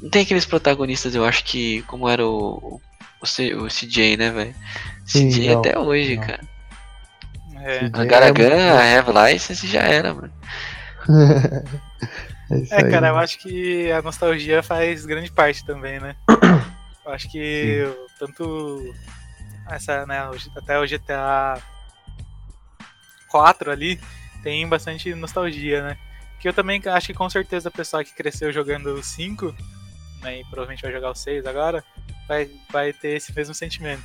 Não 0.01 0.11
tem 0.11 0.23
aqueles 0.23 0.45
protagonistas, 0.47 1.15
eu 1.15 1.25
acho 1.25 1.45
que 1.45 1.83
como 1.83 2.09
era 2.09 2.25
o, 2.25 2.81
o, 3.21 3.27
C- 3.27 3.55
o 3.55 3.69
CJ, 3.69 4.17
né, 4.17 4.31
velho? 4.31 4.55
CJ 5.07 5.49
não, 5.49 5.59
até 5.61 5.79
hoje, 5.79 6.17
não. 6.17 6.23
cara. 6.27 6.41
É, 7.63 7.81
Sim. 7.81 7.91
A 7.93 8.03
É, 8.03 8.05
Garagan, 8.07 8.49
muito- 8.51 8.63
a 8.63 8.99
Have 8.99 9.33
License 9.33 9.67
já 9.67 9.81
era, 9.81 10.15
mano. 10.15 10.33
é 12.51 12.55
é, 12.71 12.85
aí, 12.85 12.91
cara, 12.91 13.09
eu 13.09 13.17
acho 13.19 13.39
que 13.39 13.91
a 13.91 14.01
nostalgia 14.03 14.63
faz 14.63 15.05
grande 15.05 15.31
parte 15.31 15.65
também, 15.65 15.99
né? 16.01 16.15
Eu 17.05 17.15
acho 17.15 17.27
que 17.31 17.85
tanto 18.19 18.95
essa, 19.71 20.05
né, 20.05 20.29
até 20.55 20.79
o 20.79 20.87
GTA 20.87 21.59
4 23.29 23.71
ali 23.71 23.99
tem 24.43 24.69
bastante 24.69 25.15
nostalgia, 25.15 25.83
né? 25.83 25.97
Que 26.39 26.49
eu 26.49 26.53
também 26.53 26.81
acho 26.87 27.07
que 27.09 27.15
com 27.15 27.29
certeza 27.29 27.69
o 27.69 27.73
pessoal 27.73 28.05
que 28.05 28.13
cresceu 28.13 28.53
jogando 28.53 28.95
o 28.95 29.03
5, 29.03 29.55
né, 30.23 30.41
e 30.41 30.45
provavelmente 30.45 30.83
vai 30.83 30.93
jogar 30.93 31.11
o 31.11 31.15
6 31.15 31.45
agora, 31.47 31.83
vai, 32.29 32.49
vai 32.71 32.93
ter 32.93 33.17
esse 33.17 33.35
mesmo 33.35 33.55
sentimento. 33.55 34.03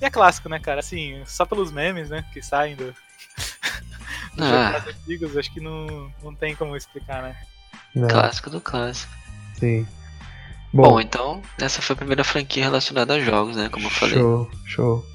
E 0.00 0.04
é 0.04 0.10
clássico, 0.10 0.48
né, 0.48 0.58
cara? 0.58 0.80
Assim, 0.80 1.22
só 1.26 1.44
pelos 1.44 1.70
memes, 1.70 2.08
né, 2.10 2.24
que 2.32 2.42
saem 2.42 2.74
do, 2.74 2.86
dos 4.34 4.46
Ah. 4.46 4.72
jogos 4.72 4.94
antigos, 4.94 5.36
acho 5.36 5.52
que 5.52 5.60
não, 5.60 6.12
não 6.22 6.34
tem 6.34 6.54
como 6.56 6.76
explicar, 6.76 7.22
né? 7.22 7.36
Não, 7.94 8.08
Clássico 8.08 8.48
do 8.48 8.60
clássico. 8.60 9.12
Sim. 9.58 9.86
Bom, 10.72 10.82
Bom, 10.92 11.00
então, 11.00 11.42
essa 11.60 11.82
foi 11.82 11.92
a 11.92 11.96
primeira 11.98 12.24
franquia 12.24 12.64
relacionada 12.64 13.14
a 13.14 13.20
jogos, 13.20 13.56
né? 13.56 13.68
Como 13.68 13.86
eu 13.86 13.90
falei. 13.90 14.14
show, 14.14 14.50
show. 14.64 15.06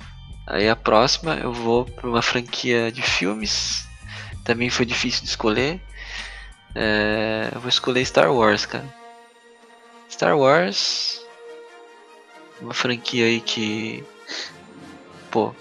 Aí 0.45 0.69
a 0.69 0.75
próxima 0.75 1.33
eu 1.35 1.51
vou 1.51 1.83
pra 1.83 2.07
uma 2.07 2.21
franquia 2.21 2.91
de 2.91 3.01
filmes. 3.01 3.87
Também 4.43 4.69
foi 4.69 4.85
difícil 4.85 5.23
de 5.23 5.29
escolher. 5.29 5.81
É, 6.75 7.49
eu 7.53 7.59
vou 7.59 7.69
escolher 7.69 8.05
Star 8.05 8.31
Wars, 8.33 8.65
cara. 8.65 8.85
Star 10.09 10.37
Wars. 10.37 11.21
Uma 12.61 12.73
franquia 12.73 13.25
aí 13.25 13.41
que. 13.41 14.03
Pô. 15.31 15.53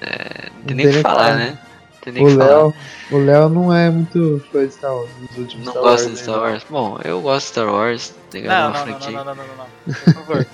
É, 0.00 0.50
não 0.56 0.62
tem 0.64 0.76
nem 0.76 0.86
o 0.86 0.92
que 0.92 1.00
falar, 1.00 1.36
né? 1.36 1.58
Tem 2.00 2.12
nem 2.12 2.24
o 2.24 2.28
que 2.28 2.36
falar. 2.36 2.48
Léo, 2.48 2.74
o 3.12 3.18
Léo 3.18 3.48
não 3.48 3.72
é 3.72 3.90
muito 3.90 4.44
fã 4.52 4.66
de 4.66 4.72
Star 4.74 4.94
Wars 4.94 5.10
nos 5.20 5.38
últimos 5.38 5.66
Não 5.66 5.72
Star 5.72 5.82
gosta 5.82 5.90
Wars, 5.90 6.02
de 6.04 6.10
né? 6.10 6.22
Star 6.22 6.40
Wars? 6.40 6.66
Bom, 6.68 6.98
eu 7.04 7.20
gosto 7.20 7.46
de 7.46 7.50
Star 7.50 7.68
Wars. 7.68 8.14
Legal, 8.32 8.72
Não, 8.72 8.80
uma 8.80 8.86
não, 8.86 8.98
não, 8.98 8.98
não, 8.98 9.24
não, 9.24 9.24
não, 9.24 9.34
não, 9.34 9.56
não. 9.56 9.94
Por 9.94 10.14
favor. 10.14 10.46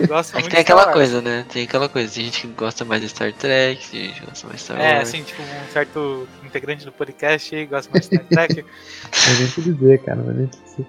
Eu 0.00 0.06
gosto 0.08 0.36
É 0.36 0.42
que 0.42 0.48
tem 0.48 0.60
aquela 0.60 0.92
coisa, 0.92 1.20
né? 1.20 1.44
Tem 1.48 1.64
aquela 1.64 1.88
coisa. 1.88 2.12
Tem 2.14 2.24
gente 2.24 2.40
que 2.42 2.46
gosta 2.48 2.84
mais 2.84 3.00
de 3.02 3.08
Star 3.08 3.32
Trek, 3.32 3.88
tem 3.88 4.04
gente 4.06 4.20
que 4.20 4.26
gosta 4.26 4.46
mais 4.46 4.58
de 4.58 4.64
Star 4.64 4.80
É, 4.80 4.94
Wars. 4.96 5.08
assim, 5.08 5.22
tipo, 5.22 5.42
um 5.42 5.72
certo 5.72 6.28
integrante 6.44 6.84
do 6.84 6.92
podcast 6.92 7.54
aí 7.54 7.66
gosta 7.66 7.90
mais 7.92 8.08
de 8.08 8.16
Star 8.16 8.26
Trek. 8.28 8.62
Não 8.64 9.38
nem 9.38 9.46
te 9.48 9.60
dizer, 9.62 10.02
cara, 10.02 10.16
não 10.22 10.32
nem 10.34 10.46
dizer. 10.46 10.86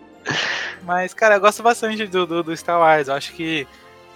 Mas, 0.83 1.13
cara, 1.13 1.35
eu 1.35 1.39
gosto 1.39 1.61
bastante 1.61 2.05
do, 2.07 2.25
do, 2.25 2.43
do 2.43 2.57
Star 2.57 2.79
Wars. 2.79 3.07
Eu 3.07 3.13
acho 3.13 3.33
que 3.33 3.67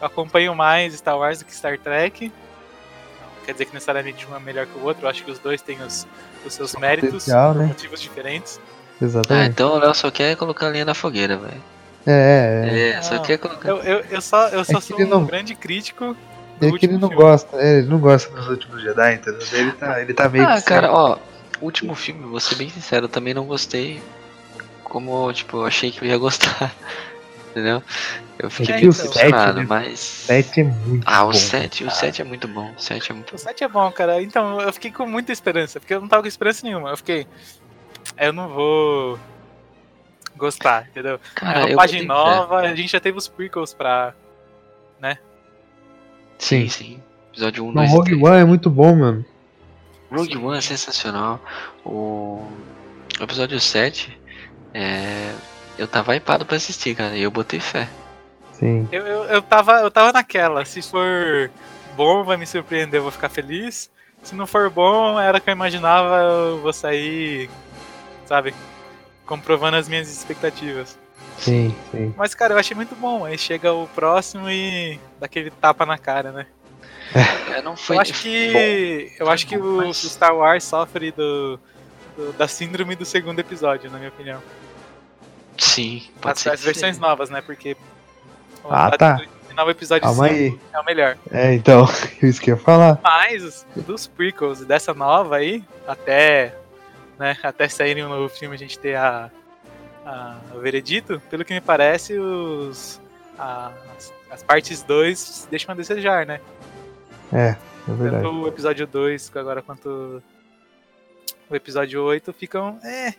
eu 0.02 0.08
acompanho 0.08 0.56
mais 0.56 0.94
Star 0.96 1.18
Wars 1.18 1.40
do 1.40 1.46
que 1.46 1.56
Star 1.56 1.78
Trek. 1.78 2.26
Não 2.28 3.46
quer 3.46 3.52
dizer 3.54 3.66
que 3.66 3.74
necessariamente 3.74 4.26
um 4.30 4.36
é 4.36 4.40
melhor 4.40 4.66
que 4.66 4.78
o 4.78 4.84
outro, 4.84 5.06
eu 5.06 5.10
acho 5.10 5.24
que 5.24 5.32
os 5.32 5.40
dois 5.40 5.62
têm 5.62 5.82
os, 5.82 6.08
os 6.46 6.54
seus 6.54 6.74
méritos 6.76 7.26
por 7.26 7.56
né? 7.56 7.66
motivos 7.68 8.02
diferentes. 8.02 8.60
Ah, 9.02 9.06
Exatamente. 9.06 9.50
então 9.52 9.74
o 9.74 9.78
Léo 9.80 9.94
só 9.94 10.10
quer 10.12 10.36
colocar 10.36 10.68
a 10.68 10.70
linha 10.72 10.86
na 10.86 10.94
fogueira, 10.94 11.38
velho. 11.38 11.62
É, 12.06 12.12
é, 12.12 12.70
é. 12.70 12.90
É, 12.92 13.02
só 13.02 13.16
Não, 13.16 13.22
quer 13.24 13.38
colocar. 13.38 13.68
Eu, 13.70 13.78
eu, 13.78 14.00
eu 14.10 14.22
só, 14.22 14.48
eu 14.50 14.64
só 14.64 14.74
É 14.74 14.76
que 14.76 14.82
sou 14.82 14.98
ele 15.00 15.06
um 15.06 15.10
não- 15.10 15.26
grande 15.26 15.54
crítico 15.56 16.16
do 16.60 16.68
É 16.68 16.72
que 16.78 16.86
ele 16.86 16.98
não 16.98 17.10
filme. 17.10 17.16
gosta, 17.24 17.58
é, 17.58 17.78
ele 17.80 17.88
não 17.88 18.00
gosta 18.00 18.30
dos 18.36 18.48
últimos 18.48 18.82
Jedi, 18.82 19.14
entendeu? 19.16 19.48
Ele 19.54 19.72
tá, 19.74 20.02
ele 20.02 20.14
tá 20.14 20.30
meio 20.30 20.48
Ah, 20.48 20.56
que 20.58 20.64
cara, 20.64 20.92
ó, 20.92 21.18
o 21.62 21.66
último 21.66 21.94
filme, 21.96 22.26
vou 22.26 22.40
ser 22.40 22.56
bem 22.56 22.70
sincero, 22.70 23.06
eu 23.06 23.10
também 23.10 23.34
não 23.34 23.46
gostei. 23.46 24.02
Como, 24.84 25.32
tipo, 25.34 25.58
eu 25.58 25.66
achei 25.66 25.92
que 25.92 26.02
eu 26.04 26.08
ia 26.08 26.18
gostar. 26.18 26.74
Entendeu? 27.52 27.82
Eu 28.40 28.50
fiquei 28.50 28.76
É, 28.76 28.78
meio 28.80 28.90
então. 28.92 29.04
decepcionado, 29.06 29.60
né? 29.60 29.66
mas. 29.68 30.00
7 30.00 30.62
é 30.62 30.64
muito 30.64 31.04
Ah, 31.06 31.24
o 31.24 31.28
bom. 31.28 31.34
7, 31.34 31.84
o 31.84 31.92
7 31.92 32.22
é 32.22 32.26
muito 32.26 32.48
bom. 32.48 32.72
O 32.76 32.82
7 32.82 33.12
é 33.12 33.16
muito 33.16 33.30
O 33.30 33.32
bom. 33.34 33.38
7 33.38 33.64
é 33.64 33.68
bom, 33.68 33.92
cara. 33.92 34.22
Então, 34.22 34.62
eu 34.62 34.72
fiquei 34.72 34.92
com 34.92 35.06
muita 35.06 35.32
esperança, 35.32 35.80
porque 35.80 35.94
eu 35.94 36.00
não 36.02 36.08
tava 36.08 36.22
com 36.24 36.28
esperança 36.28 36.66
nenhuma. 36.66 36.90
Eu 36.92 36.98
fiquei. 36.98 37.28
Eu 38.18 38.32
não 38.34 38.48
vou 38.50 39.20
gostar, 40.40 40.88
entendeu? 40.88 41.16
É 41.16 41.20
Cara, 41.36 41.60
uma 41.60 41.70
eu 41.70 41.78
página 41.78 42.06
nova, 42.06 42.58
a 42.62 42.76
gente 42.76 42.92
já 42.92 43.00
teve 43.00 43.18
os 43.18 43.28
prequels 43.28 43.74
pra. 43.74 44.14
Sim, 46.40 46.68
Sim. 46.68 46.70
sim. 46.70 47.04
Episódio 47.32 47.66
1, 47.66 47.68
Não, 47.68 47.74
2 47.74 47.90
e 47.90 47.94
Rogue 47.94 48.12
3. 48.12 48.24
One 48.24 48.38
é 48.38 48.46
muito 48.46 48.70
bom, 48.70 48.96
mano. 48.96 49.26
Rogue 50.12 50.38
One 50.38 50.58
é 50.58 50.62
sensacional. 50.62 51.40
O, 51.86 52.44
o 53.20 53.24
episódio 53.24 53.60
7, 53.60 54.20
é... 54.74 55.34
eu 55.78 55.88
tava 55.88 56.16
hypado 56.16 56.46
pra 56.46 56.56
assistir, 56.56 56.96
cara, 56.96 57.16
e 57.16 57.22
eu 57.22 57.30
botei 57.30 57.60
fé. 57.60 57.88
Sim. 58.54 58.88
Eu, 58.92 59.06
eu, 59.06 59.24
eu, 59.26 59.42
tava, 59.42 59.74
eu 59.82 59.92
tava 59.92 60.12
naquela. 60.12 60.66
Se 60.66 60.82
for 60.82 61.52
bom, 61.96 62.24
vai 62.24 62.38
me 62.38 62.48
surpreender, 62.48 63.00
eu 63.00 63.04
vou 63.04 63.12
ficar 63.12 63.30
feliz. 63.30 63.92
Se 64.24 64.34
não 64.34 64.48
for 64.48 64.70
bom, 64.70 65.20
era 65.20 65.38
o 65.38 65.42
que 65.42 65.50
eu 65.50 65.54
imaginava, 65.54 66.18
eu 66.18 66.62
vou 66.62 66.74
sair, 66.74 67.50
sabe, 68.26 68.54
comprovando 69.30 69.78
as 69.78 69.88
minhas 69.88 70.12
expectativas. 70.12 70.98
Sim, 71.38 71.74
sim. 71.92 72.14
Mas, 72.18 72.34
cara, 72.34 72.56
eu 72.56 72.58
achei 72.58 72.76
muito 72.76 72.96
bom. 72.96 73.24
Aí 73.24 73.38
chega 73.38 73.72
o 73.72 73.88
próximo 73.88 74.50
e 74.50 75.00
dá 75.20 75.28
aquele 75.28 75.52
tapa 75.52 75.86
na 75.86 75.98
cara, 75.98 76.32
né? 76.32 76.48
É, 77.56 77.62
não 77.62 77.78
foi 77.78 77.96
eu 77.98 78.02
acho 78.02 78.14
que. 78.14 79.12
Eu 79.20 79.30
acho 79.30 79.46
que 79.48 79.58
bom, 79.58 79.64
o, 79.66 79.78
mas- 79.78 80.04
o 80.04 80.10
Star 80.10 80.36
Wars 80.36 80.64
sofre 80.64 81.12
do, 81.12 81.60
do- 82.18 82.34
da 82.34 82.48
síndrome 82.48 82.96
do 82.96 83.06
segundo 83.06 83.40
episódio, 83.40 83.90
na 83.92 83.98
minha 84.00 84.10
opinião. 84.10 84.42
Sim, 85.58 86.04
pode 86.22 86.34
As, 86.34 86.40
ser. 86.40 86.50
as 86.52 86.62
versões 86.64 86.96
sim. 86.96 87.02
novas, 87.02 87.30
né? 87.30 87.42
Porque. 87.42 87.76
o 88.64 88.68
Ah, 88.70 88.92
tá. 88.98 89.22
episódio 89.70 90.04
Calma 90.04 90.28
5 90.30 90.36
aí. 90.36 90.60
é 90.74 90.80
o 90.80 90.86
melhor. 90.86 91.18
É, 91.32 91.54
então, 91.54 91.86
isso 92.24 92.40
que 92.42 92.52
eu 92.52 92.56
ia 92.58 92.62
falar. 92.62 93.00
Mas 93.04 93.44
os- 93.44 93.66
dos 93.76 94.08
prequels 94.08 94.62
e 94.62 94.66
dessa 94.66 94.94
nova 94.94 95.38
aí, 95.38 95.64
até, 95.88 96.56
né, 97.20 97.38
até 97.44 97.68
saírem 97.68 98.04
um 98.06 98.10
novo 98.10 98.30
filme 98.30 98.56
a 98.56 98.58
gente 98.58 98.80
ter 98.80 98.96
a, 98.96 99.30
a- 100.06 100.40
o 100.56 100.60
veredito, 100.60 101.22
pelo 101.30 101.44
que 101.46 101.54
me 101.54 101.62
parece, 101.62 102.18
os, 102.18 103.00
a- 103.38 103.72
as, 103.98 104.14
as 104.32 104.42
partes 104.44 104.82
2 104.82 105.48
deixam 105.52 105.74
a 105.74 105.76
desejar, 105.76 106.26
né? 106.26 106.40
É, 107.32 107.50
é 107.50 107.58
verdade. 107.88 108.24
Tanto 108.24 108.42
o 108.42 108.48
episódio 108.48 108.88
2 108.88 109.32
agora 109.36 109.62
quanto 109.62 110.24
o 111.50 111.56
episódio 111.56 112.02
8 112.04 112.32
ficam. 112.34 112.80
É. 112.84 113.14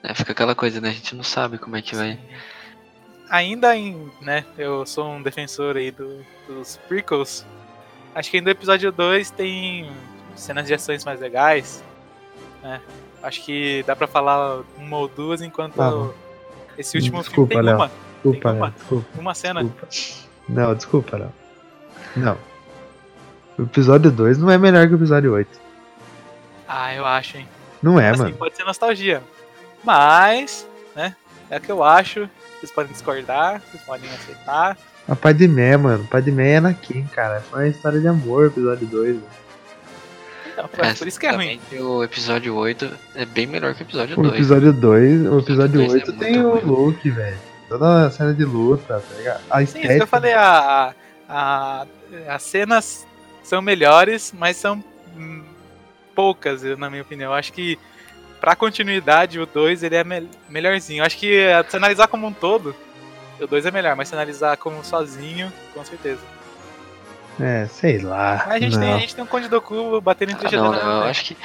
É, 0.00 0.14
fica 0.14 0.30
aquela 0.30 0.54
coisa, 0.54 0.80
né? 0.80 0.90
A 0.90 0.92
gente 0.92 1.16
não 1.16 1.24
sabe 1.24 1.58
como 1.58 1.74
é 1.76 1.82
que 1.82 1.96
vai. 1.96 2.16
Ainda 3.28 3.76
em. 3.76 4.08
né, 4.22 4.44
eu 4.56 4.86
sou 4.86 5.08
um 5.10 5.20
defensor 5.20 5.76
aí 5.76 5.90
do- 5.90 6.24
dos 6.46 6.76
prequels. 6.88 7.44
Acho 8.14 8.30
que 8.30 8.36
ainda 8.36 8.48
o 8.50 8.52
episódio 8.52 8.92
2 8.92 9.30
tem 9.32 9.90
cenas 10.40 10.66
de 10.66 10.74
ações 10.74 11.04
mais 11.04 11.20
legais. 11.20 11.82
Né? 12.62 12.80
Acho 13.22 13.44
que 13.44 13.82
dá 13.86 13.94
pra 13.96 14.06
falar 14.06 14.62
uma 14.76 14.96
ou 14.98 15.08
duas, 15.08 15.40
enquanto 15.42 15.74
bom. 15.76 16.12
esse 16.76 16.96
último 16.96 17.18
Desculpa, 17.20 17.54
filme 17.54 17.54
tem 17.54 17.62
Léo. 17.62 17.76
uma, 17.76 17.90
Desculpa, 18.14 18.40
Tem 18.50 18.52
uma- 18.58 18.66
Léo. 18.66 18.74
Desculpa. 18.76 19.20
uma 19.20 19.34
cena. 19.34 19.64
Desculpa. 19.64 19.88
Não, 20.48 20.74
desculpa, 20.74 21.16
Léo. 21.16 21.32
Não. 22.16 22.38
O 23.58 23.62
episódio 23.62 24.10
2 24.10 24.38
não 24.38 24.50
é 24.50 24.56
melhor 24.58 24.86
que 24.86 24.94
o 24.94 24.96
episódio 24.96 25.32
8. 25.34 25.60
Ah, 26.66 26.94
eu 26.94 27.04
acho, 27.04 27.38
hein? 27.38 27.48
Não 27.82 27.98
é, 27.98 28.10
assim, 28.10 28.22
mano. 28.22 28.36
pode 28.36 28.56
ser 28.56 28.64
nostalgia. 28.64 29.22
Mas, 29.84 30.66
né? 30.94 31.14
É 31.50 31.56
o 31.58 31.60
que 31.60 31.70
eu 31.72 31.82
acho. 31.82 32.28
Vocês 32.58 32.70
podem 32.72 32.92
discordar, 32.92 33.60
vocês 33.70 33.82
podem 33.84 34.08
aceitar. 34.10 34.76
A 35.08 35.16
Padmé, 35.16 35.76
mano. 35.76 36.04
Padmé 36.06 36.50
é 36.52 36.56
Anakin, 36.58 37.04
cara. 37.06 37.40
Foi 37.40 37.60
uma 37.64 37.68
história 37.68 38.00
de 38.00 38.06
amor, 38.08 38.42
o 38.44 38.46
episódio 38.46 38.86
2. 38.86 39.14
mano. 39.16 39.26
Então, 40.58 40.94
por, 40.96 41.06
isso 41.06 41.20
que 41.20 41.26
é 41.26 41.30
ruim. 41.30 41.60
O 41.78 42.02
episódio 42.02 42.54
8 42.56 42.90
é 43.14 43.24
bem 43.24 43.46
melhor 43.46 43.74
que 43.74 43.82
o 43.82 43.84
episódio 43.84 44.18
O 44.18 44.22
2. 44.22 44.34
episódio 44.34 44.72
2, 44.72 45.26
o 45.26 45.38
episódio 45.38 45.72
dois 45.78 45.90
é 45.92 45.94
8 45.94 46.06
muito 46.08 46.18
tem 46.18 46.44
o. 46.44 46.54
Luke, 46.66 47.08
velho. 47.10 47.38
Toda 47.68 48.06
a 48.06 48.10
cena 48.10 48.34
de 48.34 48.44
luta, 48.44 49.00
tá 49.00 49.16
ligado? 49.16 49.40
A 49.50 49.58
Sim, 49.58 49.64
isso 49.64 49.72
que 49.74 49.78
estética. 49.80 50.02
eu 50.02 50.06
falei, 50.08 50.32
a, 50.32 50.94
a, 51.28 51.86
as 52.28 52.42
cenas 52.42 53.06
são 53.42 53.60
melhores, 53.62 54.32
mas 54.36 54.56
são 54.56 54.82
hum, 55.16 55.42
poucas, 56.14 56.64
eu- 56.64 56.76
na 56.76 56.88
minha 56.90 57.02
opinião. 57.02 57.30
Eu 57.32 57.36
acho 57.36 57.52
que 57.52 57.78
pra 58.40 58.56
continuidade 58.56 59.38
o 59.38 59.46
2 59.46 59.82
ele 59.82 59.96
é 59.96 60.02
me- 60.04 60.28
melhorzinho. 60.48 61.02
Eu 61.02 61.06
acho 61.06 61.18
que 61.18 61.36
eh, 61.40 61.62
se 61.68 61.76
analisar 61.76 62.08
como 62.08 62.26
um 62.26 62.32
todo, 62.32 62.74
o 63.40 63.46
2 63.46 63.66
é 63.66 63.70
melhor, 63.70 63.94
mas 63.94 64.08
se 64.08 64.14
analisar 64.14 64.56
como 64.56 64.82
sozinho, 64.82 65.52
com 65.74 65.84
certeza. 65.84 66.20
É, 67.40 67.66
sei 67.66 67.98
lá. 67.98 68.44
Mas 68.46 68.56
a 68.56 68.58
gente, 68.58 68.74
não. 68.74 68.80
tem, 68.82 68.92
a 68.94 68.98
gente 68.98 69.14
tem 69.14 69.24
um 69.24 69.26
Conde 69.26 69.48
Doku 69.48 70.00
batendo 70.00 70.32
entre 70.32 70.48
Ah, 70.48 70.50
não, 70.60 70.72
não, 70.72 70.78
eu 70.78 71.02
acho 71.04 71.24
que 71.24 71.36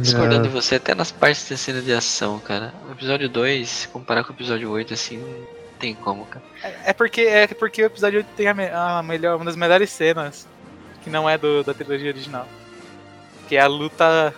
discordando 0.00 0.44
de 0.44 0.48
você, 0.48 0.76
até 0.76 0.94
nas 0.94 1.10
partes 1.10 1.48
da 1.48 1.56
cena 1.56 1.80
de 1.82 1.92
ação, 1.92 2.38
cara. 2.38 2.72
O 2.88 2.92
episódio 2.92 3.28
2, 3.28 3.68
se 3.68 3.88
comparar 3.88 4.22
com 4.24 4.32
o 4.32 4.36
episódio 4.36 4.70
8, 4.70 4.94
assim, 4.94 5.18
não 5.18 5.46
tem 5.78 5.94
como, 5.94 6.24
cara. 6.26 6.44
É, 6.62 6.90
é 6.90 6.92
porque, 6.92 7.22
é 7.22 7.46
porque 7.48 7.82
o 7.82 7.86
episódio 7.86 8.18
8 8.18 8.26
tem 8.36 8.46
a, 8.48 8.54
me- 8.54 8.70
a 8.70 9.02
melhor, 9.02 9.36
uma 9.36 9.44
das 9.44 9.56
melhores 9.56 9.90
cenas, 9.90 10.46
que 11.02 11.10
não 11.10 11.28
é 11.28 11.36
do, 11.36 11.64
da 11.64 11.74
trilogia 11.74 12.10
original. 12.10 12.46
Que 13.48 13.56
é 13.56 13.60
a 13.60 13.66
luta 13.66 14.32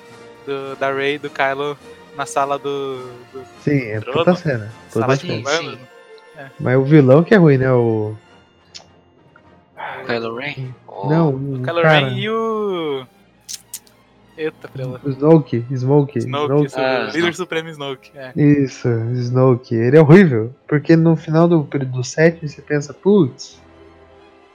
do- 0.46 0.76
da 0.76 0.90
Rey 0.92 1.16
e 1.16 1.18
do 1.18 1.28
Kylo 1.28 1.76
na 2.16 2.24
sala 2.24 2.58
do. 2.58 3.06
do 3.32 3.44
Sim, 3.62 3.82
é 3.90 4.00
Drono. 4.00 4.18
puta 4.18 4.34
cena. 4.36 4.72
Puta 4.90 5.00
sala 5.00 5.16
sim, 5.16 5.42
de 5.42 5.50
sim. 5.50 5.78
Mas 6.58 6.78
o 6.78 6.84
vilão 6.84 7.22
que 7.22 7.34
é 7.34 7.36
ruim, 7.36 7.58
né? 7.58 7.70
O. 7.72 8.16
Kylo 10.06 10.36
Ren? 10.36 10.74
Oh, 10.86 11.08
Não, 11.08 11.28
O. 11.30 11.62
Kylo 11.62 11.82
cara, 11.82 11.98
Ren 12.00 12.18
e 12.18 12.28
o. 12.30 13.06
Eita, 14.36 14.66
prela. 14.68 14.98
O 15.04 15.10
Snoke. 15.10 15.64
Smoke. 15.74 16.18
Snoke, 16.18 16.66
isso, 16.66 16.80
Ah, 16.80 17.02
o 17.02 17.06
líder 17.06 17.18
Snoke. 17.18 17.36
supremo 17.36 17.68
Snoke. 17.68 18.10
É. 18.16 18.32
Isso, 18.34 18.88
Snoke. 19.14 19.74
Ele 19.74 19.96
é 19.96 20.00
horrível. 20.00 20.54
Porque 20.66 20.96
no 20.96 21.14
final 21.16 21.46
do, 21.46 21.62
do 21.62 22.02
set 22.02 22.46
você 22.48 22.62
pensa, 22.62 22.94
putz, 22.94 23.60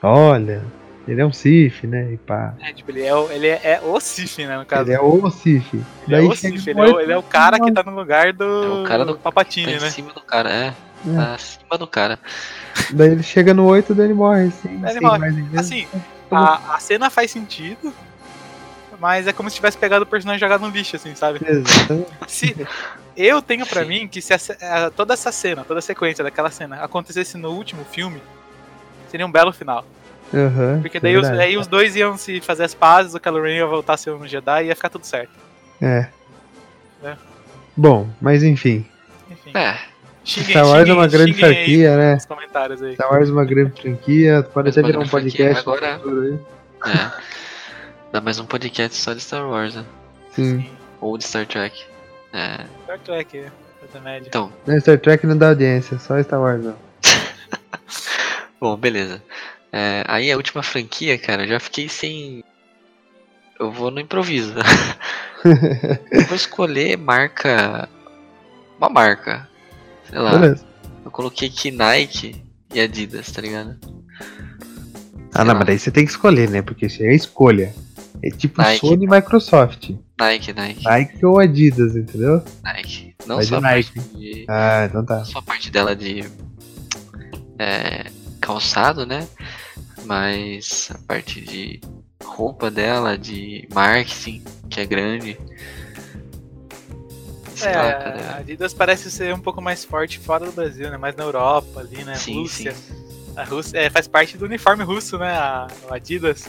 olha, 0.02 0.64
ele 1.08 1.22
é 1.22 1.26
um 1.26 1.32
Sith, 1.32 1.84
né? 1.84 2.12
E 2.14 2.18
pá. 2.18 2.56
É, 2.60 2.74
tipo, 2.74 2.90
ele 2.90 3.04
é, 3.04 3.14
o, 3.16 3.32
ele 3.32 3.48
é, 3.48 3.62
é 3.64 3.82
o 3.84 4.00
Sif, 4.00 4.40
né, 4.46 4.58
no 4.58 4.66
caso. 4.66 4.90
Ele 4.90 4.94
é 4.98 5.00
o 5.02 5.30
Sith. 5.30 5.74
Ele 5.74 5.84
Daí 6.08 6.26
é 6.26 6.28
o 6.28 6.36
Sif, 6.36 6.68
ele 6.68 6.80
é 6.80 6.84
o, 6.84 7.00
ele 7.00 7.12
é 7.14 7.18
o 7.18 7.24
cara 7.24 7.60
que 7.60 7.72
tá 7.72 7.84
no 7.84 7.96
lugar 7.96 8.34
do, 8.34 8.44
É 8.44 8.82
o 8.82 8.84
cara 8.84 9.06
do- 9.06 9.14
Tá 9.14 9.20
Papatini, 9.24 9.74
em 9.74 9.80
né? 9.80 9.90
cima 9.92 10.12
do 10.12 10.22
cara, 10.22 10.50
é. 10.52 10.74
É. 11.06 11.16
Tá 11.16 11.34
acima 11.36 11.78
do 11.78 11.88
cara. 11.88 12.20
Daí 12.92 13.10
ele 13.12 13.24
chega 13.24 13.54
no 13.54 13.66
8 13.66 13.94
daí 13.94 14.06
ele 14.08 14.14
morre, 14.14 14.52
sim. 14.52 14.82
Ele 14.88 15.00
morre. 15.00 15.20
mais 15.20 15.36
ninguém. 15.36 15.60
Assim, 15.60 15.88
a, 16.32 16.76
a 16.76 16.80
cena 16.80 17.10
faz 17.10 17.32
sentido, 17.32 17.94
mas 19.00 19.28
é 19.28 19.34
como 19.34 19.50
se 19.50 19.56
tivesse 19.58 19.78
pegado 19.78 20.04
o 20.04 20.08
personagem 20.08 20.40
jogado 20.40 20.62
no 20.62 20.70
lixo, 20.70 20.96
assim, 20.96 21.14
sabe? 21.16 21.40
Exatamente. 21.46 22.08
Se, 22.28 22.68
eu 23.16 23.42
tenho 23.42 23.66
pra 23.66 23.82
Sim. 23.84 23.88
mim 23.88 24.08
que 24.08 24.22
se 24.22 24.34
a 24.34 24.38
a- 24.86 24.90
toda 24.92 25.14
essa 25.14 25.32
cena, 25.32 25.64
toda 25.64 25.80
a 25.80 25.82
sequência 25.82 26.24
daquela 26.24 26.50
cena 26.50 26.84
acontecesse 26.84 27.38
no 27.38 27.52
último 27.52 27.84
filme, 27.86 28.22
seria 29.10 29.26
um 29.26 29.32
belo 29.32 29.52
final. 29.54 29.86
Aham, 30.34 30.82
Porque 30.82 31.00
daí 31.00 31.16
os, 31.16 31.26
aí 31.26 31.58
os 31.58 31.68
dois 31.68 31.96
iam 31.96 32.18
se 32.18 32.42
fazer 32.42 32.66
as 32.66 32.74
pazes, 32.74 33.14
o 33.16 33.20
Kylo 33.20 33.42
Ren 33.42 33.56
ia 33.56 33.66
voltar 33.66 33.94
a 33.94 33.98
ser 33.98 34.12
um 34.12 34.28
Jedi 34.28 34.64
e 34.64 34.68
ia 34.68 34.76
ficar 34.76 34.90
tudo 34.90 35.06
certo. 35.06 35.32
É. 35.82 36.08
É. 37.04 37.16
Bom, 37.78 38.10
mas 38.20 38.44
enfim. 38.44 38.86
Enfim. 39.32 39.52
É, 39.54 39.78
Xinguem, 40.28 40.50
Star 40.52 40.68
Wars 40.68 40.90
é 40.90 40.94
uma 40.94 41.08
grande 41.08 41.34
franquia, 41.34 41.96
né? 41.98 42.14
Nos 42.16 42.26
comentários 42.26 42.82
aí. 42.84 42.94
Star 42.96 43.10
Wars 43.12 43.30
é 43.30 43.32
uma 43.32 43.46
grande 43.46 43.82
franquia. 43.82 44.44
Pode 44.54 44.70
até 44.70 44.82
virar 44.82 45.00
um 45.00 45.08
grande 45.08 45.10
franquia, 45.10 45.54
podcast. 45.56 45.62
agora- 45.62 46.02
aí. 46.86 46.92
é. 46.92 47.12
Dá 48.12 48.20
mais 48.22 48.38
um 48.40 48.46
podcast 48.46 48.98
só 48.98 49.14
de 49.14 49.22
Star 49.22 49.48
Wars, 49.50 49.76
né? 49.76 49.86
Sim. 50.32 50.70
Ou 51.00 51.18
de 51.18 51.24
Star 51.24 51.46
Trek. 51.46 51.82
É. 52.34 52.66
Star 52.84 53.00
Trek, 53.00 53.38
é. 53.38 53.52
Então, 54.22 54.52
Não, 54.66 54.80
Star 54.82 55.00
Trek 55.00 55.26
não 55.26 55.38
dá 55.38 55.50
audiência, 55.50 55.98
só 55.98 56.22
Star 56.22 56.42
Wars 56.42 56.62
não. 56.62 56.76
bom, 58.60 58.76
beleza. 58.76 59.24
É, 59.72 60.04
aí 60.08 60.30
a 60.30 60.36
última 60.36 60.62
franquia, 60.62 61.18
cara, 61.18 61.44
eu 61.44 61.48
já 61.48 61.60
fiquei 61.60 61.88
sem. 61.88 62.44
Eu 63.58 63.72
vou 63.72 63.90
no 63.90 64.00
improviso. 64.02 64.54
eu 66.12 66.22
vou 66.26 66.36
escolher 66.36 66.98
marca. 66.98 67.88
Uma 68.78 68.90
marca. 68.90 69.48
Sei 70.10 70.20
lá. 70.20 70.38
Beleza. 70.38 70.66
Eu 71.04 71.12
coloquei 71.12 71.48
aqui 71.48 71.72
Nike 71.72 72.44
e 72.74 72.80
Adidas, 72.80 73.32
tá 73.32 73.42
ligado? 73.42 73.78
Ah, 75.34 75.44
não, 75.46 75.56
mas 75.56 75.66
daí 75.66 75.80
você 75.80 75.92
tem 75.92 76.04
que 76.06 76.12
escolher, 76.12 76.50
né? 76.50 76.62
Porque 76.62 76.88
isso 76.88 77.02
aí 77.02 77.10
é 77.10 77.16
escolha. 77.16 77.74
É 78.24 78.30
tipo 78.30 78.62
Nike. 78.62 78.80
Sony 78.88 79.06
e 79.06 79.10
Microsoft. 79.10 79.92
Nike, 80.20 80.52
Nike, 80.54 80.84
Nike 80.84 81.26
ou 81.26 81.40
Adidas, 81.40 81.96
entendeu? 81.96 82.44
Nike. 82.64 83.16
Não 83.28 83.36
Vai 83.36 83.46
só 83.46 83.58
a 83.58 83.62
Nike. 83.62 83.94
parte 83.94 84.10
de. 84.18 84.46
Ah, 84.50 84.86
então 84.90 85.06
tá. 85.06 85.18
Não 85.18 85.26
só 85.26 85.40
a 85.40 85.42
parte 85.44 85.72
dela 85.72 85.96
de 85.96 86.26
é, 87.60 88.06
calçado, 88.42 89.06
né? 89.06 89.28
Mas 90.06 90.90
a 90.92 90.98
parte 91.08 91.42
de 91.42 91.80
roupa 92.24 92.72
dela, 92.72 93.18
de 93.18 93.68
marketing, 93.74 94.44
que 94.70 94.80
é 94.80 94.86
grande. 94.86 95.38
Sei 97.58 97.72
lá, 97.76 97.86
É, 97.88 97.92
a 97.92 97.94
cara. 98.00 98.36
Adidas 98.38 98.74
parece 98.74 99.10
ser 99.10 99.34
um 99.34 99.40
pouco 99.40 99.62
mais 99.62 99.84
forte 99.84 100.20
fora 100.20 100.46
do 100.46 100.52
Brasil, 100.52 100.90
né? 100.92 100.98
Mais 100.98 101.16
na 101.16 101.24
Europa 101.24 101.80
ali, 101.80 102.04
né? 102.04 102.16
Sim, 102.16 102.42
Rússia. 102.42 102.76
A 103.36 103.44
Rússia 103.44 103.78
é, 103.78 103.90
faz 103.90 104.08
parte 104.08 104.38
do 104.38 104.46
uniforme 104.46 104.84
russo, 104.84 105.18
né? 105.18 105.32
A, 105.32 105.68
o 105.90 105.94
Adidas. 105.94 106.48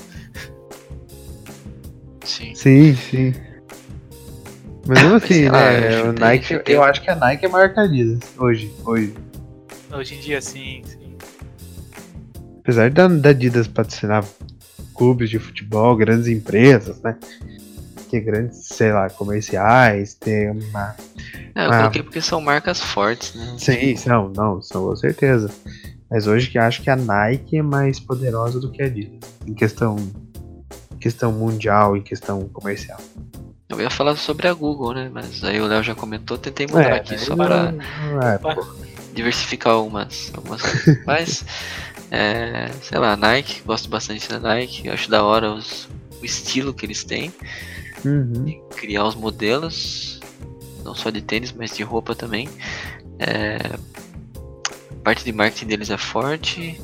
Sim. 2.25 2.55
Sim, 2.55 2.95
sim. 2.97 3.35
Mas 4.87 5.03
mesmo 5.03 5.17
assim, 5.23 5.49
lá, 5.49 5.71
né? 5.73 6.01
eu 6.01 6.07
o 6.11 6.13
Nike, 6.13 6.45
chutei. 6.47 6.77
eu 6.77 6.83
acho 6.83 7.03
que 7.03 7.11
a 7.11 7.15
Nike 7.17 7.47
é 7.47 7.49
maior 7.49 7.73
que 7.73 7.81
a 7.81 7.83
Adidas 7.85 8.21
hoje. 8.39 8.73
hoje. 8.85 9.15
Hoje 9.91 10.15
em 10.15 10.21
dia, 10.21 10.41
sim, 10.43 10.83
sim. 10.85 11.17
Apesar 12.61 12.91
da, 12.91 13.09
da 13.09 13.31
Adidas 13.31 13.67
patrocinar 13.67 14.25
clubes 14.95 15.31
de 15.31 15.39
futebol, 15.39 15.97
grandes 15.97 16.27
empresas, 16.27 17.01
né? 17.03 17.17
Ter 18.11 18.21
grandes, 18.21 18.65
sei 18.67 18.93
lá, 18.93 19.09
comerciais, 19.11 20.15
ter 20.15 20.51
uma. 20.51 20.95
É, 21.55 21.67
eu 21.67 21.71
Ah. 21.73 21.79
coloquei 21.79 22.03
porque 22.03 22.21
são 22.21 22.41
marcas 22.41 22.81
fortes, 22.81 23.35
né? 23.35 23.57
Sim, 23.59 23.97
são, 23.97 24.33
não, 24.35 24.63
são 24.63 24.85
com 24.87 24.97
certeza. 24.97 25.51
Mas 26.11 26.27
hoje 26.27 26.49
que 26.51 26.59
acho 26.59 26.81
que 26.83 26.89
a 26.89 26.97
Nike 26.97 27.59
é 27.59 27.63
mais 27.63 28.01
poderosa 28.01 28.59
do 28.59 28.71
que 28.71 28.83
a 28.83 28.87
Adidas. 28.87 29.21
Em 29.47 29.55
questão. 29.55 29.97
questão 31.01 31.31
mundial, 31.31 31.97
em 31.97 32.03
questão 32.03 32.49
comercial. 32.49 32.99
Eu 33.69 33.81
ia 33.81 33.89
falar 33.91 34.17
sobre 34.17 34.49
a 34.49 34.53
Google, 34.55 34.95
né? 34.95 35.11
Mas 35.13 35.45
aí 35.45 35.61
o 35.61 35.67
Léo 35.67 35.83
já 35.83 35.95
comentou, 35.95 36.37
tentei 36.39 36.67
mudar 36.67 36.95
aqui 36.95 37.11
daí 37.11 37.19
só 37.21 37.37
não 37.37 37.45
é, 37.47 38.41
diversificar 39.15 39.75
algumas, 39.75 40.33
algumas 40.35 40.61
coisas. 40.63 40.99
Mas, 41.07 41.45
é, 42.11 42.69
sei 42.83 42.99
lá, 42.99 43.17
Nike, 43.17 43.63
gosto 43.65 43.89
bastante 43.89 44.29
da 44.29 44.41
Nike, 44.41 44.89
acho 44.89 45.09
da 45.11 45.23
hora 45.23 45.53
os, 45.53 45.89
o 46.21 46.25
estilo 46.25 46.73
que 46.75 46.85
eles 46.87 47.05
têm, 47.05 47.33
Uhum. 48.05 48.63
criar 48.77 49.05
os 49.05 49.15
modelos, 49.15 50.21
não 50.85 50.95
só 50.95 51.11
de 51.11 51.21
tênis, 51.23 51.53
mas 51.53 51.77
de 51.77 51.83
roupa 51.83 52.15
também. 52.15 52.49
É, 53.19 53.57
a 54.93 55.03
parte 55.03 55.25
de 55.25 55.33
marketing 55.33 55.67
deles 55.67 55.91
é 55.91 55.97
forte. 55.99 56.81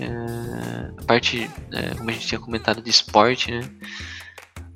é, 0.00 0.90
a 0.98 1.02
parte, 1.04 1.50
é, 1.72 1.94
como 1.94 2.10
a 2.10 2.12
gente 2.12 2.26
tinha 2.26 2.38
comentado, 2.40 2.82
de 2.82 2.90
esporte, 2.90 3.50
né? 3.50 3.60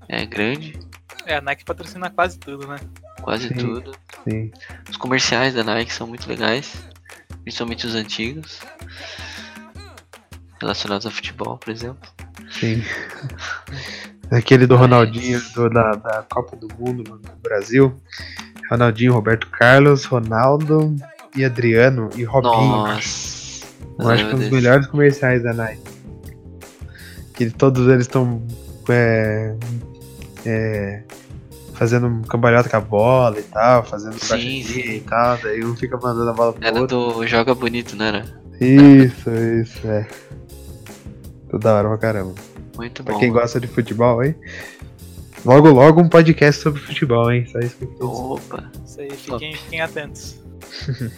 É 0.08 0.24
grande, 0.24 0.78
É, 1.26 1.36
a 1.36 1.40
Nike 1.40 1.64
patrocina 1.64 2.08
quase 2.10 2.38
tudo, 2.38 2.66
né? 2.66 2.78
quase 3.22 3.48
Sim. 3.48 3.54
tudo. 3.54 3.92
Sim. 4.24 4.50
Os 4.88 4.96
comerciais 4.96 5.52
da 5.54 5.62
Nike 5.62 5.92
são 5.92 6.06
muito 6.06 6.26
legais, 6.28 6.72
principalmente 7.42 7.86
os 7.86 7.94
antigos, 7.94 8.60
relacionados 10.60 11.06
a 11.06 11.10
futebol, 11.10 11.58
por 11.58 11.70
exemplo. 11.70 12.10
Sim. 12.50 12.82
Aquele 14.30 14.66
do 14.66 14.76
Ronaldinho 14.76 15.40
do- 15.54 15.70
da, 15.70 15.92
da 15.92 16.24
Copa 16.30 16.56
do 16.56 16.68
Mundo 16.78 17.02
do 17.02 17.20
Brasil. 17.42 17.94
Ronaldinho, 18.70 19.12
Roberto 19.14 19.46
Carlos, 19.48 20.04
Ronaldo 20.04 20.94
e 21.34 21.44
Adriano 21.44 22.10
e 22.14 22.24
Robinho. 22.24 22.52
Nossa! 22.52 23.64
Eu 23.98 24.08
acho 24.10 24.26
que 24.26 24.32
é 24.32 24.34
um 24.34 24.38
dos 24.38 24.50
melhores 24.50 24.86
comerciais 24.86 25.42
da 25.42 25.52
Nike. 25.54 25.82
Que 27.34 27.50
todos 27.50 27.86
eles 27.88 28.02
estão 28.02 28.42
é, 28.88 29.56
é, 30.44 31.02
fazendo 31.74 32.06
um 32.08 32.22
cambalhota 32.22 32.68
com 32.68 32.76
a 32.76 32.80
bola 32.80 33.38
e 33.38 33.42
tal, 33.44 33.84
fazendo 33.84 34.18
Sim, 34.18 34.60
e 34.78 35.00
tal, 35.08 35.38
daí 35.38 35.64
um 35.64 35.74
fica 35.76 35.96
mandando 35.96 36.28
a 36.30 36.32
bola 36.32 36.52
pro 36.52 36.64
Era 36.66 36.80
outro. 36.80 37.12
do 37.14 37.26
Joga 37.26 37.54
Bonito, 37.54 37.96
não 37.96 38.04
era? 38.04 38.24
Isso, 38.60 39.30
isso, 39.30 39.86
é. 39.86 40.06
Tudo 41.48 41.60
da 41.62 41.74
hora 41.74 41.88
pra 41.88 41.98
caramba. 41.98 42.34
Muito 42.78 43.04
Pra 43.04 43.12
bom. 43.14 43.20
quem 43.20 43.30
gosta 43.32 43.60
de 43.60 43.66
futebol, 43.66 44.22
hein? 44.24 44.34
Logo, 45.44 45.68
logo 45.70 46.00
um 46.00 46.08
podcast 46.08 46.62
sobre 46.62 46.80
futebol, 46.80 47.30
hein? 47.30 47.44
Só 47.52 47.58
isso 47.58 47.76
que 47.76 47.84
eu. 48.00 48.08
Opa! 48.08 48.70
Isso 48.86 49.00
aí, 49.00 49.10
fiquem, 49.10 49.54
fiquem 49.54 49.80
atentos. 49.80 50.36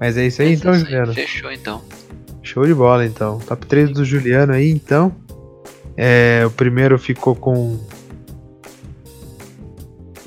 Mas 0.00 0.16
é 0.16 0.26
isso 0.26 0.42
aí 0.42 0.48
Mas 0.50 0.58
então, 0.60 0.72
é 0.72 0.76
isso 0.76 0.84
aí, 0.86 0.90
Juliano. 0.90 1.14
Fechou 1.14 1.52
então. 1.52 1.82
Show 2.42 2.66
de 2.66 2.74
bola 2.74 3.06
então. 3.06 3.38
Top 3.40 3.64
3 3.66 3.92
do 3.92 4.04
Juliano 4.04 4.52
aí, 4.52 4.70
então. 4.70 5.14
É, 5.96 6.42
o 6.46 6.50
primeiro 6.50 6.98
ficou 6.98 7.34
com. 7.36 7.78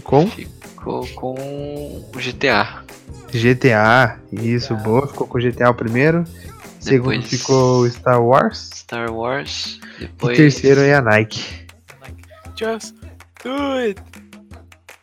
Com 0.04 0.28
Ficou 0.28 1.08
com 1.16 1.34
o 1.34 2.20
GTA. 2.20 2.84
GTA. 3.32 4.20
Isso, 4.32 4.76
boa. 4.78 5.08
Ficou 5.08 5.26
com 5.28 5.40
GTA 5.40 5.70
o 5.72 5.74
primeiro. 5.74 6.24
Segundo 6.80 7.14
Depois- 7.22 7.30
ficou 7.30 7.90
Star 7.90 8.24
Wars. 8.24 8.70
Star 8.76 9.12
Wars. 9.12 9.80
E 9.98 10.02
Depois. 10.02 10.38
terceiro 10.38 10.82
é 10.82 10.96
a 10.96 11.02
Nike. 11.02 11.66
Just 12.58 12.96
do 13.44 13.74
it! 13.78 14.02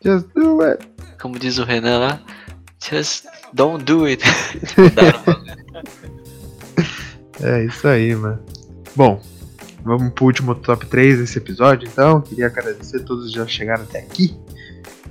Just 0.04 0.26
do 0.34 0.62
it. 0.62 0.86
Como 1.20 1.38
diz 1.38 1.58
o 1.58 1.64
Renan 1.64 1.98
lá. 1.98 2.20
Just 2.80 3.26
don't 3.52 3.84
do 3.84 4.06
it. 4.06 4.22
É 7.42 7.64
isso 7.64 7.88
aí, 7.88 8.14
mano. 8.14 8.40
Bom, 8.94 9.20
vamos 9.82 10.12
pro 10.12 10.26
último 10.26 10.54
top 10.54 10.86
3 10.86 11.18
desse 11.18 11.38
episódio, 11.38 11.88
então. 11.88 12.20
Queria 12.20 12.46
agradecer 12.46 12.98
a 12.98 13.02
todos 13.02 13.30
que 13.30 13.36
já 13.36 13.46
chegaram 13.46 13.82
até 13.82 13.98
aqui. 13.98 14.36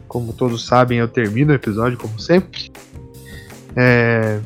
Como 0.07 0.31
todos 0.31 0.65
sabem, 0.65 0.99
eu 0.99 1.09
termino 1.09 1.51
o 1.51 1.55
episódio, 1.55 1.97
como 1.97 2.17
sempre. 2.19 2.71
É... 3.75 4.39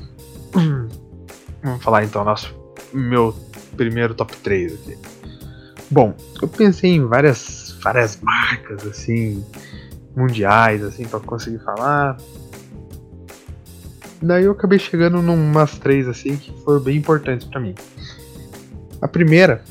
Vamos 1.64 1.84
falar 1.84 2.04
então 2.04 2.24
nosso 2.24 2.56
meu 2.92 3.36
primeiro 3.78 4.16
top 4.16 4.36
3 4.38 4.74
aqui. 4.74 4.98
Bom, 5.90 6.16
eu 6.42 6.48
pensei 6.48 6.92
em 6.92 7.06
várias, 7.06 7.78
várias 7.82 8.20
marcas 8.22 8.86
assim, 8.86 9.46
mundiais, 10.16 10.84
assim, 10.84 11.06
para 11.06 11.20
conseguir 11.20 11.60
falar. 11.60 12.18
Daí 14.22 14.46
eu 14.46 14.52
acabei 14.52 14.80
chegando 14.80 15.22
numas 15.22 15.78
três 15.78 16.08
assim 16.08 16.36
que 16.38 16.52
foram 16.64 16.80
bem 16.80 16.98
importantes 16.98 17.48
pra 17.48 17.60
mim. 17.60 17.76
A 19.02 19.08
primeira 19.08 19.64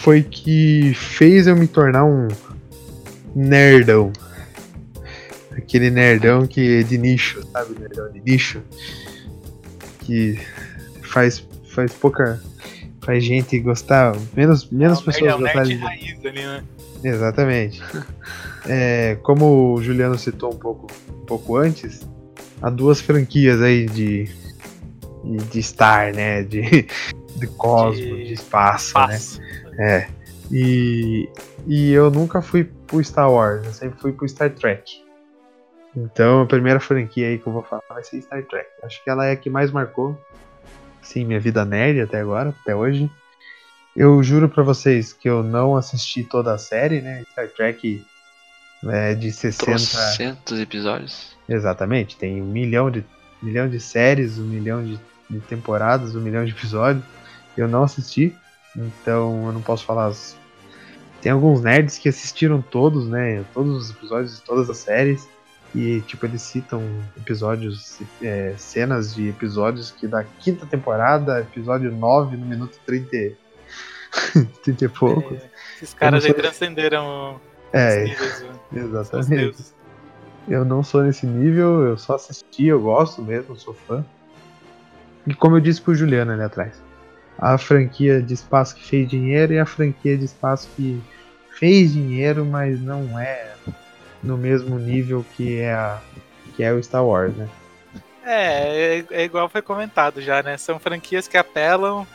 foi 0.00 0.22
que 0.22 0.94
fez 0.94 1.46
eu 1.46 1.56
me 1.56 1.66
tornar 1.66 2.04
um 2.04 2.28
nerdão. 3.34 4.12
Aquele 5.56 5.90
nerdão 5.90 6.46
que 6.46 6.78
é 6.78 6.82
de 6.82 6.96
nicho, 6.96 7.42
sabe? 7.52 7.78
Nerdão 7.78 8.12
de 8.12 8.20
nicho. 8.20 8.62
Que 10.00 10.38
faz, 11.02 11.46
faz 11.74 11.92
pouca. 11.92 12.40
Faz 13.08 13.24
gente 13.24 13.58
gostar. 13.58 14.14
Menos, 14.36 14.68
menos 14.68 15.00
É 15.00 15.04
pessoas 15.06 15.30
nerd- 15.30 15.40
gostarem 15.40 15.76
raiz 15.78 16.26
ali, 16.26 16.42
né? 16.42 16.62
Exatamente. 17.02 17.82
É, 18.66 19.16
como 19.22 19.72
o 19.72 19.82
Juliano 19.82 20.18
citou 20.18 20.52
um 20.52 20.58
pouco, 20.58 20.88
um 21.08 21.24
pouco 21.24 21.56
antes, 21.56 22.06
há 22.60 22.68
duas 22.68 23.00
franquias 23.00 23.62
aí 23.62 23.86
de, 23.86 24.28
de, 25.50 25.62
Star, 25.62 26.14
né? 26.14 26.42
De, 26.42 26.86
de 27.36 27.46
Cosmo, 27.56 27.94
de, 27.94 28.24
De 28.26 28.32
espaço, 28.34 28.92
né? 28.98 29.06
Passo. 29.06 29.40
É. 29.78 30.06
E, 30.52 31.30
e 31.66 31.90
eu 31.90 32.10
nunca 32.10 32.42
fui 32.42 32.64
pro 32.86 33.02
Star 33.02 33.32
Wars, 33.32 33.64
eu 33.64 33.72
sempre 33.72 33.98
fui 34.00 34.12
pro 34.12 34.28
Star 34.28 34.50
Trek. 34.50 35.02
Então 35.96 36.42
a 36.42 36.46
primeira 36.46 36.78
franquia 36.78 37.28
aí 37.28 37.38
que 37.38 37.46
eu 37.46 37.54
vou 37.54 37.62
falar 37.62 37.80
vai 37.88 38.04
ser 38.04 38.20
Star 38.20 38.44
Trek. 38.44 38.68
Acho 38.82 39.02
que 39.02 39.08
ela 39.08 39.24
é 39.24 39.32
a 39.32 39.36
que 39.36 39.48
mais 39.48 39.70
marcou, 39.70 40.14
sim, 41.08 41.24
minha 41.24 41.40
vida 41.40 41.64
nerd 41.64 42.00
até 42.00 42.20
agora, 42.20 42.54
até 42.60 42.74
hoje. 42.74 43.10
Eu 43.96 44.22
juro 44.22 44.48
pra 44.48 44.62
vocês 44.62 45.12
que 45.12 45.28
eu 45.28 45.42
não 45.42 45.74
assisti 45.74 46.22
toda 46.22 46.54
a 46.54 46.58
série, 46.58 47.00
né? 47.00 47.24
Star 47.32 47.48
Trek 47.48 48.04
é 48.84 49.14
de 49.14 49.32
60. 49.32 49.72
Trocentos 49.72 50.60
episódios. 50.60 51.36
Exatamente, 51.48 52.16
tem 52.16 52.40
um 52.42 52.46
milhão 52.46 52.90
de, 52.90 53.04
milhão 53.42 53.68
de 53.68 53.80
séries, 53.80 54.38
um 54.38 54.44
milhão 54.44 54.84
de, 54.84 55.00
de 55.28 55.40
temporadas, 55.40 56.14
um 56.14 56.20
milhão 56.20 56.44
de 56.44 56.52
episódios. 56.52 57.04
Eu 57.56 57.66
não 57.66 57.82
assisti, 57.82 58.36
então 58.76 59.46
eu 59.46 59.52
não 59.52 59.62
posso 59.62 59.84
falar. 59.84 60.06
As... 60.06 60.36
Tem 61.20 61.32
alguns 61.32 61.62
nerds 61.62 61.98
que 61.98 62.08
assistiram 62.08 62.62
todos, 62.62 63.08
né? 63.08 63.44
Todos 63.52 63.84
os 63.84 63.90
episódios 63.90 64.36
de 64.36 64.42
todas 64.42 64.70
as 64.70 64.76
séries. 64.76 65.26
E, 65.80 66.00
tipo, 66.00 66.26
eles 66.26 66.42
citam 66.42 66.82
episódios, 67.16 68.00
é, 68.20 68.52
cenas 68.58 69.14
de 69.14 69.28
episódios 69.28 69.92
que 69.92 70.08
da 70.08 70.24
quinta 70.24 70.66
temporada, 70.66 71.38
episódio 71.40 71.92
9, 71.92 72.36
no 72.36 72.44
minuto 72.44 72.76
30, 72.84 73.14
e- 73.16 73.36
30 74.64 74.84
e 74.84 74.88
pouco. 74.88 75.34
É, 75.34 75.50
esses 75.76 75.94
caras 75.94 76.24
não 76.24 76.30
sou- 76.32 76.40
transcenderam 76.40 77.40
É, 77.72 78.02
níveis, 78.06 78.42
né? 78.42 78.48
Exatamente. 78.82 79.64
Eu 80.48 80.64
não 80.64 80.82
sou 80.82 81.02
nesse 81.04 81.26
nível, 81.26 81.82
eu 81.84 81.96
só 81.96 82.16
assisti, 82.16 82.66
eu 82.66 82.80
gosto 82.80 83.22
mesmo, 83.22 83.54
sou 83.56 83.72
fã. 83.74 84.04
E 85.28 85.34
como 85.34 85.56
eu 85.58 85.60
disse 85.60 85.80
pro 85.80 85.94
Juliano 85.94 86.32
ali 86.32 86.42
atrás, 86.42 86.82
a 87.38 87.56
franquia 87.56 88.20
de 88.20 88.34
espaço 88.34 88.74
que 88.74 88.84
fez 88.84 89.08
dinheiro 89.08 89.52
e 89.52 89.60
a 89.60 89.66
franquia 89.66 90.18
de 90.18 90.24
espaço 90.24 90.68
que 90.74 91.00
fez 91.56 91.92
dinheiro, 91.92 92.44
mas 92.44 92.80
não 92.80 93.16
é 93.16 93.54
no 94.22 94.36
mesmo 94.36 94.78
nível 94.78 95.24
que 95.36 95.60
é 95.60 95.72
a 95.72 96.00
que 96.56 96.64
é 96.64 96.72
o 96.72 96.82
Star 96.82 97.04
Wars, 97.04 97.36
né? 97.36 97.48
É, 98.24 98.98
é, 98.98 99.04
é 99.10 99.24
igual 99.24 99.48
foi 99.48 99.62
comentado 99.62 100.20
já, 100.20 100.42
né? 100.42 100.56
São 100.56 100.78
franquias 100.78 101.28
que 101.28 101.36
apelam 101.36 102.06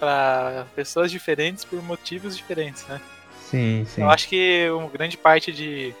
para 0.00 0.66
pessoas 0.74 1.10
diferentes 1.10 1.64
por 1.64 1.82
motivos 1.82 2.36
diferentes, 2.36 2.86
né? 2.86 3.00
Sim, 3.42 3.84
sim. 3.86 4.00
Eu 4.02 4.10
acho 4.10 4.28
que 4.28 4.68
uma 4.70 4.88
grande 4.88 5.16
parte 5.16 5.52
de 5.52 5.94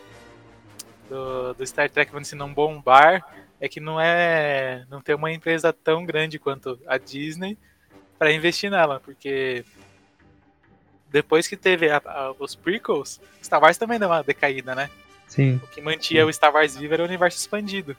do, 1.08 1.54
do 1.54 1.66
Star 1.66 1.90
Trek 1.90 2.10
vamos 2.10 2.28
dizer, 2.28 2.36
não 2.36 2.52
bombar 2.52 3.24
é 3.60 3.68
que 3.68 3.78
não 3.78 4.00
é 4.00 4.84
não 4.90 5.00
tem 5.00 5.14
uma 5.14 5.30
empresa 5.30 5.72
tão 5.72 6.04
grande 6.04 6.38
quanto 6.38 6.80
a 6.86 6.96
Disney 6.96 7.56
para 8.18 8.32
investir 8.32 8.70
nela, 8.70 9.00
porque 9.00 9.64
depois 11.10 11.46
que 11.46 11.56
teve 11.56 11.90
a, 11.90 12.00
a, 12.04 12.32
os 12.38 12.54
prequels, 12.54 13.20
Star 13.44 13.60
Wars 13.60 13.76
também 13.76 13.98
deu 13.98 14.08
uma 14.08 14.22
decaída, 14.22 14.74
né? 14.74 14.88
Sim. 15.32 15.58
O 15.62 15.66
que 15.66 15.80
mantinha 15.80 16.26
o 16.26 16.32
Star 16.32 16.52
Wars 16.52 16.76
vivo 16.76 16.92
era 16.92 17.02
o 17.02 17.06
universo 17.06 17.38
expandido. 17.38 17.96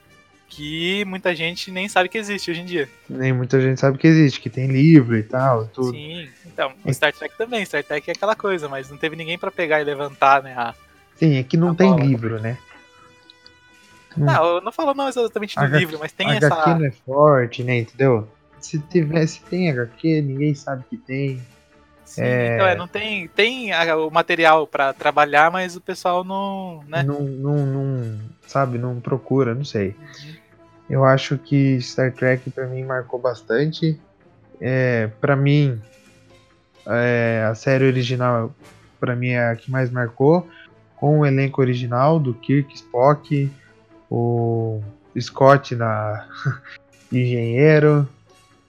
Que 0.48 1.04
muita 1.06 1.34
gente 1.34 1.72
nem 1.72 1.90
sabe 1.90 2.10
que 2.10 2.18
existe 2.18 2.52
hoje 2.52 2.62
em 2.62 2.66
dia. 2.66 2.88
Nem 3.10 3.34
muita 3.34 3.60
gente 3.60 3.80
sabe 3.80 3.98
que 3.98 4.06
existe, 4.06 4.40
que 4.40 4.52
tem 4.52 4.68
livro 4.68 5.18
e 5.18 5.24
tal, 5.24 5.66
tudo. 5.66 5.90
Sim, 5.90 6.30
então, 6.46 6.72
o 6.86 6.94
Star 6.94 7.12
Trek 7.12 7.36
também. 7.36 7.66
Star 7.66 7.84
Trek 7.84 8.08
é 8.08 8.14
aquela 8.14 8.36
coisa, 8.36 8.70
mas 8.70 8.88
não 8.88 8.98
teve 8.98 9.16
ninguém 9.16 9.36
para 9.36 9.50
pegar 9.50 9.82
e 9.82 9.84
levantar, 9.84 10.44
né? 10.44 10.54
A... 10.56 10.76
Sim, 11.16 11.38
é 11.38 11.44
que 11.44 11.58
não 11.58 11.74
tem 11.74 11.90
bola. 11.90 12.04
livro, 12.04 12.40
né? 12.40 12.56
Não, 14.16 14.46
eu 14.46 14.62
não 14.62 14.72
falo 14.72 14.94
não 14.94 15.10
exatamente 15.10 15.56
do 15.56 15.62
HQ 15.62 15.80
livro, 15.80 15.98
mas 16.00 16.12
tem 16.12 16.28
HQ 16.30 16.46
essa. 16.46 16.76
não 16.76 16.86
é 16.86 16.92
forte, 16.92 17.64
né? 17.64 17.80
Entendeu? 17.80 18.28
Se 18.60 18.78
tivesse, 18.78 19.42
tem 19.50 19.72
HQ, 19.72 20.22
ninguém 20.22 20.54
sabe 20.54 20.84
que 20.88 20.98
tem. 20.98 21.42
Sim, 22.14 22.22
é- 22.22 22.55
Então, 22.55 22.68
é, 22.68 22.76
não 22.76 22.88
tem. 22.88 23.28
Tem 23.28 23.72
o 23.95 24.09
material 24.11 24.68
para 24.68 24.93
trabalhar, 24.93 25.51
mas 25.51 25.76
o 25.76 25.82
pessoal 25.82 26.24
não. 26.24 26.84
né? 26.88 27.01
Não, 27.01 27.22
não, 27.22 27.66
não, 27.66 28.20
sabe, 28.45 28.78
não 28.78 28.99
procura, 28.99 29.55
não 29.55 29.66
sei. 29.66 29.95
Eu 30.88 31.03
acho 31.03 31.39
que 31.39 31.82
Star 31.82 32.14
Trek 32.14 32.51
pra 32.51 32.68
mim 32.68 32.84
marcou 32.84 33.20
bastante. 33.20 33.99
É, 34.61 35.09
para 35.20 35.36
mim, 35.36 35.82
é, 36.86 37.47
a 37.49 37.55
série 37.55 37.86
original 37.86 38.53
pra 38.99 39.16
mim 39.16 39.30
é 39.30 39.49
a 39.49 39.55
que 39.55 39.72
mais 39.72 39.89
marcou, 39.89 40.47
com 40.95 41.20
o 41.20 41.26
elenco 41.26 41.61
original 41.61 42.20
do 42.20 42.34
Kirk, 42.36 42.76
Spock, 42.76 43.51
o 44.09 44.82
Scott 45.20 45.76
na 45.76 46.28
engenheiro 47.11 48.07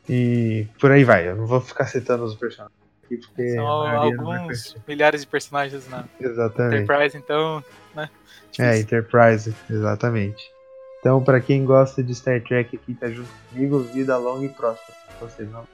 e 0.09 0.67
por 0.81 0.91
aí 0.91 1.05
vai. 1.05 1.29
Eu 1.29 1.37
não 1.37 1.47
vou 1.47 1.61
ficar 1.61 1.87
citando 1.87 2.25
os 2.25 2.35
personagens 2.35 2.84
aqui 3.15 3.27
porque 3.27 3.49
São 3.55 3.67
alguns 3.67 4.77
milhares 4.87 5.21
de 5.23 5.27
personagens 5.27 5.89
na 5.89 6.05
Exatamente. 6.21 6.83
Enterprise, 6.83 7.17
então. 7.17 7.65
Né? 7.95 8.11
É. 8.59 8.79
Enterprise, 8.79 9.55
exatamente. 9.71 10.53
Então, 11.01 11.23
pra 11.23 11.41
quem 11.41 11.65
gosta 11.65 12.03
de 12.03 12.15
Star 12.15 12.41
Trek 12.43 12.77
aqui, 12.77 12.95
tá 12.95 13.09
junto 13.11 13.29
comigo, 13.51 13.81
vida 13.81 14.17
longa 14.17 14.47
e 14.47 14.49
próspera. 14.49 14.97
Vocês 15.21 15.51
não. 15.51 15.67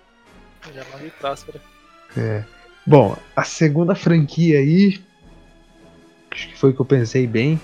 Já 0.75 0.85
não 0.93 0.99
vi 0.99 1.11
próspera. 1.11 1.61
É. 2.17 2.45
Bom, 2.87 3.17
a 3.37 3.45
segunda 3.45 3.95
franquia 3.95 4.59
aí, 4.59 5.01
acho 6.33 6.49
que 6.49 6.59
foi 6.59 6.73
que 6.73 6.81
eu 6.81 6.85
pensei 6.85 7.27
bem, 7.27 7.61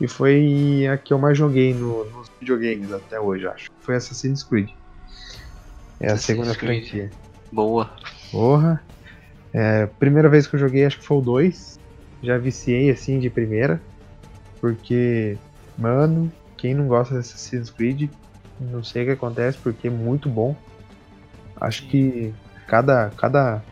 e 0.00 0.06
foi 0.06 0.86
a 0.92 0.98
que 0.98 1.12
eu 1.12 1.18
mais 1.18 1.38
joguei 1.38 1.72
no- 1.72 2.04
nos 2.10 2.30
videogames 2.38 2.92
até 2.92 3.18
hoje, 3.18 3.46
acho. 3.46 3.70
Foi 3.80 3.96
Assassin's 3.96 4.42
Creed. 4.42 4.68
É 5.98 6.10
a 6.10 6.12
Assassin's 6.14 6.20
segunda 6.22 6.54
Creed. 6.54 6.82
franquia. 6.88 7.10
Boa. 7.50 7.90
Porra. 8.30 8.82
É, 9.58 9.86
primeira 9.98 10.28
vez 10.28 10.46
que 10.46 10.54
eu 10.54 10.60
joguei, 10.60 10.84
acho 10.84 10.98
que 10.98 11.06
foi 11.06 11.16
o 11.16 11.22
2. 11.22 11.80
Já 12.22 12.36
viciei 12.36 12.90
assim 12.90 13.18
de 13.18 13.30
primeira. 13.30 13.80
Porque, 14.60 15.38
mano, 15.78 16.30
quem 16.58 16.74
não 16.74 16.86
gosta 16.86 17.14
de 17.14 17.20
Assassin's 17.20 17.70
Creed, 17.70 18.10
não 18.60 18.84
sei 18.84 19.02
o 19.02 19.06
que 19.06 19.12
acontece, 19.12 19.56
porque 19.62 19.88
é 19.88 19.90
muito 19.90 20.28
bom. 20.28 20.54
Acho 21.58 21.86
que 21.86 22.34
cada. 22.68 23.10
cada. 23.16 23.62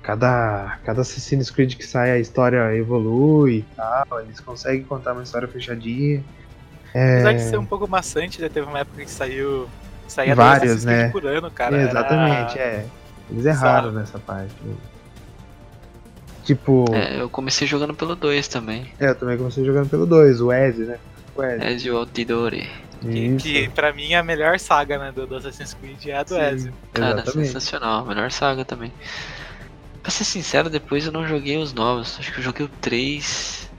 Cada, 0.00 0.78
cada 0.84 1.00
Assassin's 1.00 1.50
Creed 1.50 1.76
que 1.76 1.86
sai 1.86 2.10
a 2.10 2.18
história 2.18 2.76
evolui 2.76 3.60
e 3.60 3.62
tal, 3.74 4.20
eles 4.20 4.38
conseguem 4.38 4.84
contar 4.84 5.14
uma 5.14 5.22
história 5.22 5.48
fechadinha. 5.48 6.22
É, 6.94 7.14
Apesar 7.14 7.32
de 7.32 7.40
ser 7.40 7.56
um 7.58 7.64
pouco 7.64 7.88
maçante, 7.88 8.38
já 8.38 8.50
teve 8.50 8.66
uma 8.66 8.80
época 8.80 9.02
que 9.02 9.10
saiu. 9.10 9.66
Saía 10.06 10.34
Vários, 10.34 10.84
né? 10.84 11.08
por 11.08 11.24
ano, 11.24 11.50
cara. 11.50 11.74
Era- 11.74 11.88
exatamente, 11.88 12.58
é. 12.58 12.86
Eles 13.30 13.44
erraram 13.46 13.88
Bizarro. 13.88 13.92
nessa 13.92 14.18
parte. 14.18 14.54
Tipo, 16.44 16.84
É, 16.92 17.20
eu 17.20 17.28
comecei 17.30 17.66
jogando 17.66 17.94
pelo 17.94 18.14
2 18.14 18.48
também. 18.48 18.86
É, 19.00 19.08
eu 19.08 19.14
também 19.14 19.36
comecei 19.38 19.64
jogando 19.64 19.88
pelo 19.88 20.04
2, 20.06 20.40
o 20.42 20.52
Ezio, 20.52 20.86
né? 20.86 20.98
O 21.34 21.42
Ezio. 21.42 21.68
Ezio 21.68 21.96
Auditore. 21.96 22.68
Que, 23.00 23.36
que 23.36 23.68
pra 23.70 23.92
mim 23.92 24.12
é 24.12 24.18
a 24.18 24.22
melhor 24.22 24.58
saga 24.58 24.98
né, 24.98 25.12
do, 25.12 25.26
do 25.26 25.36
Assassin's 25.36 25.74
Creed 25.74 26.06
é 26.06 26.16
a 26.16 26.22
do 26.22 26.34
Sim, 26.34 26.40
Ezio. 26.40 26.72
Cara, 26.92 27.20
Exatamente. 27.20 27.46
sensacional. 27.48 28.06
Melhor 28.06 28.30
saga 28.30 28.64
também. 28.64 28.92
Pra 30.02 30.10
ser 30.10 30.24
sincero, 30.24 30.68
depois 30.70 31.06
eu 31.06 31.12
não 31.12 31.26
joguei 31.26 31.56
os 31.56 31.72
novos. 31.72 32.16
Acho 32.18 32.32
que 32.32 32.38
eu 32.40 32.44
joguei 32.44 32.66
o 32.66 32.70
3. 32.80 33.70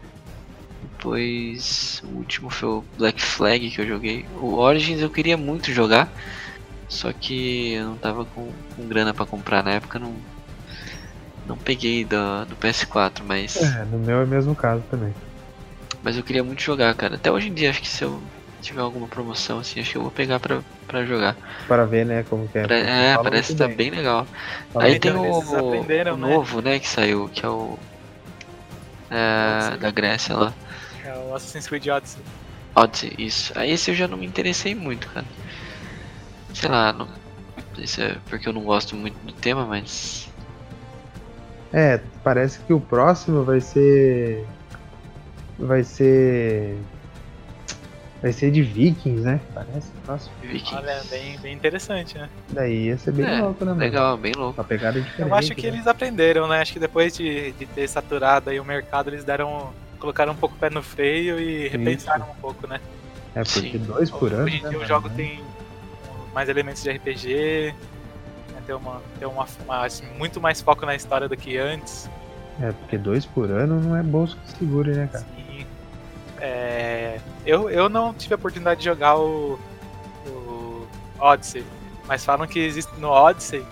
Depois. 0.98 2.04
O 2.06 2.18
último 2.18 2.50
foi 2.50 2.70
o 2.70 2.84
Black 2.98 3.22
Flag 3.22 3.70
que 3.70 3.82
eu 3.82 3.88
joguei. 3.88 4.26
O 4.42 4.56
Origins 4.56 5.02
eu 5.02 5.10
queria 5.10 5.38
muito 5.38 5.72
jogar. 5.72 6.12
Só 6.88 7.12
que 7.12 7.74
eu 7.74 7.86
não 7.86 7.98
tava 7.98 8.26
com, 8.26 8.52
com 8.76 8.88
grana 8.88 9.14
pra 9.14 9.26
comprar 9.26 9.64
na 9.64 9.72
época. 9.72 10.00
Não, 10.00 10.14
não 11.48 11.58
peguei 11.58 12.04
do, 12.06 12.46
do 12.46 12.56
PS4, 12.56 13.24
mas. 13.26 13.56
É, 13.58 13.86
no 13.86 14.00
meu 14.00 14.20
é 14.22 14.24
o 14.24 14.28
mesmo 14.28 14.56
caso 14.56 14.84
também. 14.90 15.14
Mas 16.04 16.18
eu 16.18 16.24
queria 16.24 16.44
muito 16.44 16.62
jogar, 16.62 16.94
cara. 16.94 17.16
Até 17.16 17.32
hoje 17.32 17.50
em 17.50 17.54
dia, 17.54 17.70
acho 17.70 17.82
que 17.82 17.88
se 17.88 18.04
eu 18.04 18.22
tiver 18.62 18.82
alguma 18.82 19.08
promoção 19.08 19.60
assim, 19.60 19.80
acho 19.80 19.92
que 19.92 19.98
eu 19.98 20.02
vou 20.04 20.12
pegar 20.12 20.40
pra, 20.40 20.62
pra 20.88 21.06
jogar. 21.06 21.36
Para 21.68 21.86
ver, 21.86 22.06
né, 22.06 22.24
como 22.30 22.48
que 22.48 22.58
é. 22.60 22.64
Pra- 22.68 22.78
é, 22.78 23.18
parece 23.18 23.54
que 23.54 23.60
tá 23.60 23.68
bem 23.68 23.90
legal. 23.90 24.28
Fala 24.72 24.86
Aí 24.86 25.00
tem 25.00 25.12
o, 25.12 25.40
o 25.40 25.84
né? 25.84 26.16
novo, 26.16 26.62
né, 26.62 26.80
que 26.80 26.88
saiu, 26.88 27.28
que 27.30 27.46
é 27.46 27.50
o. 27.50 27.78
É, 29.10 29.78
da 29.78 29.92
Grécia 29.92 30.36
lá. 30.36 30.54
É 31.06 31.14
o 31.14 31.36
Assassin's 31.36 31.68
Creed 31.68 31.88
Odyssey. 31.88 32.22
Odyssey, 32.76 33.14
isso. 33.20 33.54
Aí 33.56 33.72
esse 33.72 33.92
eu 33.92 33.96
já 33.96 34.08
não 34.08 34.18
me 34.18 34.26
interessei 34.26 34.74
muito, 34.76 35.08
cara. 35.08 35.26
Sei 36.56 36.70
lá, 36.70 36.94
não. 36.94 37.08
Isso 37.78 38.02
é 38.02 38.18
porque 38.30 38.48
eu 38.48 38.54
não 38.54 38.64
gosto 38.64 38.96
muito 38.96 39.16
do 39.26 39.34
tema, 39.34 39.66
mas. 39.66 40.30
É, 41.74 42.00
parece 42.24 42.60
que 42.60 42.72
o 42.72 42.80
próximo 42.80 43.44
vai 43.44 43.60
ser. 43.60 44.46
Vai 45.60 45.84
ser. 45.84 46.78
Vai 48.22 48.32
ser 48.32 48.50
de 48.50 48.62
Vikings, 48.64 49.22
né? 49.22 49.42
Parece 49.54 49.90
o 49.90 50.06
próximo. 50.06 50.34
Vikings. 50.42 50.74
Olha, 50.74 51.04
bem, 51.10 51.38
bem 51.40 51.54
interessante, 51.54 52.18
né? 52.18 52.30
Daí 52.50 52.86
ia 52.86 52.98
ser 52.98 53.12
bem 53.12 53.26
É, 53.26 53.42
louco, 53.42 53.66
né, 53.66 53.72
mano? 53.72 53.82
Legal, 53.82 54.18
bem 54.18 54.32
louco. 54.34 54.60
Uma 54.60 54.68
pegada 54.68 55.00
diferente. 55.02 55.30
Eu 55.30 55.36
acho 55.36 55.54
que 55.54 55.70
né? 55.70 55.76
eles 55.76 55.86
aprenderam, 55.88 56.48
né? 56.48 56.62
Acho 56.62 56.72
que 56.72 56.80
depois 56.80 57.16
de, 57.16 57.52
de 57.52 57.66
ter 57.66 57.88
saturado 57.90 58.50
aí 58.50 58.60
o 58.60 58.66
mercado, 58.66 59.10
eles 59.10 59.26
deram. 59.26 59.74
colocaram 60.00 60.32
um 60.32 60.38
pouco 60.38 60.56
o 60.56 60.58
pé 60.58 60.70
no 60.70 60.82
freio 60.82 61.38
e 61.38 61.68
repensaram 61.68 62.26
um 62.32 62.36
pouco, 62.36 62.66
né? 62.66 62.80
É, 63.36 63.44
porque 63.44 63.78
Sim. 63.78 63.80
dois 63.80 64.10
por 64.10 64.32
ano. 64.32 64.46
Hoje 64.46 64.60
em 64.60 64.62
né, 64.62 64.70
dia 64.70 64.78
o 64.78 64.82
mano? 64.82 64.88
jogo 64.88 65.10
tem 65.10 65.44
mais 66.36 66.50
elementos 66.50 66.84
de 66.84 66.92
RPG, 66.92 67.74
né, 68.52 68.62
tem, 68.68 68.76
uma, 68.76 69.02
tem 69.18 69.28
uma, 69.28 69.48
uma- 69.64 69.86
assim, 69.86 70.06
muito 70.18 70.40
mais 70.42 70.62
foco 70.62 70.86
na 70.86 70.94
história 70.94 71.28
do 71.30 71.36
que 71.38 71.58
antes. 71.58 72.10
É, 72.62 72.72
porque 72.74 72.98
dois 72.98 73.26
por 73.26 73.50
ano 73.50 73.80
não 73.82 73.96
é 73.96 74.04
bolso 74.04 74.38
que 74.38 74.52
segure, 74.52 74.92
né, 74.92 75.10
cara? 75.12 75.24
Assim, 75.26 75.66
é, 76.40 77.20
eu, 77.46 77.70
eu 77.70 77.88
não 77.90 78.14
tive 78.14 78.34
a 78.34 78.38
oportunidade 78.38 78.80
de 78.82 78.86
jogar 78.86 79.18
o, 79.18 79.58
o 80.28 80.88
Odyssey, 81.20 81.66
mas 82.06 82.24
falam 82.26 82.46
que 82.46 82.60
existe 82.60 82.92
no 83.00 83.10
Odyssey, 83.10 83.66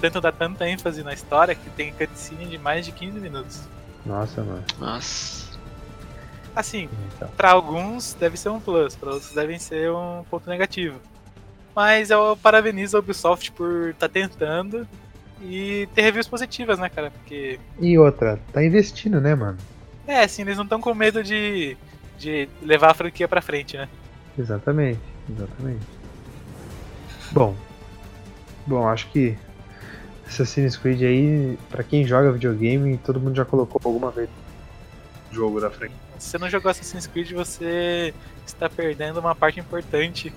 tanto 0.00 0.20
dá 0.20 0.30
tanta 0.32 0.68
ênfase 0.68 1.02
na 1.02 1.14
história 1.14 1.54
que 1.54 1.70
tem 1.70 1.92
cutscene 1.92 2.46
de 2.46 2.58
mais 2.58 2.84
de 2.84 2.92
15 2.92 3.18
minutos. 3.20 3.62
Nossa, 4.04 4.42
mano. 4.42 4.62
Nossa. 4.78 5.46
Assim, 6.54 6.88
Então, 7.14 7.28
Pra 7.36 7.52
alguns 7.52 8.14
deve 8.14 8.36
ser 8.36 8.48
um 8.50 8.58
plus, 8.60 8.94
para 8.96 9.10
outros 9.12 9.32
devem 9.32 9.58
ser 9.58 9.90
um 9.92 10.24
ponto 10.30 10.48
negativo. 10.48 11.00
Mas 11.76 12.08
eu 12.10 12.38
parabenizo 12.42 12.96
a 12.96 13.00
Ubisoft 13.00 13.52
por 13.52 13.90
estar 13.90 14.08
tentando 14.08 14.88
e 15.42 15.86
ter 15.94 16.00
reviews 16.00 16.26
positivas, 16.26 16.78
né, 16.78 16.88
cara? 16.88 17.10
Porque, 17.10 17.60
E 17.78 17.98
outra, 17.98 18.40
tá 18.50 18.64
investindo, 18.64 19.20
né, 19.20 19.34
mano? 19.34 19.58
é, 20.06 20.22
assim, 20.22 20.40
eles 20.42 20.56
não 20.56 20.64
estão 20.64 20.80
com 20.80 20.94
medo 20.94 21.22
de, 21.22 21.76
de 22.18 22.48
levar 22.62 22.92
a 22.92 22.94
franquia 22.94 23.28
pra 23.28 23.42
frente, 23.42 23.76
né? 23.76 23.88
Exatamente, 24.38 25.00
exatamente. 25.28 25.84
Bom, 27.32 27.54
bom, 28.66 28.88
acho 28.88 29.08
que 29.10 29.36
Assassin's 30.26 30.76
Creed 30.76 31.02
aí, 31.02 31.58
pra 31.68 31.82
quem 31.82 32.06
joga 32.06 32.32
videogame, 32.32 32.96
todo 32.98 33.20
mundo 33.20 33.36
já 33.36 33.44
colocou 33.44 33.78
alguma 33.84 34.10
vez 34.10 34.30
no 35.30 35.34
jogo 35.36 35.60
da 35.60 35.70
frente. 35.70 35.92
Se 36.18 36.30
você 36.30 36.38
não 36.38 36.48
jogou 36.48 36.70
Assassin's 36.70 37.06
Creed, 37.06 37.32
você 37.32 38.14
está 38.46 38.70
perdendo 38.70 39.20
uma 39.20 39.34
parte 39.34 39.60
importante 39.60 40.32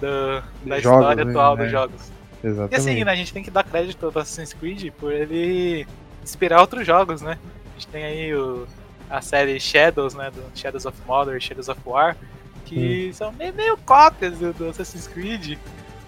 do- 0.00 0.42
da 0.68 0.80
Jogos, 0.80 0.98
história 1.00 1.24
né? 1.24 1.30
atual 1.30 1.54
É. 1.54 1.62
dos 1.62 1.70
jogos. 1.70 2.12
E 2.42 2.46
Exatamente. 2.46 2.74
assim, 2.76 3.04
né, 3.04 3.12
a 3.12 3.14
gente 3.14 3.32
tem 3.32 3.42
que 3.42 3.50
dar 3.50 3.62
crédito 3.64 4.10
pro 4.10 4.20
Assassin's 4.20 4.52
Creed 4.54 4.90
por 4.98 5.12
ele 5.12 5.86
inspirar 6.22 6.60
outros 6.60 6.86
jogos, 6.86 7.20
né? 7.20 7.38
A 7.68 7.72
gente 7.74 7.86
tem 7.88 8.04
aí 8.04 8.34
o, 8.34 8.66
a 9.10 9.20
série 9.20 9.58
Shadows, 9.60 10.14
né? 10.14 10.30
Do 10.30 10.42
Shadows 10.58 10.86
of 10.86 10.96
Mordor 11.06 11.36
e 11.36 11.40
Shadows 11.40 11.68
of 11.68 11.80
War, 11.84 12.16
que 12.64 13.10
são 13.14 13.30
meio, 13.32 13.52
meio 13.54 13.76
cópias 13.78 14.38
do, 14.38 14.52
do 14.54 14.68
Assassin's 14.70 15.06
Creed, 15.06 15.58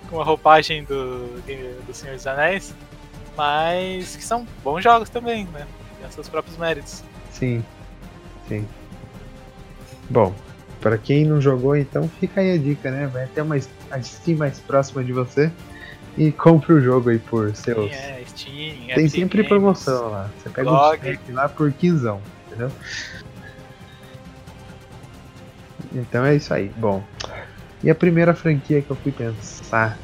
com 0.08 0.20
a 0.20 0.24
roupagem 0.24 0.84
do, 0.84 1.26
do 1.86 1.94
Senhor 1.94 2.14
dos 2.16 2.26
Anéis, 2.26 2.74
mas 3.36 4.16
que 4.16 4.24
são 4.24 4.46
bons 4.62 4.82
jogos 4.82 5.08
também, 5.10 5.44
né? 5.52 5.66
Tem 6.00 6.10
seus 6.10 6.28
próprios 6.28 6.56
méritos. 6.56 7.02
Sim. 7.30 7.64
Sim. 8.48 8.66
Bom, 10.10 10.34
para 10.82 10.98
quem 10.98 11.24
não 11.24 11.40
jogou, 11.40 11.76
então 11.76 12.08
fica 12.20 12.40
aí 12.40 12.52
a 12.52 12.58
dica, 12.58 12.90
né? 12.90 13.06
Vai 13.06 13.24
até 13.24 13.42
uma 13.42 13.56
a 13.90 14.02
Steam 14.02 14.36
mais 14.36 14.58
próxima 14.58 15.02
de 15.04 15.12
você 15.12 15.50
e 16.18 16.30
compre 16.32 16.74
o 16.74 16.80
jogo 16.80 17.08
aí 17.08 17.18
por 17.18 17.54
seus. 17.54 17.90
Tem, 17.90 17.98
é, 17.98 18.22
Steam, 18.26 18.94
Tem 18.94 19.08
sempre 19.08 19.44
promoção 19.44 20.10
lá. 20.10 20.28
Você 20.36 20.50
pega 20.50 20.70
um 20.70 20.76
GOG. 20.76 21.04
cheque 21.04 21.32
lá 21.32 21.48
por 21.48 21.72
quinzão, 21.72 22.20
entendeu? 22.46 22.70
Então 25.94 26.24
é 26.24 26.34
isso 26.34 26.52
aí. 26.52 26.70
Bom, 26.76 27.02
e 27.82 27.90
a 27.90 27.94
primeira 27.94 28.34
franquia 28.34 28.82
que 28.82 28.90
eu 28.90 28.96
fui 28.96 29.12
pensar, 29.12 29.96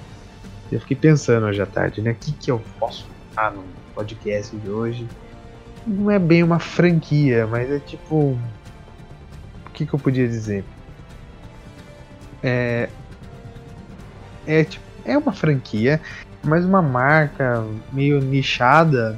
eu 0.70 0.80
fiquei 0.80 0.96
pensando 0.96 1.46
hoje 1.46 1.60
à 1.60 1.66
tarde, 1.66 2.00
né? 2.00 2.12
O 2.12 2.14
que, 2.14 2.32
que 2.32 2.50
eu 2.50 2.62
posso 2.78 3.06
falar 3.34 3.52
no 3.52 3.64
podcast 3.94 4.56
de 4.56 4.70
hoje? 4.70 5.08
Não 5.86 6.10
é 6.10 6.18
bem 6.18 6.42
uma 6.42 6.58
franquia, 6.58 7.46
mas 7.46 7.70
é 7.70 7.78
tipo. 7.80 8.38
O 9.78 9.80
que, 9.80 9.86
que 9.86 9.94
eu 9.94 9.98
podia 10.00 10.26
dizer? 10.26 10.64
É. 12.42 12.88
É 14.44 14.64
tipo. 14.64 14.84
É 15.04 15.16
uma 15.16 15.32
franquia, 15.32 16.00
mas 16.42 16.64
uma 16.64 16.82
marca 16.82 17.64
meio 17.92 18.20
nichada, 18.20 19.16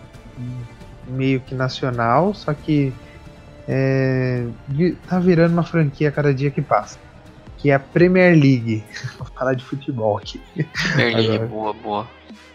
meio 1.09 1.41
que 1.41 1.55
nacional, 1.55 2.35
só 2.35 2.53
que 2.53 2.93
é, 3.67 4.47
tá 5.09 5.19
virando 5.19 5.55
uma 5.55 5.63
franquia 5.65 6.11
a 6.11 6.13
cada 6.13 6.35
dia 6.35 6.51
que 6.51 6.61
passa. 6.61 6.99
Que 7.57 7.71
é 7.71 7.75
a 7.75 7.79
Premier 7.81 8.35
League. 8.39 8.85
Vou 9.19 9.27
falar 9.29 9.55
de 9.55 9.65
futebol 9.65 10.19
aqui. 10.19 10.39
Premier 10.93 11.17
League, 11.17 11.35
Agora. 11.37 11.47
boa, 11.49 11.73
boa. 11.73 12.09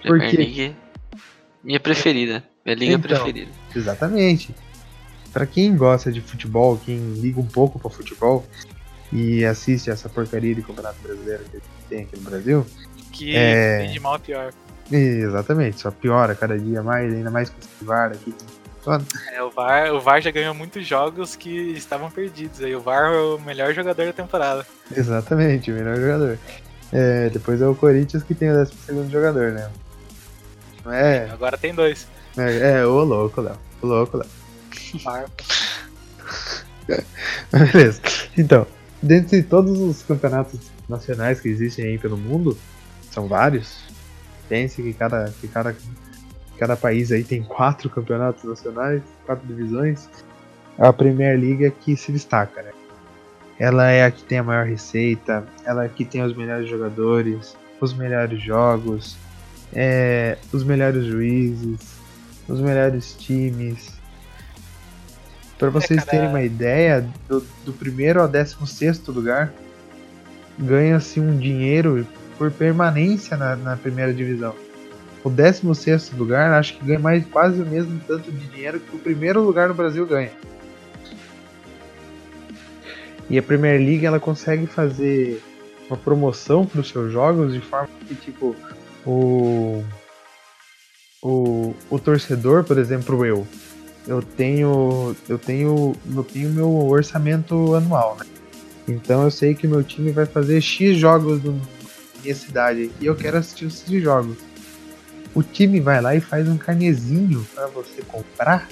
Premier 0.04 0.30
quê? 0.30 0.38
League, 0.38 0.76
minha 1.64 1.80
preferida. 1.80 2.44
Minha 2.64 2.76
liga 2.76 2.94
Então. 2.94 3.10
preferida. 3.10 3.52
Exatamente. 3.76 4.56
Pra 5.36 5.46
quem 5.46 5.76
gosta 5.76 6.10
de 6.14 6.22
futebol, 6.22 6.80
quem 6.86 6.98
liga 7.16 7.42
um 7.42 7.46
pouco 7.46 7.78
pra 7.78 7.90
futebol 7.90 8.46
e 9.12 9.44
assiste 9.44 9.90
essa 9.90 10.08
porcaria 10.08 10.56
de 10.56 10.62
campeonato 10.62 10.96
brasileiro 11.04 11.44
que 11.52 11.62
tem 11.90 12.04
aqui 12.04 12.16
no 12.16 12.22
Brasil, 12.30 12.66
Que 13.12 13.36
É. 13.36 13.86
de 13.88 14.00
mal 14.00 14.14
a 14.14 14.20
pior. 14.20 14.54
exatamente, 14.90 15.82
só 15.82 15.92
piora 15.92 16.36
cada 16.36 16.58
dia 16.58 16.82
mais, 16.82 17.14
ainda 17.14 17.30
mais 17.30 17.50
com 17.50 17.58
esse 17.60 17.84
VAR 17.84 18.14
aqui. 18.14 18.34
É, 19.34 19.44
o, 19.44 19.50
VAR, 19.52 19.94
o 19.94 20.00
VAR 20.00 20.22
já 20.22 20.32
ganhou 20.32 20.54
muitos 20.54 20.88
jogos 20.88 21.36
que 21.36 21.50
estavam 21.74 22.10
perdidos. 22.10 22.62
Aí 22.62 22.74
o 22.74 22.80
VAR 22.80 23.12
é 23.12 23.18
o 23.18 23.38
melhor 23.38 23.74
jogador 23.74 24.06
da 24.06 24.14
temporada. 24.14 24.66
Exatamente, 24.96 25.70
o 25.70 25.76
melhor 25.76 25.98
jogador. 25.98 26.40
É, 26.94 27.30
depois 27.30 27.62
é 27.62 27.68
o 27.68 27.76
Corinthians 27.76 28.24
que 28.24 28.34
tem 28.34 28.52
o 28.52 28.54
12 28.54 28.72
segundo 28.86 29.12
jogador, 29.12 29.52
né? 29.52 29.70
É? 30.86 31.28
Agora 31.30 31.58
tem 31.58 31.76
dois. 31.76 32.08
É, 32.38 32.78
é 32.80 32.86
ô 32.86 33.04
louco, 33.04 33.42
Léo. 33.42 33.58
Ô 33.82 33.88
louco, 33.88 34.16
Léo. 34.16 34.45
Beleza. 37.52 38.02
Então, 38.38 38.68
dentre 39.02 39.44
todos 39.44 39.80
os 39.80 40.04
campeonatos 40.04 40.60
nacionais 40.88 41.40
que 41.40 41.50
existem 41.50 41.86
aí 41.86 41.98
pelo 41.98 42.18
mundo, 42.18 42.58
são 43.12 43.28
vários. 43.28 43.84
Pense 44.48 44.82
que 44.82 44.94
cada, 44.94 45.34
que 45.42 45.48
cada, 45.48 45.76
cada 46.58 46.76
país 46.76 47.12
aí 47.12 47.24
tem 47.24 47.44
quatro 47.44 47.90
campeonatos 47.90 48.44
nacionais, 48.44 49.02
quatro 49.26 49.48
divisões. 49.48 50.08
A 50.78 50.92
Premier 50.92 51.40
League 51.40 51.66
é 51.66 51.72
que 51.72 51.96
se 51.96 52.12
destaca, 52.12 52.62
né? 52.62 52.72
Ela 53.58 53.90
é 53.90 54.04
a 54.04 54.12
que 54.12 54.24
tem 54.24 54.38
a 54.38 54.44
maior 54.44 54.66
receita, 54.66 55.48
ela 55.64 55.84
é 55.84 55.86
a 55.86 55.90
que 55.90 56.04
tem 56.04 56.22
os 56.22 56.36
melhores 56.36 56.70
jogadores, 56.70 57.56
os 57.80 57.94
melhores 57.94 58.42
jogos, 58.42 59.18
é, 59.74 60.38
os 60.52 60.64
melhores 60.64 61.06
juízes, 61.06 61.80
os 62.48 62.60
melhores 62.60 63.16
times. 63.18 63.95
Para 65.58 65.70
vocês 65.70 66.04
cara, 66.04 66.12
terem 66.12 66.30
uma 66.30 66.42
ideia, 66.42 67.08
do, 67.30 67.46
do 67.66 67.74
primeiro 67.74 68.22
ao 68.22 68.28
décimo 68.28 68.68
sexto 68.68 69.12
lugar, 69.12 69.54
ganha-se 70.60 71.20
um 71.20 71.38
dinheiro 71.38 72.06
por 72.38 72.52
permanência 72.52 73.38
na, 73.38 73.56
na 73.56 73.78
primeira 73.78 74.14
divisão. 74.14 74.54
O 75.24 75.30
décimo 75.30 75.74
sexto 75.74 76.16
lugar, 76.16 76.54
acho 76.54 76.78
que 76.78 76.86
ganha 76.86 77.00
mais 77.00 77.26
quase 77.26 77.60
o 77.62 77.66
mesmo 77.66 78.00
tanto 78.06 78.32
de 78.32 78.48
dinheiro 78.48 78.80
que 78.80 78.96
o 78.96 79.00
primeiro 79.00 79.42
lugar 79.42 79.70
no 79.70 79.74
Brasil 79.74 80.06
ganha. 80.06 80.32
E 83.28 83.40
a 83.40 83.42
Premier 83.42 83.80
League 83.80 84.06
ela 84.06 84.20
consegue 84.20 84.68
fazer 84.68 85.42
uma 85.88 85.98
promoção 85.98 86.66
para 86.66 86.82
os 86.82 86.90
seus 86.90 87.12
jogos 87.12 87.54
de 87.54 87.60
forma 87.60 87.90
que 88.08 88.14
tipo 88.14 88.56
o 89.04 89.84
o, 91.26 91.76
o 91.90 91.98
torcedor, 91.98 92.64
por 92.64 92.78
exemplo, 92.78 93.26
eu, 93.26 93.48
eu 94.08 94.22
tenho 94.22 95.16
eu 95.28 95.38
tenho 95.38 95.96
eu 96.16 96.24
tenho 96.24 96.50
meu 96.50 96.70
orçamento 96.88 97.76
anual, 97.76 98.18
né? 98.20 98.26
Então 98.88 99.24
eu 99.24 99.32
sei 99.32 99.56
que 99.56 99.68
meu 99.68 99.84
time 99.84 100.12
vai 100.12 100.26
fazer 100.26 100.62
X 100.62 100.98
jogos 100.98 101.44
na 101.44 101.54
minha 102.22 102.36
cidade 102.36 102.92
e 103.00 103.06
eu 103.06 103.16
quero 103.16 103.38
assistir 103.38 103.66
esses 103.66 104.02
jogos. 104.02 104.38
O 105.34 105.44
time 105.44 105.80
vai 105.80 106.02
lá 106.02 106.16
e 106.16 106.22
faz 106.22 106.48
um 106.48 106.58
carnezinho 106.58 107.46
para 107.54 107.68
você 107.68 108.02
comprar 108.04 108.70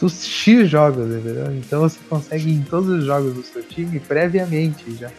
dos 0.00 0.24
X 0.24 0.68
jogos, 0.68 1.06
entendeu? 1.14 1.52
Então 1.54 1.80
você 1.80 1.98
consegue 2.08 2.48
ir 2.48 2.54
em 2.54 2.62
todos 2.62 2.88
os 2.88 3.04
jogos 3.04 3.34
do 3.34 3.42
seu 3.42 3.62
time 3.62 4.00
previamente 4.00 4.94
já. 4.96 5.10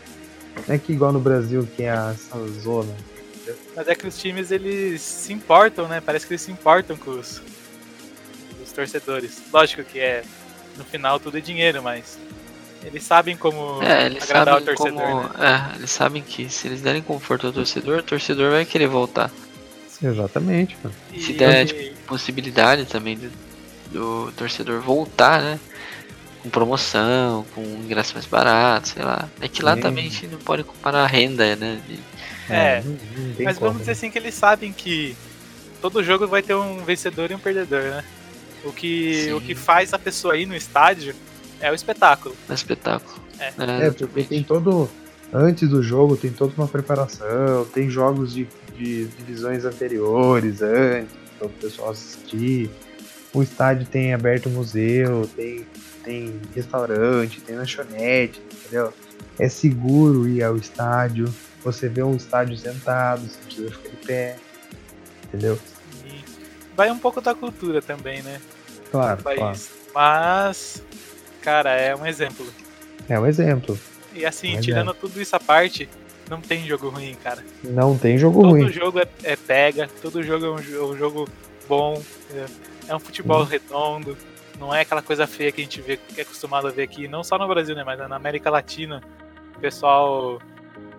Não 0.67 0.75
é 0.75 0.77
que 0.77 0.93
igual 0.93 1.11
no 1.11 1.19
Brasil 1.19 1.67
que 1.75 1.83
é 1.83 1.87
essa 1.87 2.37
zona. 2.61 2.93
Mas 3.75 3.87
é 3.87 3.95
que 3.95 4.07
os 4.07 4.17
times 4.17 4.51
eles 4.51 5.01
se 5.01 5.33
importam, 5.33 5.87
né? 5.87 6.01
Parece 6.01 6.25
que 6.25 6.33
eles 6.33 6.41
se 6.41 6.51
importam 6.51 6.95
com 6.95 7.11
os, 7.11 7.41
os 7.41 7.52
torcedores. 8.73 9.41
Lógico 9.51 9.83
que 9.83 9.99
é 9.99 10.23
no 10.77 10.83
final 10.83 11.19
tudo 11.19 11.37
é 11.37 11.41
dinheiro, 11.41 11.81
mas 11.83 12.17
eles 12.83 13.03
sabem 13.03 13.37
como 13.37 13.81
É, 13.81 14.05
eles 14.07 14.23
agradar 14.23 14.55
o 14.55 14.59
sabem 14.61 14.75
torcedor, 14.75 15.07
como. 15.07 15.23
né? 15.23 15.29
É, 15.73 15.75
eles 15.77 15.91
sabem 15.91 16.21
que 16.23 16.49
se 16.49 16.67
eles 16.67 16.81
derem 16.81 17.01
conforto 17.01 17.47
ao 17.47 17.53
torcedor, 17.53 17.99
o 17.99 18.03
torcedor 18.03 18.51
vai 18.51 18.65
querer 18.65 18.87
voltar. 18.87 19.31
Exatamente, 20.01 20.75
mano. 20.83 20.95
E, 21.13 21.21
Se 21.21 21.33
der, 21.33 21.65
tipo, 21.65 21.95
possibilidade 22.07 22.85
também 22.85 23.17
do, 23.17 23.31
do 23.91 24.31
torcedor 24.33 24.81
voltar, 24.81 25.41
né? 25.41 25.59
Com 26.41 26.49
promoção, 26.49 27.45
com 27.55 27.61
ingresso 27.61 28.13
mais 28.13 28.25
barato, 28.25 28.89
sei 28.89 29.03
lá. 29.03 29.29
É 29.39 29.47
que 29.47 29.61
lá 29.63 29.75
Sim. 29.75 29.81
também 29.81 30.07
a 30.07 30.09
gente 30.09 30.27
não 30.27 30.39
pode 30.39 30.63
comparar 30.65 31.03
a 31.03 31.07
renda, 31.07 31.55
né? 31.55 31.79
de- 31.87 31.99
É, 32.49 32.81
tem 33.37 33.45
mas 33.45 33.57
como, 33.57 33.67
vamos 33.71 33.79
dizer 33.83 33.91
né? 33.91 33.97
assim 33.97 34.11
que 34.11 34.17
eles 34.17 34.33
sabem 34.35 34.73
que 34.73 35.15
todo 35.81 36.03
jogo 36.03 36.27
vai 36.27 36.41
ter 36.41 36.53
um 36.53 36.83
vencedor 36.83 37.31
e 37.31 37.35
um 37.35 37.39
perdedor, 37.39 37.83
né? 37.83 38.03
O 38.63 38.71
que, 38.71 39.25
Sim. 39.25 39.33
o 39.33 39.41
que 39.41 39.55
faz 39.55 39.93
a 39.93 39.99
pessoa 39.99 40.37
ir 40.37 40.45
no 40.45 40.55
estádio 40.55 41.13
é 41.59 41.71
o 41.71 41.75
espetáculo. 41.75 42.35
no 42.47 42.55
espetáculo. 42.55 43.21
É. 43.39 43.47
É, 43.47 43.51
porque 43.51 44.03
exatamente. 44.03 44.29
tem 44.29 44.43
todo. 44.43 44.89
Antes 45.33 45.67
do 45.67 45.81
jogo 45.81 46.15
tem 46.15 46.31
toda 46.31 46.53
uma 46.55 46.67
preparação, 46.67 47.65
tem 47.73 47.89
jogos 47.89 48.33
de, 48.33 48.47
de 48.77 49.05
divisões 49.05 49.65
anteriores 49.65 50.61
antes, 50.61 51.15
para 51.39 51.47
o 51.47 51.49
pessoal 51.49 51.89
assistir. 51.89 52.69
O 53.33 53.41
estádio 53.41 53.87
tem 53.87 54.13
aberto 54.13 54.47
museu, 54.47 55.27
tem, 55.35 55.65
tem 56.03 56.39
restaurante, 56.53 57.41
tem 57.41 57.55
lanchonete, 57.55 58.39
entendeu? 58.53 58.93
É 59.39 59.49
seguro 59.49 60.27
ir 60.27 60.43
ao 60.43 60.55
estádio. 60.55 61.33
Você 61.63 61.89
vê 61.89 62.03
um 62.03 62.15
estádio 62.15 62.55
sentado, 62.55 63.21
você 63.21 63.39
precisa 63.43 63.71
ficar 63.71 63.89
de 63.89 63.95
pé. 64.05 64.35
Entendeu? 65.25 65.57
Vai 66.75 66.89
um 66.91 66.97
pouco 66.99 67.21
da 67.21 67.33
cultura 67.35 67.81
também, 67.81 68.21
né? 68.23 68.41
Claro, 68.91 69.17
Do 69.17 69.23
país. 69.23 69.37
claro. 69.39 69.59
Mas, 69.93 70.83
cara, 71.41 71.71
é 71.71 71.95
um 71.95 72.05
exemplo. 72.05 72.45
É 73.07 73.19
um 73.19 73.25
exemplo. 73.27 73.77
E 74.13 74.25
assim, 74.25 74.55
Mas 74.55 74.65
tirando 74.65 74.93
tudo 74.93 75.19
isso 75.21 75.35
à 75.35 75.39
parte, 75.39 75.89
não 76.29 76.39
tem 76.41 76.65
jogo 76.65 76.89
ruim, 76.89 77.15
cara. 77.23 77.43
Não 77.63 77.97
tem 77.97 78.17
jogo 78.17 78.41
Todo 78.41 78.51
ruim. 78.51 78.71
jogo 78.71 78.99
é, 78.99 79.07
é 79.23 79.35
pega, 79.35 79.89
todo 80.01 80.23
jogo 80.23 80.45
é 80.45 80.51
um, 80.51 80.55
jo- 80.61 80.91
um 80.93 80.97
jogo 80.97 81.27
bom, 81.67 82.01
entendeu? 82.29 82.47
é 82.87 82.95
um 82.95 82.99
futebol 82.99 83.39
Uhum. 83.41 83.45
redondo, 83.45 84.17
não 84.59 84.73
é 84.75 84.81
aquela 84.81 85.01
coisa 85.01 85.25
feia 85.25 85.51
que 85.53 85.61
a 85.61 85.63
gente 85.63 85.79
vê, 85.81 85.95
que 85.97 86.19
é 86.19 86.23
acostumado 86.23 86.67
a 86.67 86.69
ver 86.71 86.83
aqui, 86.83 87.07
não 87.07 87.23
só 87.23 87.37
no 87.37 87.47
Brasil, 87.47 87.73
né, 87.75 87.83
mas 87.85 87.97
na 87.97 88.13
América 88.15 88.49
Latina, 88.49 89.01
o 89.55 89.59
pessoal 89.59 90.39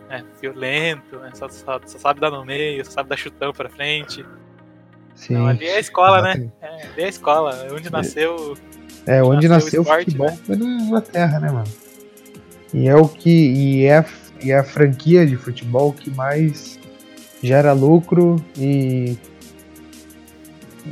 é 0.08 0.22
violento, 0.40 1.18
né, 1.18 1.30
só, 1.34 1.46
só- 1.50 1.78
só 1.86 1.98
sabe 1.98 2.20
dar 2.20 2.30
no 2.30 2.42
meio, 2.44 2.84
só 2.86 2.90
sabe 2.92 3.08
dar 3.10 3.16
chutão 3.18 3.52
pra 3.52 3.68
frente. 3.68 4.24
Sim. 5.14 5.34
Não, 5.34 5.46
ali 5.46 5.66
é 5.66 5.76
a 5.76 5.80
escola, 5.80 6.22
né? 6.22 6.30
Exatamente. 6.32 6.52
É, 6.60 6.66
ali 6.66 7.02
é 7.02 7.04
a 7.04 7.08
escola, 7.08 7.66
onde 7.72 7.90
nasceu. 7.90 8.56
É, 9.06 9.22
onde 9.22 9.48
nasceu 9.48 9.82
nasceu 9.82 9.82
o 9.82 9.84
o 9.84 9.86
esporte, 9.86 10.04
futebol 10.04 10.30
né? 10.30 10.38
foi 10.44 10.56
na 10.56 10.64
Inglaterra, 10.64 11.40
né, 11.40 11.50
mano? 11.50 11.72
E 12.72 12.88
é 12.88 12.96
o 12.96 13.08
que. 13.08 13.30
E 13.30 13.86
é, 13.86 14.04
e 14.42 14.50
é 14.50 14.58
a 14.58 14.64
franquia 14.64 15.26
de 15.26 15.36
futebol 15.36 15.92
que 15.92 16.10
mais 16.10 16.78
gera 17.42 17.72
lucro 17.72 18.42
e 18.56 19.16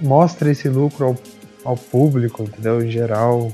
mostra 0.02 0.50
esse 0.50 0.68
lucro 0.68 1.06
ao, 1.06 1.18
ao 1.64 1.76
público, 1.76 2.42
entendeu? 2.42 2.82
Em 2.82 2.90
geral, 2.90 3.52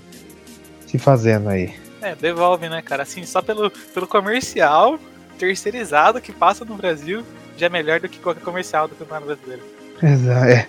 se 0.86 0.98
fazendo 0.98 1.48
aí. 1.48 1.74
É, 2.00 2.14
devolve, 2.14 2.68
né, 2.68 2.82
cara? 2.82 3.02
Assim, 3.02 3.24
só 3.24 3.42
pelo, 3.42 3.70
pelo 3.70 4.06
comercial 4.06 4.98
terceirizado 5.38 6.20
que 6.20 6.32
passa 6.32 6.64
no 6.64 6.74
Brasil, 6.74 7.24
já 7.56 7.66
é 7.66 7.68
melhor 7.68 8.00
do 8.00 8.08
que 8.08 8.18
qualquer 8.18 8.42
comercial 8.42 8.88
do 8.88 8.94
Campeonato 8.94 9.26
Brasileiro. 9.26 9.77
Exato, 10.02 10.46
é. 10.46 10.68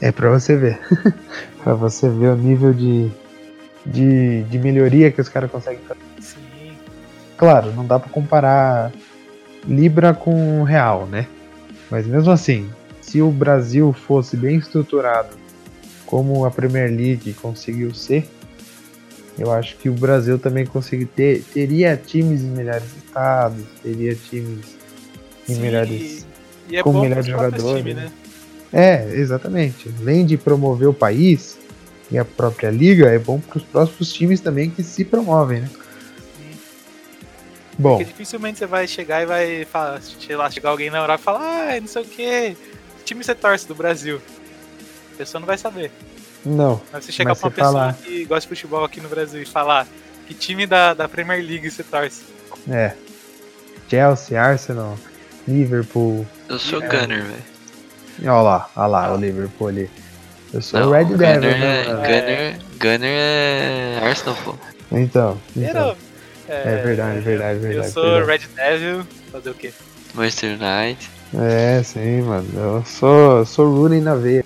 É 0.00 0.10
pra 0.10 0.30
você 0.30 0.56
ver. 0.56 0.80
pra 1.62 1.74
você 1.74 2.08
ver 2.08 2.28
o 2.28 2.36
nível 2.36 2.72
de, 2.72 3.10
de, 3.86 4.42
de 4.44 4.58
melhoria 4.58 5.12
que 5.12 5.20
os 5.20 5.28
caras 5.28 5.50
conseguem 5.50 5.80
fazer. 5.86 6.00
Sim. 6.20 6.72
Claro, 7.36 7.72
não 7.72 7.86
dá 7.86 7.98
pra 7.98 8.10
comparar 8.10 8.92
Libra 9.66 10.12
com 10.12 10.62
Real, 10.64 11.06
né? 11.06 11.26
Mas 11.90 12.06
mesmo 12.06 12.30
assim, 12.30 12.68
se 13.00 13.22
o 13.22 13.30
Brasil 13.30 13.92
fosse 13.92 14.36
bem 14.36 14.56
estruturado 14.56 15.36
como 16.06 16.44
a 16.44 16.50
Premier 16.50 16.90
League 16.90 17.32
conseguiu 17.34 17.94
ser, 17.94 18.28
eu 19.38 19.50
acho 19.52 19.76
que 19.76 19.88
o 19.88 19.92
Brasil 19.92 20.38
também 20.38 20.66
conseguir 20.66 21.06
ter, 21.06 21.42
teria 21.52 21.96
times 21.96 22.42
em 22.42 22.50
melhores 22.50 22.84
estados, 22.96 23.64
teria 23.82 24.14
times 24.14 24.76
em 25.48 25.54
Sim, 25.54 25.60
melhores. 25.60 26.26
E 26.68 26.76
é 26.76 26.82
com 26.82 26.92
melhores 27.00 27.26
jogadores, 27.26 27.82
times, 27.82 27.96
né? 27.96 28.12
É, 28.72 29.06
exatamente. 29.14 29.92
Além 30.00 30.24
de 30.24 30.36
promover 30.36 30.88
o 30.88 30.94
país 30.94 31.58
e 32.10 32.18
a 32.18 32.24
própria 32.24 32.70
liga, 32.70 33.06
é 33.08 33.18
bom 33.18 33.38
para 33.40 33.58
os 33.58 33.64
próximos 33.64 34.12
times 34.12 34.40
também 34.40 34.70
que 34.70 34.82
se 34.82 35.04
promovem, 35.04 35.60
né? 35.62 35.70
Sim. 36.36 36.58
Bom, 37.78 37.96
Porque 37.98 38.04
dificilmente 38.10 38.58
você 38.58 38.66
vai 38.66 38.86
chegar 38.86 39.22
e 39.22 39.26
vai 39.26 39.64
falar, 39.64 40.00
sei 40.02 40.36
lá, 40.36 40.50
chegar 40.50 40.70
alguém 40.70 40.90
na 40.90 40.98
Europa 40.98 41.20
e 41.20 41.24
falar, 41.24 41.68
ah, 41.76 41.80
não 41.80 41.86
sei 41.86 42.02
o 42.02 42.04
que, 42.04 42.56
que 42.98 43.04
time 43.04 43.22
você 43.24 43.34
torce 43.34 43.66
do 43.66 43.74
Brasil? 43.74 44.20
A 45.14 45.16
pessoa 45.18 45.40
não 45.40 45.46
vai 45.46 45.58
saber. 45.58 45.90
não. 46.44 46.80
Mas 46.92 47.04
você 47.04 47.12
chegar 47.12 47.30
Mas 47.30 47.38
pra 47.40 47.48
uma 47.48 47.54
pessoa 47.54 47.72
falar- 47.72 47.94
que 47.94 48.24
gosta 48.24 48.40
de 48.42 48.48
futebol 48.48 48.84
aqui 48.84 49.00
no 49.00 49.08
Brasil 49.08 49.42
e 49.42 49.46
falar 49.46 49.86
que 50.26 50.34
time 50.34 50.66
da, 50.66 50.94
da 50.94 51.08
Premier 51.08 51.44
League 51.44 51.70
você 51.70 51.82
torce. 51.84 52.22
É. 52.70 52.92
Chelsea, 53.88 54.40
Arsenal, 54.40 54.96
Liverpool. 55.46 56.26
Eu 56.48 56.58
sou 56.58 56.82
É. 56.82 56.86
Gunner, 56.88 57.22
velho. 57.24 57.51
Olha 58.22 58.32
lá, 58.42 58.70
olha 58.76 58.86
lá, 58.86 59.14
o 59.14 59.16
Liverpool 59.16 59.68
ali. 59.68 59.90
Eu 60.52 60.60
sou 60.62 60.80
Não, 60.80 60.88
o 60.88 60.92
Red 60.92 61.04
Devil, 61.06 61.16
Gunner, 61.18 61.40
né? 61.58 61.80
é? 61.80 61.84
Gunner, 61.84 62.58
Gunner 62.78 63.10
é 63.10 63.98
Arsenal, 64.02 64.36
pô. 64.44 64.54
Então, 64.92 65.40
então. 65.56 65.96
Era- 66.48 66.62
É 66.70 66.82
verdade, 66.82 67.20
verdade, 67.20 67.56
Eu 67.56 67.60
verdade. 67.62 67.90
sou 67.90 68.02
verdade. 68.24 68.48
Red 68.56 68.78
Devil, 68.78 69.06
fazer 69.30 69.50
o 69.50 69.54
quê? 69.54 69.72
Manchester 70.14 70.50
United. 70.60 71.10
É, 71.34 71.82
sim, 71.82 72.20
mano. 72.22 72.46
Eu 72.54 72.84
sou, 72.84 73.38
eu 73.38 73.46
sou 73.46 73.74
Rooney 73.74 74.00
na 74.02 74.14
veia. 74.14 74.44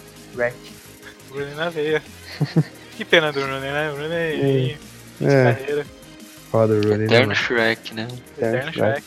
Rooney 1.31 1.55
na 1.57 1.69
veia. 1.69 2.01
que 2.97 3.05
pena 3.05 3.33
do 3.33 3.41
Rooney, 3.41 3.61
né? 3.73 3.91
Rooney, 3.91 4.79
É. 5.21 5.25
de 5.25 5.27
É, 5.27 5.53
carreira, 5.55 5.87
foda 6.53 6.75
o 6.75 6.81
Rooney. 6.81 6.99
né, 6.99 7.05
Eterno 7.07 7.27
mano? 7.29 7.35
Shrek, 7.35 7.95
né? 7.95 8.09
eterno 8.39 8.73
Shrek. 8.73 8.79
Shrek. 8.79 9.05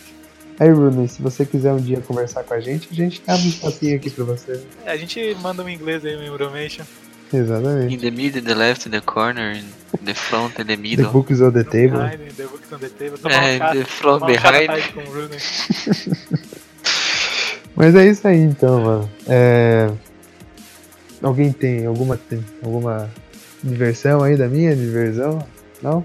Aí, 0.59 0.69
Rooney, 0.69 1.07
se 1.07 1.21
você 1.21 1.45
quiser 1.45 1.71
um 1.71 1.79
dia 1.79 2.01
conversar 2.01 2.43
com 2.43 2.53
a 2.53 2.59
gente, 2.59 2.89
a 2.91 2.93
gente 2.93 3.21
abre 3.25 3.45
um 3.45 3.49
espacinho 3.49 3.95
aqui 3.95 4.09
pra 4.09 4.25
você. 4.25 4.61
É, 4.85 4.91
a 4.91 4.97
gente 4.97 5.35
manda 5.41 5.63
um 5.63 5.69
inglês 5.69 6.03
aí, 6.03 6.17
um 6.17 6.23
Euromation. 6.23 6.83
Exatamente. 7.31 7.93
In 7.93 7.99
the 7.99 8.11
middle, 8.11 8.41
in 8.41 8.43
the 8.43 8.55
left, 8.55 8.87
in 8.87 8.91
the 8.91 8.99
corner, 9.01 9.55
in 9.55 9.63
the 10.03 10.13
front, 10.13 10.59
in 10.59 10.65
the 10.65 10.75
The 10.75 10.81
middle. 10.81 11.11
Books 11.11 11.39
on 11.39 11.51
the 11.51 11.63
Table. 11.63 11.99
Behind, 11.99 12.35
the 12.35 12.43
books 12.43 12.73
on 12.73 12.79
the 12.79 12.89
table. 12.89 13.19
Um 13.23 13.29
É, 13.29 13.73
the 13.73 13.85
front, 13.85 14.25
behind. 14.25 14.69
Mas 17.75 17.95
é 17.95 18.07
isso 18.07 18.27
aí 18.27 18.41
então, 18.41 18.81
mano. 18.81 19.09
É... 19.27 19.89
Alguém 21.21 21.53
tem 21.53 21.85
alguma, 21.85 22.17
tem 22.17 22.43
alguma 22.61 23.09
diversão 23.63 24.23
aí 24.23 24.35
da 24.35 24.47
minha 24.49 24.75
diversão? 24.75 25.39
Não? 25.81 26.03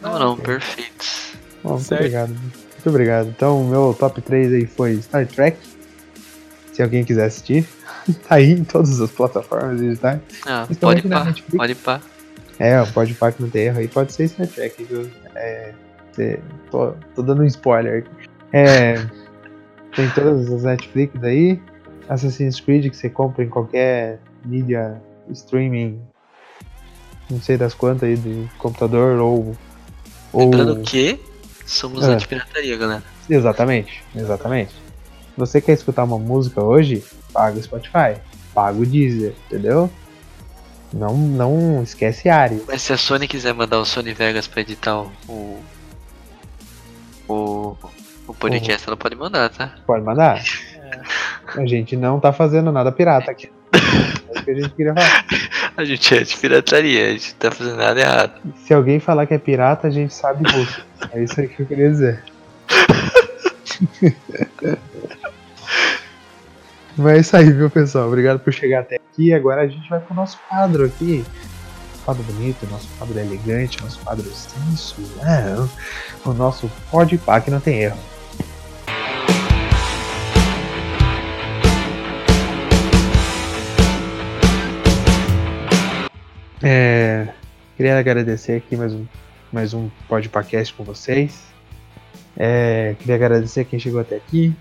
Não, 0.00 0.18
não, 0.18 0.36
perfeitos. 0.36 1.32
Bom, 1.62 1.74
muito 1.74 1.94
obrigado. 1.94 2.34
Muito 2.86 2.94
obrigado. 2.94 3.28
Então, 3.30 3.64
meu 3.64 3.92
top 3.98 4.22
3 4.22 4.52
aí 4.52 4.64
foi 4.64 5.02
Star 5.02 5.26
Trek. 5.26 5.58
Se 6.72 6.80
alguém 6.80 7.04
quiser 7.04 7.24
assistir, 7.24 7.66
tá 8.28 8.36
aí 8.36 8.52
em 8.52 8.62
todas 8.62 9.00
as 9.00 9.10
plataformas 9.10 9.80
digitais. 9.80 10.20
Ah, 10.46 10.68
pode 10.80 11.02
pá, 11.02 11.34
pode 11.56 11.74
pá. 11.74 12.00
É, 12.60 12.80
pode 12.84 13.14
pá 13.14 13.32
que 13.32 13.42
não 13.42 13.50
tem 13.50 13.62
erro 13.62 13.80
aí, 13.80 13.88
pode 13.88 14.12
ser 14.12 14.28
Star 14.28 14.46
Trek, 14.46 14.84
viu? 14.84 15.10
É, 15.34 15.72
tô, 16.70 16.92
tô 17.16 17.22
dando 17.22 17.42
um 17.42 17.46
spoiler 17.46 18.04
aqui. 18.04 18.28
É, 18.52 18.94
tem 19.96 20.08
todas 20.10 20.48
as 20.52 20.62
Netflix 20.62 21.24
aí, 21.24 21.60
Assassin's 22.08 22.60
Creed 22.60 22.88
que 22.88 22.96
você 22.96 23.10
compra 23.10 23.42
em 23.42 23.48
qualquer 23.48 24.20
mídia 24.44 25.02
streaming, 25.30 26.00
não 27.28 27.40
sei 27.40 27.56
das 27.56 27.74
quantas 27.74 28.08
aí, 28.08 28.16
de 28.16 28.48
computador 28.58 29.18
ou. 29.18 29.56
ou... 30.32 30.40
Lembrando 30.42 30.82
que 30.82 31.18
somos 31.66 32.04
Ah. 32.04 32.12
anti-pirataria, 32.12 32.76
galera. 32.76 33.02
Exatamente, 33.28 34.02
exatamente. 34.14 34.72
Se 34.72 35.36
você 35.38 35.60
quer 35.60 35.72
escutar 35.72 36.04
uma 36.04 36.18
música 36.18 36.62
hoje, 36.62 37.04
paga 37.32 37.58
o 37.58 37.62
Spotify, 37.62 38.16
paga 38.54 38.78
o 38.78 38.86
Deezer, 38.86 39.34
entendeu? 39.46 39.90
Não, 40.92 41.14
não 41.16 41.82
esquece 41.82 42.28
Ari. 42.28 42.62
Mas 42.66 42.80
se 42.82 42.92
a 42.92 42.96
Sony 42.96 43.26
quiser 43.28 43.52
mandar 43.52 43.78
o 43.80 43.84
Sony 43.84 44.12
Vegas 44.14 44.46
pra 44.46 44.60
editar 44.62 45.00
o. 45.00 45.12
o, 45.28 45.62
o, 47.28 47.76
o 48.28 48.34
podcast, 48.34 48.86
ela 48.86 48.96
pode 48.96 49.16
mandar, 49.16 49.50
tá? 49.50 49.74
Pode 49.86 50.04
mandar. 50.04 50.38
É, 50.76 51.00
A 51.60 51.66
gente 51.66 51.96
não 51.96 52.20
tá 52.20 52.32
fazendo 52.32 52.70
nada 52.72 52.90
pirata 52.92 53.30
aqui. 53.30 53.50
É 53.76 54.32
isso 54.32 54.44
que 54.44 54.50
a 54.50 54.54
gente 54.54 54.70
queria 54.70 54.94
falar. 54.94 55.24
A 55.76 55.84
gente 55.84 56.14
é 56.14 56.22
de 56.22 56.36
pirataria, 56.36 57.08
a 57.08 57.12
gente 57.12 57.32
não 57.32 57.38
tá 57.38 57.50
fazendo 57.50 57.76
nada 57.76 58.00
errado. 58.00 58.32
Se 58.64 58.72
alguém 58.72 58.98
falar 58.98 59.26
que 59.26 59.34
é 59.34 59.38
pirata, 59.38 59.86
a 59.88 59.90
gente 59.90 60.14
sabe 60.14 60.50
russo. 60.50 60.84
É 61.12 61.22
isso 61.22 61.38
aí 61.40 61.48
que 61.48 61.60
eu 61.60 61.66
queria 61.66 61.90
dizer. 61.90 62.22
Mas 66.96 67.14
é 67.14 67.20
isso 67.20 67.36
aí, 67.36 67.52
viu, 67.52 67.68
pessoal? 67.68 68.08
Obrigado 68.08 68.38
por 68.38 68.52
chegar 68.52 68.80
até 68.80 68.96
aqui. 68.96 69.34
Agora 69.34 69.60
a 69.60 69.66
gente 69.66 69.86
vai 69.88 70.00
pro 70.00 70.14
nosso 70.14 70.38
quadro 70.48 70.86
aqui. 70.86 71.22
Quadro 72.04 72.22
bonito, 72.22 72.66
nosso 72.70 72.88
quadro 72.96 73.18
elegante, 73.18 73.82
nosso 73.82 73.98
quadro 73.98 74.24
sensual. 74.24 75.68
O 76.24 76.32
nosso 76.32 76.70
pode 76.90 77.18
pá 77.18 77.40
que 77.40 77.50
não 77.50 77.60
tem 77.60 77.80
erro. 77.80 77.98
É, 86.68 87.28
queria 87.76 87.96
agradecer 87.96 88.54
aqui 88.54 88.76
mais 88.76 88.92
um, 88.92 89.06
mais 89.52 89.72
um 89.72 89.88
podcast 90.08 90.74
com 90.74 90.82
vocês. 90.82 91.44
É, 92.36 92.96
queria 92.98 93.14
agradecer 93.14 93.64
quem 93.66 93.78
chegou 93.78 94.00
até 94.00 94.16
aqui. 94.16 94.52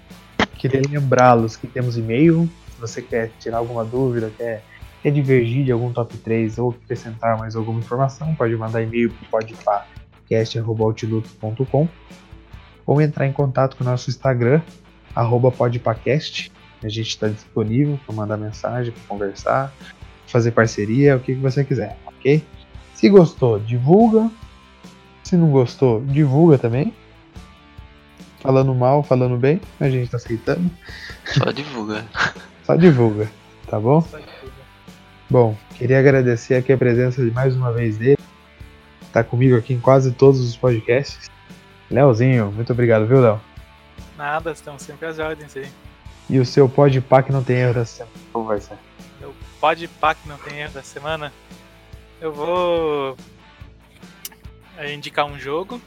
Queria 0.53 0.83
lembrá-los 0.87 1.57
que 1.57 1.65
temos 1.65 1.97
e-mail. 1.97 2.47
Se 2.75 2.79
você 2.79 3.01
quer 3.01 3.31
tirar 3.39 3.57
alguma 3.57 3.83
dúvida, 3.83 4.31
quer, 4.37 4.63
quer 5.01 5.09
divergir 5.09 5.65
de 5.65 5.71
algum 5.71 5.91
top 5.91 6.15
3 6.17 6.59
ou 6.59 6.75
acrescentar 6.83 7.39
mais 7.39 7.55
alguma 7.55 7.79
informação, 7.79 8.35
pode 8.35 8.55
mandar 8.55 8.83
e-mail 8.83 9.11
para 9.11 9.39
podpacast.outlook.com 9.39 11.89
ou 12.85 13.01
entrar 13.01 13.25
em 13.25 13.33
contato 13.33 13.75
com 13.75 13.83
o 13.83 13.87
nosso 13.87 14.11
Instagram, 14.11 14.61
podpacast. 15.57 16.51
A 16.83 16.87
gente 16.87 17.07
está 17.07 17.27
disponível 17.27 17.99
para 18.05 18.13
mandar 18.13 18.37
mensagem, 18.37 18.93
para 18.93 19.01
conversar, 19.07 19.73
fazer 20.27 20.51
parceria, 20.51 21.15
o 21.15 21.19
que, 21.19 21.35
que 21.35 21.41
você 21.41 21.63
quiser, 21.63 21.97
ok? 22.05 22.43
Se 22.93 23.09
gostou, 23.09 23.59
divulga. 23.59 24.29
Se 25.23 25.35
não 25.35 25.49
gostou, 25.49 26.01
divulga 26.01 26.57
também. 26.57 26.93
Falando 28.39 28.73
mal, 28.75 29.01
falando 29.01 29.37
bem, 29.37 29.59
a 29.79 29.89
gente 29.89 30.09
tá 30.09 30.17
aceitando. 30.17 30.69
Só 31.25 31.51
divulga. 31.51 32.05
Só 32.63 32.75
divulga, 32.75 33.29
tá 33.67 33.79
bom? 33.79 34.01
só 34.01 34.19
isso. 34.19 34.53
Bom, 35.29 35.57
queria 35.75 35.99
agradecer 35.99 36.53
aqui 36.55 36.71
a 36.71 36.77
presença 36.77 37.23
de 37.23 37.31
mais 37.31 37.55
uma 37.55 37.71
vez 37.71 37.97
dele. 37.97 38.19
Tá 39.11 39.23
comigo 39.23 39.55
aqui 39.55 39.73
em 39.73 39.79
quase 39.79 40.11
todos 40.11 40.39
os 40.39 40.55
podcasts. 40.55 41.29
Leozinho, 41.89 42.51
muito 42.51 42.71
obrigado, 42.73 43.07
viu, 43.07 43.21
Léo? 43.21 43.41
Nada, 44.17 44.51
estão 44.51 44.77
sempre 44.77 45.07
às 45.07 45.19
ordens 45.19 45.55
aí. 45.57 45.67
E 46.29 46.39
o 46.39 46.45
seu 46.45 46.69
podpá 46.69 47.23
que 47.23 47.31
não 47.31 47.43
tem 47.43 47.57
erro 47.57 47.73
dessa 47.73 47.97
semana. 47.97 48.15
Como 48.31 48.45
vai 48.45 48.59
ser? 48.61 48.77
Pode 49.65 49.87
pá 49.87 50.13
que 50.13 50.29
não 50.29 50.37
tem 50.37 50.59
erro 50.59 50.73
da 50.73 50.83
semana. 50.83 51.33
Eu 52.21 52.31
vou 52.31 53.17
é, 54.77 54.93
indicar 54.93 55.25
um 55.25 55.39
jogo, 55.39 55.81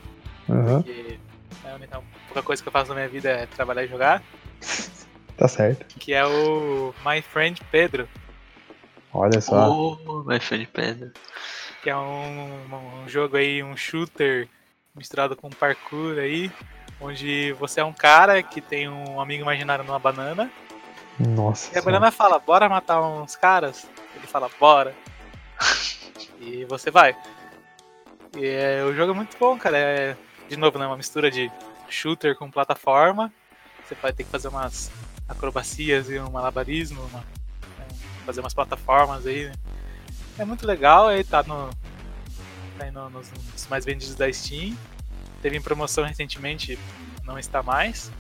Aham, 0.51 0.83
que 0.83 1.17
é 1.65 1.71
a 1.71 1.75
única 1.77 2.03
pouca 2.27 2.43
coisa 2.43 2.61
que 2.61 2.69
eu 2.69 2.73
faço 2.73 2.89
na 2.89 2.97
minha 2.97 3.09
vida 3.09 3.31
é 3.31 3.47
trabalhar 3.47 3.85
e 3.85 3.87
jogar, 3.87 4.21
tá 5.37 5.47
certo. 5.47 5.87
que 5.97 6.13
é 6.13 6.27
o 6.27 6.93
My 7.07 7.23
Friend 7.23 7.61
Pedro, 7.71 8.09
Olha 9.15 9.41
só. 9.41 9.71
Oh, 9.71 10.25
my 10.25 10.41
friend 10.41 10.67
pedra. 10.67 11.13
que 11.81 11.89
é 11.89 11.97
um, 11.97 13.05
um 13.05 13.09
jogo 13.09 13.37
aí, 13.37 13.63
um 13.63 13.77
shooter 13.77 14.49
misturado 14.93 15.37
com 15.37 15.49
parkour 15.51 16.19
aí, 16.19 16.51
onde 17.01 17.53
você 17.53 17.79
é 17.79 17.85
um 17.85 17.93
cara 17.93 18.43
que 18.43 18.61
tem 18.61 18.89
um 18.89 19.21
amigo 19.21 19.45
imaginário 19.45 19.85
numa 19.85 20.01
banana. 20.01 20.51
Nossa. 21.19 21.75
E 21.75 21.79
a 21.79 21.83
banana 21.83 22.11
fala, 22.13 22.39
bora 22.39 22.69
matar 22.69 23.01
uns 23.03 23.35
caras? 23.37 23.87
Ele 24.15 24.27
fala, 24.27 24.49
bora. 24.61 24.95
e 26.41 26.65
você 26.67 26.91
vai. 26.91 27.17
E 28.37 28.47
é, 28.47 28.85
o 28.85 28.95
jogo 28.95 29.13
é 29.13 29.15
muito 29.15 29.37
bom, 29.39 29.59
cara. 29.59 29.77
É, 29.79 30.17
de 30.49 30.57
novo, 30.57 30.79
né? 30.79 30.87
Uma 30.87 30.97
mistura 30.97 31.31
de 31.31 31.51
shooter 31.89 32.37
com 32.37 32.51
plataforma. 32.51 33.33
Você 33.87 33.95
vai 33.97 34.13
ter 34.13 34.25
que 34.25 34.31
fazer 34.31 34.49
umas 34.49 34.91
acrobacias 35.29 36.09
e 36.11 36.19
um 36.19 36.31
malabarismo, 36.31 37.03
uma- 37.07 37.21
né, 37.79 37.87
fazer 38.25 38.41
umas 38.41 38.55
plataformas 38.55 39.27
aí. 39.27 39.47
né. 39.47 39.53
É 40.39 40.45
muito 40.45 40.67
legal, 40.67 41.09
aí 41.09 41.25
tá 41.25 41.43
no. 41.43 41.69
Tá 42.79 42.85
aí 42.85 42.91
no- 42.93 43.11
nos, 43.11 43.31
nos 43.33 43.67
mais 43.67 43.85
vendidos 43.85 44.15
da 44.15 44.33
Steam. 44.33 44.77
Teve 45.43 45.57
em 45.57 45.63
promoção 45.63 46.05
recentemente, 46.05 46.79
não 47.25 47.39
está 47.39 47.63
mais. 47.63 48.11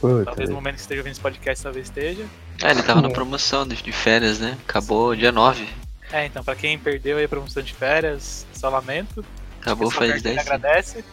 Puta, 0.00 0.24
Talvez 0.24 0.48
no 0.48 0.54
momento 0.54 0.76
que 0.76 0.80
esteja 0.80 1.00
ouvindo 1.00 1.12
esse 1.12 1.20
podcast, 1.20 1.62
talvez 1.62 1.86
esteja. 1.86 2.24
Ah, 2.62 2.70
ele 2.70 2.82
tava 2.82 3.00
na 3.02 3.08
É. 3.08 3.12
promoção 3.12 3.66
de, 3.66 3.76
de 3.76 3.92
férias, 3.92 4.38
né? 4.38 4.56
Acabou 4.66 5.14
dia 5.14 5.30
9. 5.32 5.68
É, 6.12 6.26
então, 6.26 6.42
pra 6.42 6.56
quem 6.56 6.78
perdeu 6.78 7.18
aí 7.18 7.24
a 7.24 7.28
promoção 7.28 7.62
de 7.62 7.72
férias, 7.74 8.46
só 8.52 8.68
lamento. 8.68 9.24
Acabou 9.60 9.90
faz 9.90 10.10
souber, 10.12 10.22
10 10.22 10.34
dias, 10.34 10.38
agradece. 10.46 11.04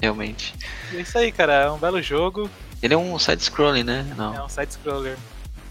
realmente. 0.00 0.54
E 0.92 0.96
é 0.96 1.00
isso 1.00 1.16
aí, 1.16 1.30
cara. 1.32 1.52
É 1.52 1.70
um 1.70 1.78
belo 1.78 2.02
jogo. 2.02 2.50
Ele 2.82 2.94
é 2.94 2.96
um 2.96 3.18
side-scrolling, 3.18 3.84
né? 3.84 4.12
Não. 4.16 4.34
É 4.34 4.42
um 4.42 4.48
side-scroller. 4.48 5.16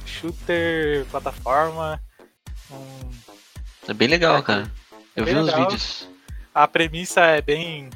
Shooter, 0.06 1.06
plataforma. 1.12 2.02
Um... 2.72 3.10
É 3.88 3.94
bem 3.94 4.08
legal, 4.08 4.42
cara. 4.44 4.72
Eu 5.16 5.26
Bem 5.26 5.34
vi 5.34 5.39
uns 5.42 5.46
legal. 5.48 5.62
vídeos. 5.66 6.08
A 6.56 6.68
premissa 6.68 7.22
é 7.22 7.42
bem 7.42 7.89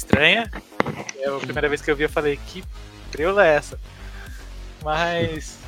estranha. 0.00 0.50
É 1.18 1.28
a 1.28 1.38
primeira 1.38 1.68
vez 1.68 1.80
que 1.80 1.90
eu 1.90 1.96
vi, 1.96 2.04
eu 2.04 2.08
falei, 2.08 2.38
que 2.46 2.64
preula 3.10 3.46
é 3.46 3.56
essa? 3.56 3.78
Mas 4.82 5.58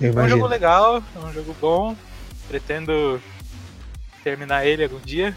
é 0.00 0.10
um 0.10 0.28
jogo 0.28 0.46
legal, 0.46 1.02
é 1.14 1.18
um 1.18 1.32
jogo 1.32 1.54
bom. 1.60 1.96
Pretendo 2.48 3.20
terminar 4.24 4.66
ele 4.66 4.84
algum 4.84 5.00
dia. 5.00 5.36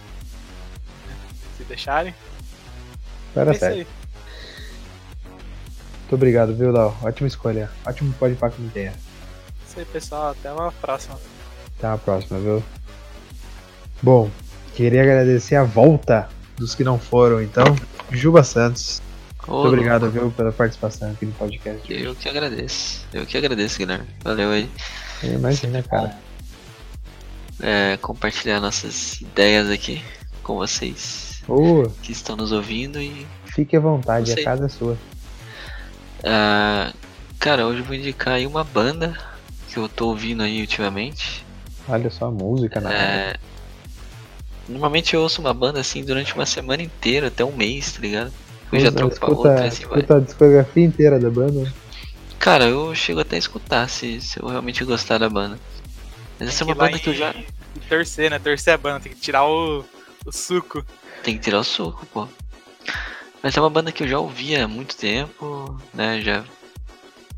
Se 1.58 1.64
deixarem. 1.64 2.16
Vai 3.36 3.56
É 3.56 3.66
aí. 3.66 3.88
Muito 6.00 6.16
obrigado, 6.16 6.56
viu, 6.56 6.72
Lau? 6.72 6.98
Ótima 7.02 7.28
escolha. 7.28 7.70
Ótimo 7.86 8.14
pode 8.14 8.36
para 8.36 8.52
que 8.52 8.62
me 8.62 8.70
tenha. 8.70 8.92
É 8.92 8.94
Isso 9.68 9.80
aí, 9.80 9.86
pessoal. 9.86 10.32
Até 10.32 10.52
uma 10.52 10.72
próxima. 10.72 11.20
Até 11.78 11.88
a 11.88 11.98
próxima, 11.98 12.40
viu? 12.40 12.64
Bom, 14.02 14.30
queria 14.74 15.02
agradecer 15.02 15.56
a 15.56 15.64
volta 15.64 16.30
dos 16.62 16.76
que 16.76 16.84
não 16.84 16.98
foram, 16.98 17.42
então. 17.42 17.66
Juba 18.12 18.44
Santos, 18.44 19.02
Ô, 19.48 19.54
muito 19.54 19.68
obrigado, 19.70 20.10
viu, 20.10 20.32
pela 20.32 20.52
participação 20.52 21.12
aqui 21.12 21.26
no 21.26 21.34
podcast. 21.34 21.92
Eu 21.92 22.16
que 22.16 22.30
agradeço. 22.30 23.06
Eu 23.12 23.26
que 23.26 23.38
agradeço, 23.38 23.80
Guilherme. 23.80 24.08
Valeu 24.24 24.52
aí. 24.52 24.70
Imagina, 25.24 25.82
cara. 25.84 26.18
É, 27.60 27.98
compartilhar 27.98 28.60
nossas 28.60 29.22
ideias 29.22 29.70
aqui 29.70 30.04
com 30.42 30.56
vocês 30.56 31.44
Ô, 31.48 31.84
que 32.02 32.12
estão 32.12 32.36
nos 32.36 32.52
ouvindo 32.52 33.00
e. 33.00 33.26
fique 33.46 33.76
à 33.76 33.80
vontade, 33.80 34.32
a 34.32 34.44
casa 34.44 34.66
é 34.66 34.70
sua. 34.70 34.98
ah, 36.24 36.92
cara, 37.40 37.68
hoje 37.68 37.80
eu 37.80 37.86
vou 37.86 37.96
indicar 37.96 38.36
aí 38.36 38.48
uma 38.48 38.64
banda 38.64 39.16
que 39.70 39.78
eu 39.78 39.88
tô 39.88 40.08
ouvindo 40.08 40.42
aí 40.42 40.62
ultimamente. 40.62 41.46
Olha 41.88 42.10
só 42.10 42.26
a 42.26 42.32
música 42.32 42.80
na 42.80 42.90
área. 42.90 43.00
É, 43.00 43.36
normalmente 44.68 45.16
eu 45.16 45.22
ouço 45.22 45.42
uma 45.42 45.54
banda 45.54 45.80
assim 45.80 46.04
durante 46.04 46.34
uma 46.34 46.46
semana 46.46 46.82
inteira, 46.82 47.28
até 47.28 47.44
um 47.44 47.56
mês, 47.56 47.94
tá 47.94 48.02
ligado? 48.02 48.32
Eu 48.72 48.80
já 48.80 48.92
troco 48.92 49.20
pra 49.20 49.28
escuta, 49.28 49.50
outra, 49.50 49.68
assim 49.68 49.86
vai. 49.86 50.00
escuta 50.00 50.16
a 50.16 50.20
discografia 50.20 50.86
inteira 50.86 51.20
da 51.20 51.30
banda. 51.30 51.74
Cara, 52.40 52.66
eu 52.66 52.96
chego 52.96 53.20
até 53.20 53.36
a 53.36 53.40
escutar 53.40 53.88
se, 53.90 54.20
se 54.22 54.42
eu 54.42 54.48
realmente 54.48 54.84
gostar 54.84 55.18
da 55.18 55.30
banda. 55.30 55.60
Mas 56.40 56.50
essa 56.50 56.64
é 56.64 56.66
uma 56.66 56.76
banda 56.76 56.98
que 56.98 57.10
eu 57.10 57.14
já. 57.14 57.36
torcer, 57.88 58.32
né? 58.32 58.40
Torcer 58.40 58.74
a 58.74 58.78
banda, 58.78 59.02
tem 59.02 59.12
que 59.12 59.20
tirar 59.20 59.46
o, 59.46 59.86
o 60.26 60.32
suco. 60.32 60.84
Tem 61.22 61.36
que 61.36 61.44
tirar 61.44 61.60
o 61.60 61.64
suco, 61.64 62.06
pô. 62.08 62.28
Mas 63.44 63.56
é 63.56 63.60
uma 63.60 63.70
banda 63.70 63.92
que 63.92 64.04
eu 64.04 64.08
já 64.08 64.20
ouvia 64.20 64.66
há 64.66 64.68
muito 64.68 64.96
tempo, 64.96 65.80
né? 65.94 66.22
Já. 66.22 66.44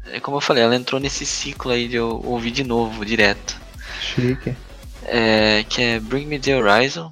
É 0.07 0.19
como 0.19 0.37
eu 0.37 0.41
falei, 0.41 0.63
ela 0.63 0.75
entrou 0.75 1.01
nesse 1.01 1.25
ciclo 1.25 1.71
aí 1.71 1.87
de 1.87 1.95
eu 1.95 2.21
ouvir 2.25 2.51
de 2.51 2.63
novo, 2.63 3.05
direto. 3.05 3.59
Chique. 3.99 4.55
É, 5.05 5.63
que 5.63 5.81
é 5.81 5.99
Bring 5.99 6.25
Me 6.25 6.39
the 6.39 6.55
Horizon. 6.55 7.11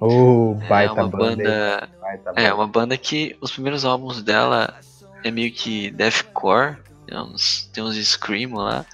É 0.00 0.68
baita 0.68 0.94
uma 0.94 1.08
banda. 1.08 1.88
banda. 2.00 2.40
É, 2.40 2.52
uma 2.52 2.66
banda 2.66 2.96
que 2.96 3.36
os 3.40 3.50
primeiros 3.50 3.84
álbuns 3.84 4.22
dela 4.22 4.74
é 5.22 5.30
meio 5.30 5.52
que 5.52 5.90
deathcore, 5.90 6.76
tem 7.06 7.18
uns, 7.18 7.68
tem 7.72 7.84
uns 7.84 7.96
scream 7.96 8.54
lá. 8.54 8.86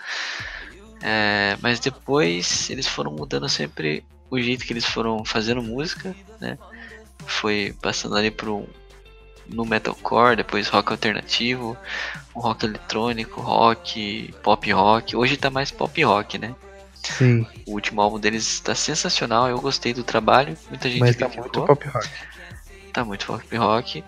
É, 1.03 1.57
mas 1.61 1.79
depois 1.79 2.69
eles 2.71 2.87
foram 2.87 3.13
mudando 3.13 3.49
sempre 3.49 4.05
o 4.31 4.41
jeito 4.41 4.65
que 4.65 4.73
eles 4.73 4.85
foram 4.85 5.25
fazendo 5.25 5.63
música, 5.63 6.15
né? 6.41 6.59
Foi 7.27 7.75
passando 7.81 8.17
ali 8.17 8.31
pro 8.31 8.69
no 9.49 9.65
metalcore, 9.65 10.35
depois 10.35 10.69
rock 10.69 10.91
alternativo, 10.91 11.77
um 12.35 12.41
rock 12.41 12.67
eletrônico, 12.67 13.41
rock, 13.41 14.35
pop 14.43 14.73
rock. 14.73 15.15
Hoje 15.15 15.37
tá 15.37 15.51
mais 15.51 15.71
pop 15.71 16.03
rock, 16.03 16.37
né? 16.39 16.55
Sim, 17.13 17.47
O 17.67 17.73
último 17.73 18.01
álbum 18.01 18.19
deles 18.19 18.61
tá 18.61 18.75
sensacional, 18.75 19.49
eu 19.49 19.61
gostei 19.61 19.93
do 19.95 20.03
trabalho, 20.05 20.57
muita 20.69 20.89
gente 20.89 21.01
mas 21.01 21.17
tá 21.17 21.27
criticou. 21.27 21.67
muito 21.67 21.67
pop 21.67 21.89
rock. 21.89 22.09
Tá 22.93 23.05
muito 23.05 23.27
pop 23.27 23.57
rock. 23.57 24.05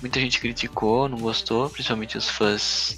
Muita 0.00 0.18
gente 0.18 0.40
criticou, 0.40 1.08
não 1.08 1.18
gostou, 1.18 1.68
principalmente 1.68 2.16
os 2.16 2.28
fãs 2.28 2.96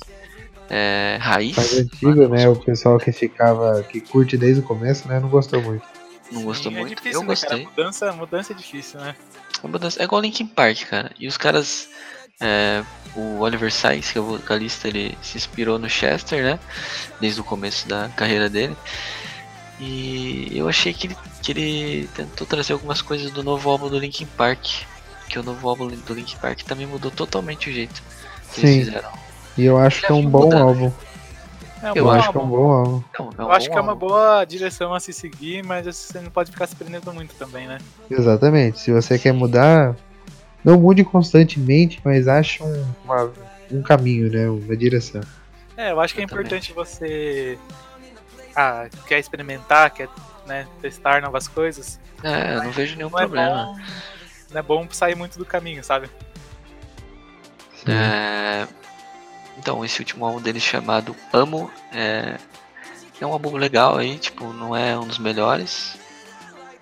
é, 0.70 1.18
raiz. 1.20 1.56
Mais 1.56 1.74
antigo, 1.78 2.28
né? 2.28 2.48
O 2.48 2.56
pessoal 2.56 2.98
que 2.98 3.10
ficava, 3.12 3.82
que 3.82 4.00
curte 4.00 4.36
desde 4.36 4.60
o 4.60 4.62
começo, 4.64 5.08
né? 5.08 5.18
Não 5.18 5.28
gostou 5.28 5.60
muito. 5.60 5.84
Não 6.30 6.44
gostou 6.44 6.70
Sim, 6.72 6.78
muito. 6.78 6.92
É 6.92 6.94
difícil, 6.94 7.20
eu 7.20 7.26
né, 7.26 7.34
cara? 7.34 7.56
gostei. 7.56 7.64
Mudança, 7.66 8.12
mudança 8.12 8.52
é 8.52 8.56
difícil, 8.56 9.00
né? 9.00 9.14
Mudança- 9.64 10.00
É 10.00 10.04
igual 10.04 10.20
Linkin 10.22 10.46
Park, 10.46 10.84
cara. 10.88 11.10
E 11.18 11.26
os 11.26 11.36
caras. 11.36 11.88
é, 12.40 12.82
o 13.14 13.40
Oliver 13.40 13.70
Sykes, 13.70 14.10
que 14.12 14.18
é 14.18 14.20
o 14.20 14.24
vocalista, 14.24 14.88
ele 14.88 15.16
se 15.22 15.36
inspirou 15.36 15.78
no 15.78 15.88
Chester, 15.88 16.42
né? 16.42 16.58
Desde 17.20 17.40
o 17.40 17.44
começo 17.44 17.86
da 17.88 18.08
carreira 18.10 18.48
dele. 18.48 18.76
E 19.84 20.56
eu 20.56 20.68
achei 20.68 20.92
que 20.94 21.08
ele, 21.08 21.16
que 21.42 21.50
ele 21.52 22.08
tentou 22.14 22.46
trazer 22.46 22.72
algumas 22.72 23.02
coisas 23.02 23.32
do 23.32 23.42
novo 23.42 23.68
álbum 23.68 23.88
do 23.88 23.98
Linkin 23.98 24.26
Park. 24.36 24.64
Que 25.28 25.38
o 25.38 25.42
novo 25.42 25.68
álbum 25.68 25.88
do 25.88 26.14
Linkin 26.14 26.36
Park 26.36 26.60
também 26.62 26.86
mudou 26.86 27.10
totalmente 27.10 27.68
o 27.68 27.72
jeito 27.72 28.00
que 28.52 28.60
Sim. 28.60 28.66
eles 28.68 28.86
fizeram. 28.86 29.08
E 29.58 29.64
eu 29.64 29.76
acho 29.78 30.00
que 30.06 30.12
é 30.12 30.14
um 30.14 30.24
bom 30.28 30.44
muda, 30.44 30.56
né? 30.56 30.62
álbum. 30.62 30.92
É 31.82 31.90
um 31.92 31.96
Eu 31.96 32.10
acho 32.10 32.30
que 32.30 32.36
é 32.36 32.40
um 32.40 32.44
álbum. 32.44 32.56
bom 32.56 32.70
álbum. 32.70 33.02
Não, 33.18 33.26
é 33.26 33.42
um 33.42 33.44
Eu 33.46 33.52
acho 33.52 33.70
que 33.70 33.76
é 33.76 33.80
uma 33.80 33.92
álbum. 33.92 34.06
boa 34.06 34.44
direção 34.44 34.94
a 34.94 35.00
se 35.00 35.12
seguir, 35.12 35.64
mas 35.64 35.84
você 35.86 36.20
não 36.20 36.30
pode 36.30 36.52
ficar 36.52 36.66
se 36.68 36.76
prendendo 36.76 37.12
muito 37.12 37.34
também, 37.34 37.66
né? 37.66 37.78
Exatamente. 38.08 38.78
Se 38.78 38.92
você 38.92 39.18
quer 39.18 39.32
mudar, 39.32 39.96
não 40.64 40.78
mude 40.78 41.02
constantemente, 41.02 42.00
mas 42.04 42.28
ache 42.28 42.62
um, 42.62 42.84
uma- 43.04 43.32
um 43.70 43.82
caminho, 43.82 44.30
né? 44.30 44.48
Uma 44.48 44.76
direção. 44.76 45.22
É, 45.76 45.90
eu 45.90 46.00
acho 46.00 46.14
que 46.14 46.20
é 46.20 46.24
importante 46.24 46.72
você. 46.72 47.58
Ah, 48.54 48.88
quer 49.06 49.18
experimentar, 49.18 49.90
quer 49.90 50.08
né, 50.46 50.66
testar 50.80 51.20
novas 51.22 51.48
coisas. 51.48 51.98
É, 52.22 52.56
eu 52.56 52.62
não 52.64 52.70
vejo 52.70 52.96
nenhum 52.96 53.10
Não 53.10 53.18
é, 53.18 53.22
problema. 53.22 53.64
bom, 53.66 53.76
não 54.50 54.58
é 54.58 54.62
bom 54.62 54.88
sair 54.90 55.14
muito 55.14 55.38
do 55.38 55.44
caminho, 55.44 55.82
sabe? 55.82 56.08
É, 57.88 58.66
Então, 59.58 59.84
esse 59.84 59.98
último 60.00 60.24
álbum 60.24 60.40
dele 60.40 60.60
chamado 60.60 61.14
Amo 61.32 61.70
é, 61.92 62.38
é 63.20 63.26
um 63.26 63.32
álbum 63.32 63.56
legal 63.56 63.96
aí, 63.98 64.18
tipo, 64.18 64.52
não 64.52 64.74
é 64.76 64.98
um 64.98 65.06
dos 65.06 65.18
melhores. 65.18 65.98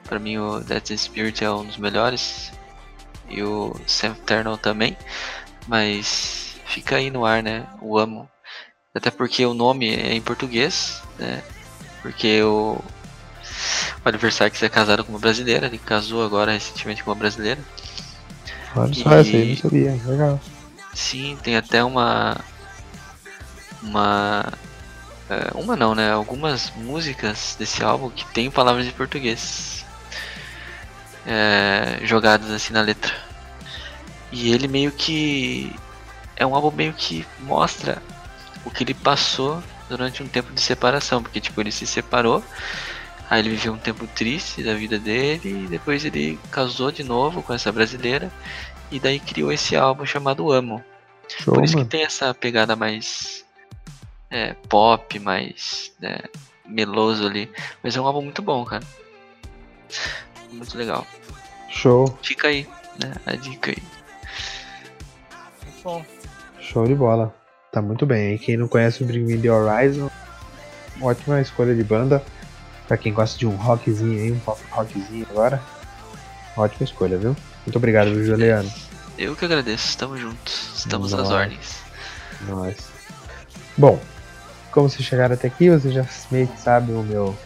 Pra 0.05 0.19
mim 0.19 0.39
o 0.39 0.61
Dead 0.61 0.97
Spirit 0.97 1.45
é 1.45 1.51
um 1.51 1.65
dos 1.65 1.77
melhores. 1.77 2.53
E 3.29 3.43
o 3.43 3.75
Sam 3.87 4.13
Eternal 4.13 4.59
também. 4.59 4.97
Mas 5.69 6.57
fica 6.67 6.97
aí 6.97 7.11
no 7.11 7.25
ar, 7.25 7.43
né? 7.43 7.67
O 7.81 7.99
Amo. 7.99 8.29
Até 8.95 9.11
porque 9.11 9.45
o 9.47 9.55
nome 9.55 9.95
é 9.95 10.13
em 10.15 10.21
português, 10.21 11.01
né? 11.19 11.43
Porque 12.03 12.43
o 12.43 12.83
Oliver 14.05 14.33
Sykes 14.33 14.63
é 14.63 14.69
casado 14.69 15.05
com 15.05 15.13
uma 15.13 15.19
brasileira, 15.19 15.67
ele 15.67 15.79
casou 15.79 16.25
agora 16.25 16.53
recentemente 16.53 17.05
com 17.05 17.11
uma 17.11 17.17
brasileira. 17.17 17.61
Olha 18.75 18.95
só, 18.95 19.13
essa 19.13 19.37
aí 19.37 19.51
não 19.51 19.57
sabia. 19.57 20.01
Legal. 20.07 20.41
Sim, 20.95 21.39
tem 21.43 21.57
até 21.57 21.83
uma. 21.85 22.37
Uma. 23.83 24.53
é, 25.29 25.51
uma 25.55 25.77
não, 25.77 25.95
né? 25.95 26.11
Algumas 26.13 26.73
músicas 26.77 27.57
desse 27.59 27.83
álbum 27.83 28.11
que 28.11 28.25
tem 28.27 28.51
palavras 28.51 28.87
em 28.87 28.93
português. 28.93 29.85
é, 31.27 32.01
jogadas 32.05 32.51
assim 32.51 32.73
na 32.73 32.81
letra. 32.81 33.13
E 34.33 34.53
ele 34.53 34.69
meio 34.69 34.93
que. 34.93 35.75
É 36.37 36.47
um 36.47 36.55
álbum 36.55 36.71
meio 36.71 36.93
que 36.95 37.27
mostra 37.41 38.03
o 38.65 38.71
que 38.71 38.85
ele 38.85 38.95
passou 38.95 39.63
durante 39.91 40.23
um 40.23 40.29
tempo 40.29 40.53
de 40.53 40.61
separação. 40.61 41.23
Porque, 41.23 41.41
tipo, 41.41 41.61
ele 41.61 41.73
se 41.73 41.87
separou. 41.87 42.43
Aí 43.29 43.41
ele 43.41 43.51
viveu 43.51 43.73
um 43.75 43.79
tempo 43.79 44.07
triste 44.07 44.63
da 44.63 44.75
vida 44.75 44.99
dele. 44.99 45.65
E 45.65 45.67
depois 45.69 46.05
ele 46.05 46.39
casou 46.51 46.91
de 46.91 47.05
novo 47.05 47.43
com 47.43 47.53
essa 47.53 47.71
brasileira. 47.71 48.31
e 48.91 48.99
daí 48.99 49.21
criou 49.21 49.53
esse 49.53 49.77
álbum 49.77 50.05
chamado 50.07 50.51
Amo. 50.51 50.83
Show, 51.29 51.55
Por 51.55 51.65
isso 51.65 51.75
mano. 51.75 51.87
que 51.87 51.91
tem 51.93 52.05
essa 52.05 52.35
pegada 52.35 52.75
mais 52.75 53.45
é, 54.31 54.55
pop, 54.69 55.17
mais 55.21 55.93
né, 56.01 56.19
meloso 56.67 57.27
ali. 57.27 57.49
Mas 57.83 57.97
é 57.97 58.01
um 58.01 58.07
álbum 58.07 58.23
muito 58.23 58.43
bom, 58.43 58.65
cara. 58.65 58.83
Muito 60.51 60.77
legal. 60.77 61.07
Show, 61.69 62.19
Fica 62.23 62.49
aí, 62.49 62.67
né? 63.01 63.15
A 63.27 63.37
dica 63.37 63.71
aí. 63.71 63.83
Muito 65.65 65.83
bom. 65.85 66.05
show 66.61 66.85
de 66.87 66.95
bola. 66.97 67.33
Tá 67.73 67.81
muito 67.81 68.05
bem. 68.05 68.35
E 68.35 68.39
quem 68.39 68.57
não 68.57 68.67
conhece 68.67 69.03
o 69.03 69.07
Bring 69.07 69.25
Me 69.25 69.39
The 69.39 69.51
Horizon, 69.51 70.11
ótima 71.01 71.41
escolha 71.41 71.75
de 71.75 71.85
banda. 71.85 72.23
Pra 72.89 72.97
quem 72.97 73.13
gosta 73.13 73.39
de 73.39 73.47
um 73.47 73.55
rockzinho 73.55 74.21
aí, 74.21 74.33
um 74.33 74.39
pop 74.41 74.61
rockzinho 74.71 75.27
agora. 75.31 75.63
Ótima 76.57 76.85
escolha, 76.85 77.17
viu? 77.17 77.37
Muito 77.65 77.77
obrigado, 77.77 78.11
viu, 78.11 78.25
Juliano. 78.25 78.71
Eu 79.17 79.37
que 79.37 79.45
agradeço, 79.45 79.89
estamos 79.89 80.19
juntos. 80.19 80.73
Estamos 80.77 81.15
às 81.15 81.21
Nossa. 81.21 81.35
ordens. 81.35 81.77
Nós. 82.49 82.77
Bom, 83.77 84.01
como 84.73 84.89
vocês 84.89 85.07
chegaram 85.07 85.35
até 85.35 85.47
aqui, 85.47 85.71
você 85.71 85.91
já 85.91 86.05
meio 86.31 86.49
que 86.49 86.61
sabe 86.61 86.91
o 86.93 87.03
meu 87.03 87.37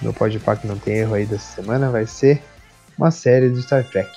meu 0.00 0.14
podpah 0.14 0.56
que 0.56 0.66
não 0.66 0.78
tem 0.78 0.98
erro 0.98 1.14
aí 1.14 1.26
dessa 1.26 1.56
semana 1.56 1.90
vai 1.90 2.06
ser 2.06 2.42
uma 2.96 3.10
série 3.10 3.50
de 3.50 3.62
Star 3.62 3.84
Trek. 3.84 4.10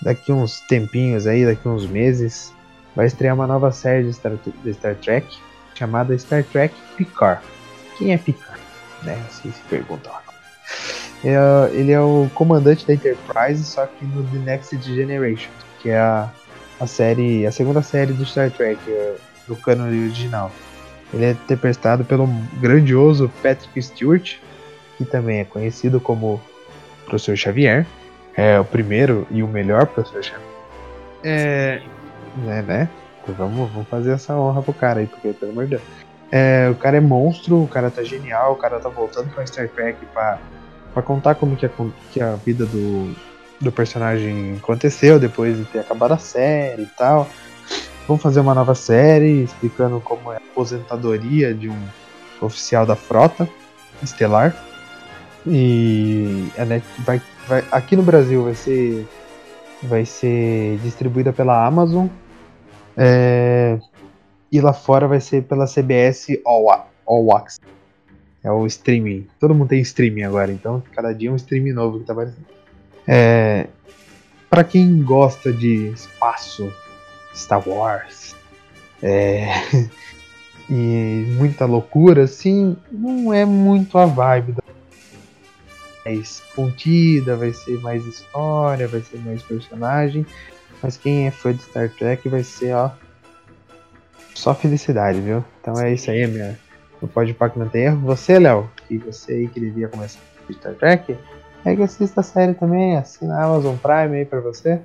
Daqui 0.00 0.30
uns 0.30 0.60
tempinhos 0.60 1.26
aí, 1.26 1.44
daqui 1.44 1.66
uns 1.66 1.86
meses, 1.86 2.52
vai 2.96 3.06
estrear 3.06 3.34
uma 3.34 3.46
nova 3.46 3.70
série 3.70 4.04
de 4.04 4.14
Star, 4.14 4.32
de 4.64 4.74
Star 4.74 4.96
Trek 4.96 5.26
chamada 5.74 6.18
Star 6.18 6.42
Trek 6.42 6.74
Picard. 6.96 7.42
Quem 7.98 8.14
é 8.14 8.18
Picard? 8.18 8.60
Né? 9.02 9.22
Assim 9.28 9.52
se 9.52 9.60
perguntam. 9.68 10.10
É, 11.22 11.36
ele 11.72 11.92
é 11.92 12.00
o 12.00 12.28
comandante 12.34 12.86
da 12.86 12.94
Enterprise, 12.94 13.62
só 13.64 13.86
que 13.86 14.04
no 14.04 14.24
The 14.24 14.38
Next 14.38 14.82
Generation, 14.82 15.50
que 15.80 15.90
é 15.90 15.98
a, 15.98 16.30
a 16.80 16.86
série, 16.86 17.46
a 17.46 17.52
segunda 17.52 17.82
série 17.82 18.12
do 18.12 18.24
Star 18.24 18.50
Trek, 18.50 18.80
é, 18.88 19.16
do 19.46 19.54
cânone 19.56 20.04
original. 20.04 20.50
Ele 21.12 21.26
é 21.26 21.30
interpretado 21.30 22.04
pelo 22.04 22.26
grandioso 22.60 23.30
Patrick 23.42 23.80
Stewart, 23.80 24.36
que 24.96 25.04
também 25.04 25.40
é 25.40 25.44
conhecido 25.44 26.00
como 26.00 26.40
Professor 27.04 27.36
Xavier. 27.36 27.86
É 28.36 28.58
o 28.58 28.64
primeiro 28.64 29.26
e 29.30 29.42
o 29.42 29.48
melhor 29.48 29.86
Professor 29.86 30.22
Xavier. 30.22 30.46
É, 31.22 31.80
né, 32.38 32.62
né? 32.62 32.88
Então 33.22 33.34
vamos, 33.34 33.70
vamos 33.70 33.88
fazer 33.88 34.12
essa 34.12 34.36
honra 34.36 34.62
pro 34.62 34.72
cara 34.72 35.00
aí, 35.00 35.06
porque 35.06 35.32
pelo 35.32 35.52
amor 35.52 35.64
de 35.64 35.70
Deus. 35.70 35.82
É, 36.30 36.68
o 36.70 36.74
cara 36.74 36.96
é 36.96 37.00
monstro, 37.00 37.62
o 37.62 37.68
cara 37.68 37.90
tá 37.90 38.02
genial, 38.02 38.52
o 38.52 38.56
cara 38.56 38.80
tá 38.80 38.88
voltando 38.88 39.32
pra 39.32 39.46
Star 39.46 39.68
Trek 39.68 40.04
pra, 40.06 40.38
pra 40.92 41.02
contar 41.02 41.34
como 41.36 41.56
que 41.56 41.66
a, 41.66 41.70
que 42.12 42.20
a 42.20 42.34
vida 42.34 42.66
do, 42.66 43.14
do 43.60 43.70
personagem 43.70 44.56
aconteceu 44.56 45.20
depois 45.20 45.56
de 45.56 45.64
ter 45.64 45.80
acabado 45.80 46.12
a 46.12 46.18
série 46.18 46.82
e 46.82 46.90
tal. 46.98 47.28
Vamos 48.06 48.22
fazer 48.22 48.40
uma 48.40 48.54
nova 48.54 48.74
série 48.74 49.42
explicando 49.42 50.00
como 50.00 50.32
é 50.32 50.36
a 50.36 50.38
aposentadoria 50.38 51.52
de 51.52 51.68
um 51.68 51.82
oficial 52.40 52.86
da 52.86 52.96
frota 52.96 53.48
estelar. 54.02 54.54
E 55.46 56.48
a 56.58 56.64
Net 56.64 56.84
vai, 57.00 57.20
vai, 57.46 57.64
aqui 57.70 57.96
no 57.96 58.02
Brasil 58.02 58.44
vai 58.44 58.54
ser 58.54 59.06
vai 59.82 60.04
ser 60.04 60.78
distribuída 60.78 61.32
pela 61.32 61.64
Amazon. 61.64 62.06
É, 62.96 63.78
e 64.50 64.60
lá 64.60 64.72
fora 64.72 65.06
vai 65.06 65.20
ser 65.20 65.44
pela 65.44 65.66
CBS 65.66 66.38
All, 66.44 66.88
All 67.06 67.36
Access. 67.36 67.60
É 68.42 68.50
o 68.50 68.66
streaming. 68.66 69.26
Todo 69.40 69.54
mundo 69.54 69.68
tem 69.68 69.80
streaming 69.80 70.22
agora, 70.22 70.52
então 70.52 70.82
cada 70.92 71.12
dia 71.12 71.28
é 71.28 71.32
um 71.32 71.36
streaming 71.36 71.72
novo 71.72 71.98
que 71.98 72.04
tá 72.04 72.12
aparecendo. 72.12 72.46
É, 73.06 73.66
para 74.48 74.64
quem 74.64 75.02
gosta 75.02 75.52
de 75.52 75.88
espaço, 75.88 76.72
Star 77.34 77.68
Wars, 77.68 78.34
é, 79.02 79.46
e 80.70 81.26
muita 81.36 81.66
loucura, 81.66 82.24
assim, 82.24 82.76
não 82.90 83.32
é 83.32 83.44
muito 83.44 83.98
a 83.98 84.06
vibe 84.06 84.52
da 84.52 84.62
mais 86.04 86.40
contida, 86.54 87.36
vai 87.36 87.52
ser 87.52 87.80
mais 87.80 88.06
história, 88.06 88.86
vai 88.86 89.00
ser 89.00 89.18
mais 89.18 89.42
personagem, 89.42 90.24
mas 90.82 90.96
quem 90.96 91.26
é 91.26 91.30
fã 91.30 91.52
de 91.52 91.62
Star 91.62 91.90
Trek 91.90 92.28
vai 92.28 92.42
ser, 92.42 92.74
ó, 92.74 92.90
só 94.34 94.54
felicidade, 94.54 95.20
viu? 95.20 95.44
Então 95.60 95.78
é 95.80 95.92
isso 95.92 96.10
aí, 96.10 96.26
minha. 96.26 96.58
Não 97.00 97.08
pode 97.08 97.34
parar 97.34 97.50
que 97.50 97.58
não 97.58 97.68
tem 97.68 97.84
erro. 97.84 98.00
Você, 98.00 98.38
Léo, 98.38 98.70
que 98.86 98.98
você 98.98 99.32
aí 99.32 99.48
que 99.48 99.60
devia 99.60 99.88
começar 99.88 100.20
a 100.48 100.52
Star 100.52 100.74
Trek, 100.74 101.16
é 101.64 101.76
que 101.76 101.82
assista 101.82 102.20
a 102.20 102.24
série 102.24 102.54
também, 102.54 102.96
assina 102.96 103.34
a 103.34 103.44
Amazon 103.44 103.76
Prime 103.76 104.18
aí 104.18 104.24
pra 104.24 104.40
você. 104.40 104.80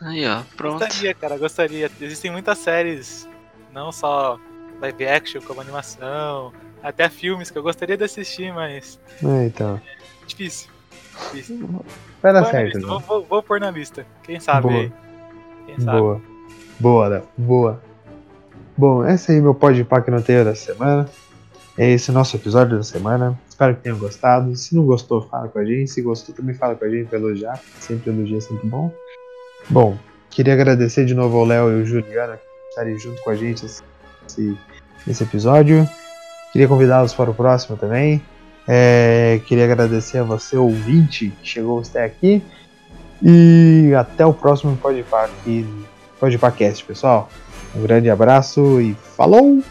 Aí, 0.00 0.26
ó, 0.26 0.42
pronto. 0.56 0.80
Gostaria, 0.80 1.14
cara, 1.14 1.38
gostaria. 1.38 1.90
Existem 2.00 2.30
muitas 2.30 2.58
séries, 2.58 3.28
não 3.72 3.92
só 3.92 4.38
live 4.80 5.06
action, 5.06 5.40
como 5.40 5.60
animação, 5.60 6.52
até 6.82 7.08
filmes 7.08 7.50
que 7.50 7.58
eu 7.58 7.62
gostaria 7.62 7.96
de 7.96 8.04
assistir, 8.04 8.52
mas 8.52 8.98
É, 9.24 9.46
então, 9.46 9.80
difícil. 10.26 10.68
difícil. 11.32 11.84
vai 12.22 12.32
dar 12.32 12.44
certo, 12.44 12.78
né? 12.78 12.86
vou, 12.86 13.00
vou, 13.00 13.24
vou 13.24 13.42
pôr 13.42 13.60
na 13.60 13.70
lista. 13.70 14.06
Quem 14.22 14.38
sabe 14.38 14.68
Boa. 14.68 15.05
Sabe? 15.80 15.98
Boa. 15.98 16.20
Boa, 16.78 17.08
Léo. 17.08 17.22
Boa. 17.36 17.82
Bom, 18.76 19.06
esse 19.06 19.32
aí 19.32 19.38
é 19.38 19.40
meu 19.40 19.54
pode 19.54 19.82
pá 19.84 20.00
que 20.00 20.10
não 20.10 20.20
tenho 20.20 20.44
da 20.44 20.54
semana. 20.54 21.08
É 21.78 21.90
esse 21.90 22.10
o 22.10 22.12
nosso 22.12 22.36
episódio 22.36 22.76
da 22.76 22.82
semana. 22.82 23.38
Espero 23.48 23.74
que 23.74 23.82
tenham 23.82 23.98
gostado. 23.98 24.54
Se 24.54 24.74
não 24.74 24.84
gostou, 24.84 25.22
fala 25.22 25.48
com 25.48 25.58
a 25.58 25.64
gente. 25.64 25.90
Se 25.90 26.02
gostou, 26.02 26.34
também 26.34 26.54
fala 26.54 26.74
com 26.74 26.84
a 26.84 26.88
gente 26.88 27.08
pra 27.08 27.18
elogiar. 27.18 27.60
Sempre 27.80 28.10
elogio 28.10 28.38
é 28.38 28.40
sempre 28.40 28.68
bom. 28.68 28.92
Bom, 29.68 29.96
queria 30.30 30.52
agradecer 30.52 31.04
de 31.04 31.14
novo 31.14 31.38
ao 31.38 31.44
Léo 31.44 31.70
e 31.70 31.80
ao 31.80 31.84
Juliana 31.86 32.36
por 32.36 32.68
estarem 32.68 32.98
junto 32.98 33.22
com 33.22 33.30
a 33.30 33.34
gente 33.34 33.62
nesse, 33.62 34.58
nesse 35.06 35.22
episódio. 35.22 35.88
Queria 36.52 36.68
convidá-los 36.68 37.14
para 37.14 37.30
o 37.30 37.34
próximo 37.34 37.76
também. 37.76 38.22
É, 38.68 39.40
queria 39.46 39.64
agradecer 39.64 40.18
a 40.18 40.22
você, 40.24 40.56
ouvinte, 40.56 41.30
que 41.40 41.48
chegou 41.48 41.80
até 41.80 42.04
aqui. 42.04 42.42
E 43.22 43.92
até 43.96 44.24
o 44.26 44.32
próximo 44.32 44.76
Podpah 44.76 45.24
aqui, 45.24 45.66
Podpahcast, 46.20 46.84
pessoal. 46.84 47.28
Um 47.74 47.82
grande 47.82 48.10
abraço 48.10 48.80
e 48.80 48.94
falou! 49.16 49.62